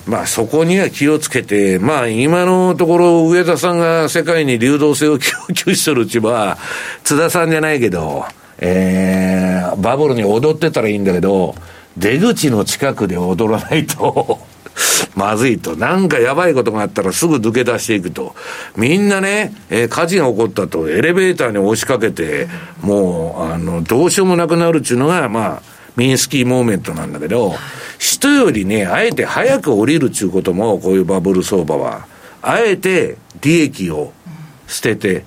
[0.07, 6.59] まあそこには気をつけて、まあ今のところ上田さんが世界に流動性を供給しとるうちは、
[7.03, 8.25] 津田さんじゃないけど、
[8.59, 11.55] えー、バブルに踊ってたらいいんだけど、
[11.97, 14.39] 出口の近くで踊らないと
[15.17, 15.77] まずいと。
[15.77, 18.35] なんかやばいことがあったらすぐ抜け出していくと。
[18.77, 22.49] みんなね、えー、火事が起こったと、エレベーターに押しかけて、
[22.83, 27.55] もう、あの、どうしようもなくなるっていうのが、まあ、ミンスキーモーメントなんだけど、
[27.99, 32.07] 人よりね、あえて早く降りるっていうことも、こういうバブル相場は、
[32.43, 34.13] あえて利益を
[34.69, 35.25] 捨てて、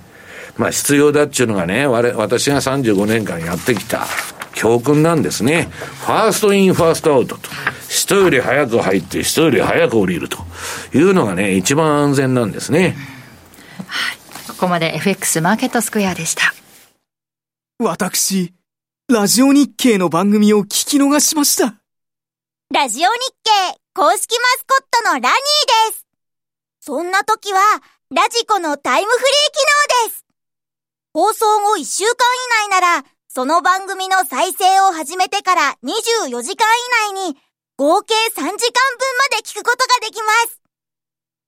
[0.56, 4.06] まあ必要だっていうのがね、私が35年間やってきた
[4.54, 5.68] 教訓なんですね。
[6.04, 7.48] First in, first out と。
[7.88, 10.38] 人より早く入って、人より早く降りると
[10.94, 12.96] いうのがね、一番安全なんですね。
[13.86, 14.18] はい。
[14.48, 16.54] ここまで FX マーケットスクエアでした。
[17.78, 18.52] 私、
[19.12, 21.74] ラジオ日経の番組を聞き逃しました。
[22.72, 26.06] ラジオ日経公式マスコットのラニーです。
[26.80, 27.58] そんな時は、
[28.14, 30.24] ラジコのタイムフリー機能です。
[31.12, 32.12] 放送後1週間
[32.62, 36.68] 以内なら、その番組の再生を始めてから24時間
[37.10, 37.36] 以内に、
[37.76, 40.60] 合計3時間分まで聞くことができます。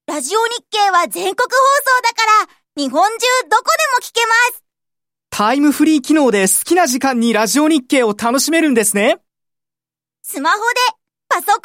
[0.08, 1.56] ラジオ日経は全国放
[1.94, 3.18] 送だから、日本中
[3.48, 3.62] どこ
[4.00, 4.61] でも聞けます。
[5.34, 9.16] タイムフリー機能で好きな時間にラジオ日経を楽しめるんですね。
[10.22, 10.62] スマホで、
[11.26, 11.62] パソコン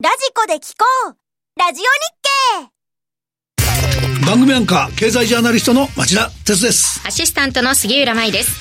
[0.00, 1.16] で、ラジコで聞こう。
[1.58, 1.84] ラジオ
[2.62, 2.70] 日
[4.22, 4.24] 経。
[4.24, 7.02] 番組アンカー、経済ジャーナリストの町田哲です。
[7.04, 8.52] アシスタントの杉浦舞です。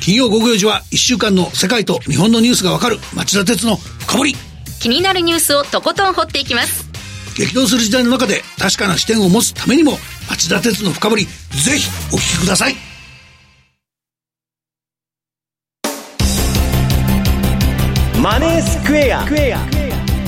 [0.00, 4.36] 金曜午後4時は1週間の世界と日本のニュースがわかる町田哲の深掘り。
[4.80, 6.88] 気になるニュースをとことん掘っていきます。
[7.36, 9.98] 激動する時代の中で確かな視点を持つためにも
[10.30, 12.95] 町田哲の深掘り、ぜひお聞きください。
[18.26, 19.24] マネースクエア。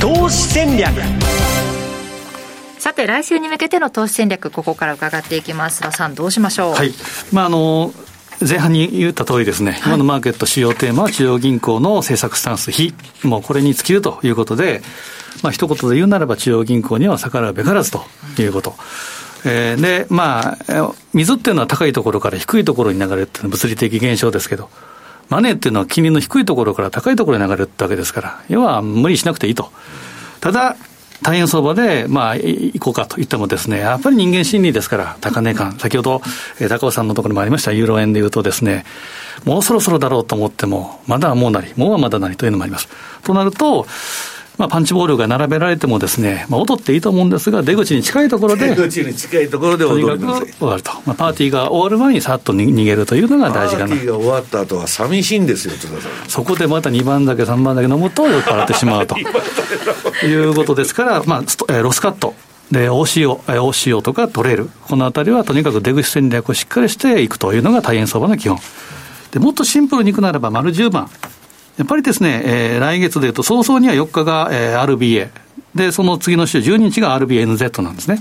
[0.01, 0.89] 投資戦略。
[2.79, 5.81] さて来週に向けての投資戦略ここから伺っていきます。
[5.81, 6.75] 田さんどうしましょう？
[6.75, 6.93] はい。
[7.33, 7.93] まああの
[8.41, 12.95] 前半に言った通りですね、はい、今のマーケット主要テーマは中央銀行の政策スタンス非、
[13.25, 14.81] もうこれに尽きるということで、
[15.43, 18.05] まあ一言で言うならば中央銀行には逆らうべからずと
[18.39, 18.77] いうこと。
[19.45, 24.71] えー、で、まあ、水っていうのは高いところから低いところに流れるっていうのは物理的現象ですけど、
[25.29, 29.71] マネーっていうのは金利の低いところから高いところに流れるってわけですから、要は無理しなくていいと。
[30.41, 30.77] ただ、
[31.23, 35.73] 大変相場で、まあ、行こうかと言ってもですね、やっぱり人間心理ですから、高値感。
[35.79, 36.23] 先ほど、
[36.69, 38.85] 高尾さんのところにもありました、ユーロ円で言うとですね、
[39.45, 42.89] もうそろそろだろうと思っても、まだもうなり、もうはまだなりというのもあります。
[43.25, 43.87] となると、
[44.59, 50.93] まあ、パンチボールが並べられてもですね、まあ、踊っていいと思うんですが、出口に近いところで、出口に近いところで踊る終わると。
[51.07, 53.89] まあ、パーティーが終わる前にさっと逃げるというのが大事かな。
[53.89, 55.75] パーティーが終わった後は寂しいんですよ。
[56.27, 59.17] そこでまた2番だけ、3番だけ飲むと酔っ払ってしまう と。
[60.27, 62.35] いうことですから、まあ、えロスカット。
[62.73, 64.71] で、OCO、OCO とか取れる。
[64.89, 68.59] このあたりはとにかく出口戦略をしっかりしていくというのが大変相場の基本。
[69.31, 71.09] で、もっとシンプルにいくならば、丸10番。
[71.79, 75.31] やっぱりですね、えー、来月でいうと、早々には4日が、えー、RBA、
[75.75, 78.21] で、その次の週、12日が RBNZ なんですね。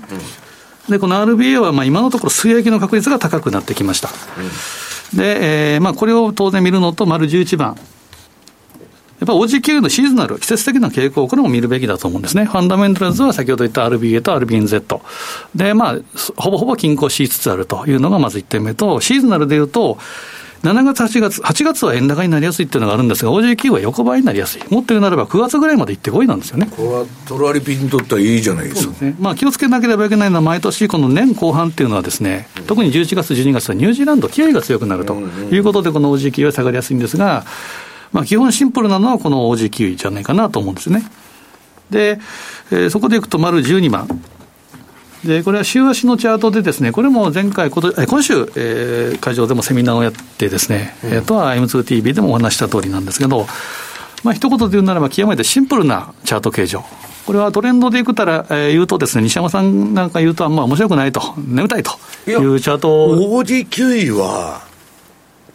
[0.88, 4.10] うん、で、この RBA は、まあ、今のところ、水益の確率が高くなってきました。
[5.12, 7.78] うん、で、えー、まあ、これを当然見るのと、丸11番。
[9.20, 12.46] やっぱ OG9 のシーズナル、季節的な傾向、これも見るべきだと思うんですね。
[12.46, 15.02] ファンダメンタルズは先ほど言った RBA と RBNZ。
[15.56, 15.98] で、まあ、
[16.36, 19.98] ほぼほぼ均衡しつつあるというのがまず1点目と、シーズナルでいうと、
[20.64, 24.62] 7月、8月、8月は円高になりやすいっていうのがあるんですが、OG9 は横ばいになりやすい。
[24.70, 26.68] もっと言うならば9月ぐらいまで行ってこいなんですよね。
[26.76, 29.06] これはトラリピにとってはいいじゃないですか。
[29.06, 37.46] ね、まあ気をつけなければいけないのは、毎年この年後半っていうのはですね、うん、特に11月、12月はニュージーランド、気合が強くなるということで、この OG9 は下がりやすいんですが、
[38.12, 41.04] まあ基本シンプルなのはこの OG9 じゃないかなと思うんですね。
[41.90, 42.20] で、
[42.72, 44.08] えー、そこでいくと丸12番。
[45.28, 47.92] で、これは週足のチャートでですね、これも前回、今
[48.24, 53.46] 週、えー、会場でもセミナーをやってですね、うん、えー、とは M2TV でもお話した通りなんですけど、
[54.24, 56.84] まあ一言で言うならば極めてシンプルなチャート形状。
[57.26, 61.92] これはトレンドでいくたら、えー、言うとですね、西山さんなんか言うと、まあ面白くないと、眠たいと
[62.26, 63.44] いうチャートを。
[63.44, 64.62] OG9 位は、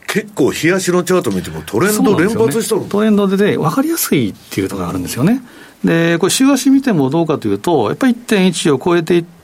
[0.06, 5.40] 結構、冷やしのチャート見てもトレンド連発したの、ね、トレンドでで、分かりやすいっていうのがあるんですよね。
[5.82, 9.41] で、これ週足見てもどうかというと、やっぱり1.1を超えていって、、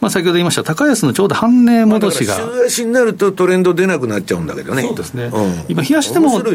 [0.00, 2.36] まあ、先ほど言いました、高安のちょうど半値戻しが。
[2.36, 4.82] 週足になるとトレンド出なくなっちゃうんだけどね。
[4.82, 5.30] そうですね。
[5.32, 6.50] うん、今、冷やしても、ト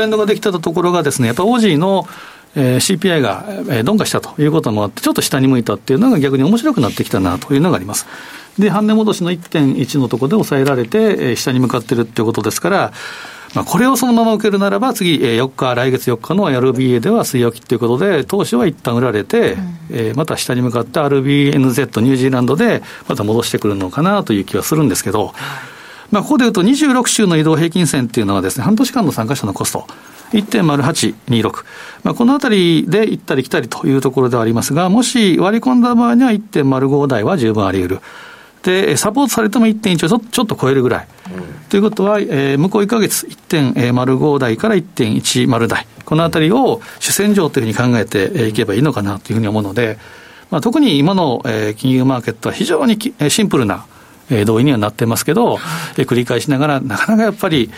[0.00, 2.06] レンドができたところがですね、やっぱオージーの
[2.56, 8.06] えー、CPI が、えー、鈍化したということもあって、ちょっと下に向いたっていうのが逆に面白くなってきたなというのがあります。
[8.58, 12.92] で、半値戻しの1.1のところで抑えられて、えー、下に向かってるっていうことですから、
[13.54, 25.32] まあ、これをそのまま受けるならば、次、4日、来月4日の RBA では水曜期ということで、当初は一旦売られて、うん、えー、また下に向かって RBNZ、ニュージーランドでまた戻してくるのかなという気はするんですけど、
[26.10, 29.86] まあ、ここでいうと26週の移動平均線っていうのはですね、半年間の参加者のコスト、
[30.32, 31.64] 1.0826、
[32.02, 38.00] まあ、このあたりで行ったり来たりというところではありますが、もし割り込んだ場合には1.05台は十分あり得る。
[38.64, 41.06] で、サポートされても1.1をちょっと超えるぐらい。
[41.34, 45.86] うん、ということは、えー、向こう1か月1.05台から1.10台。
[46.04, 49.98] このあたりを主戦場というふうに考えていけばいいのかなというふうに思うので、
[50.50, 53.86] まあ、特に今の、えー、金融マーケットは非常にシンプルな、
[54.30, 55.58] えー、同意にはなってますけど、
[55.98, 57.70] えー、繰り返しながら、なかなかやっぱり、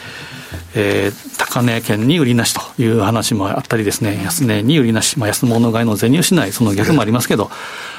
[0.76, 7.50] えー、高値圏に売りなしという話もあったりですね、安値に売りなし、まあ、安物買いの銭入しない、その逆もありますけど、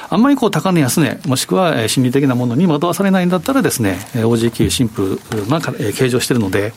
[0.10, 6.74] あんまりこう高値安値、もしくは心理的なものに惑わされないんだったらですね、OG9 シンプルな形状してるので、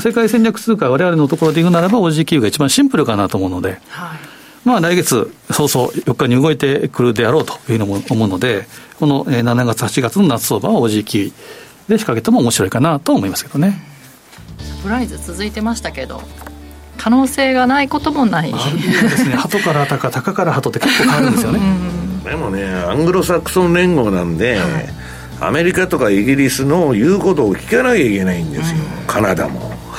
[0.00, 4.18] 世界戦略通貨、われわれのところで言うならば OG9 が一番シンプルかなと思うので、はい、
[4.64, 8.68] まあ来月、早々4日に動いてくるであろうというのも思うので、
[9.00, 11.32] この7月、8月の夏相場は OG9
[11.88, 13.82] で仕掛けても面白いかなと思いますけどね。
[14.58, 16.22] サプライズ続いてましたけど、
[16.96, 18.52] 可能性がないこともない。
[18.52, 18.58] で
[19.16, 21.60] すね、 鳩から鷹、鷹から鳩って結構変わるんですよね。
[22.28, 24.88] でもね、アングロサクソン連合なんで、はい、
[25.40, 29.72] アメリカとかイギリスの言うことを聞かなきゃいけないんですよ、うん、カナダも。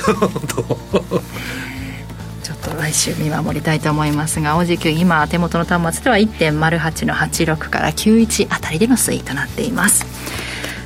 [2.42, 10.06] ちょっと来週見守りたいと思いますが、OG9 今手元の端末では1.08の86から91あたりでの推移となっています。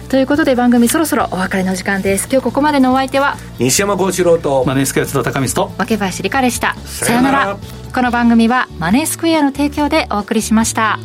[0.09, 7.59] ということで番組そろそろお別れの時間です今日ここまでのお相手は西山幸四郎とマネースクエア津田高光と若林理香でしたさよなら
[7.95, 10.99] この番組はマネースクエアの提供でお送りしました。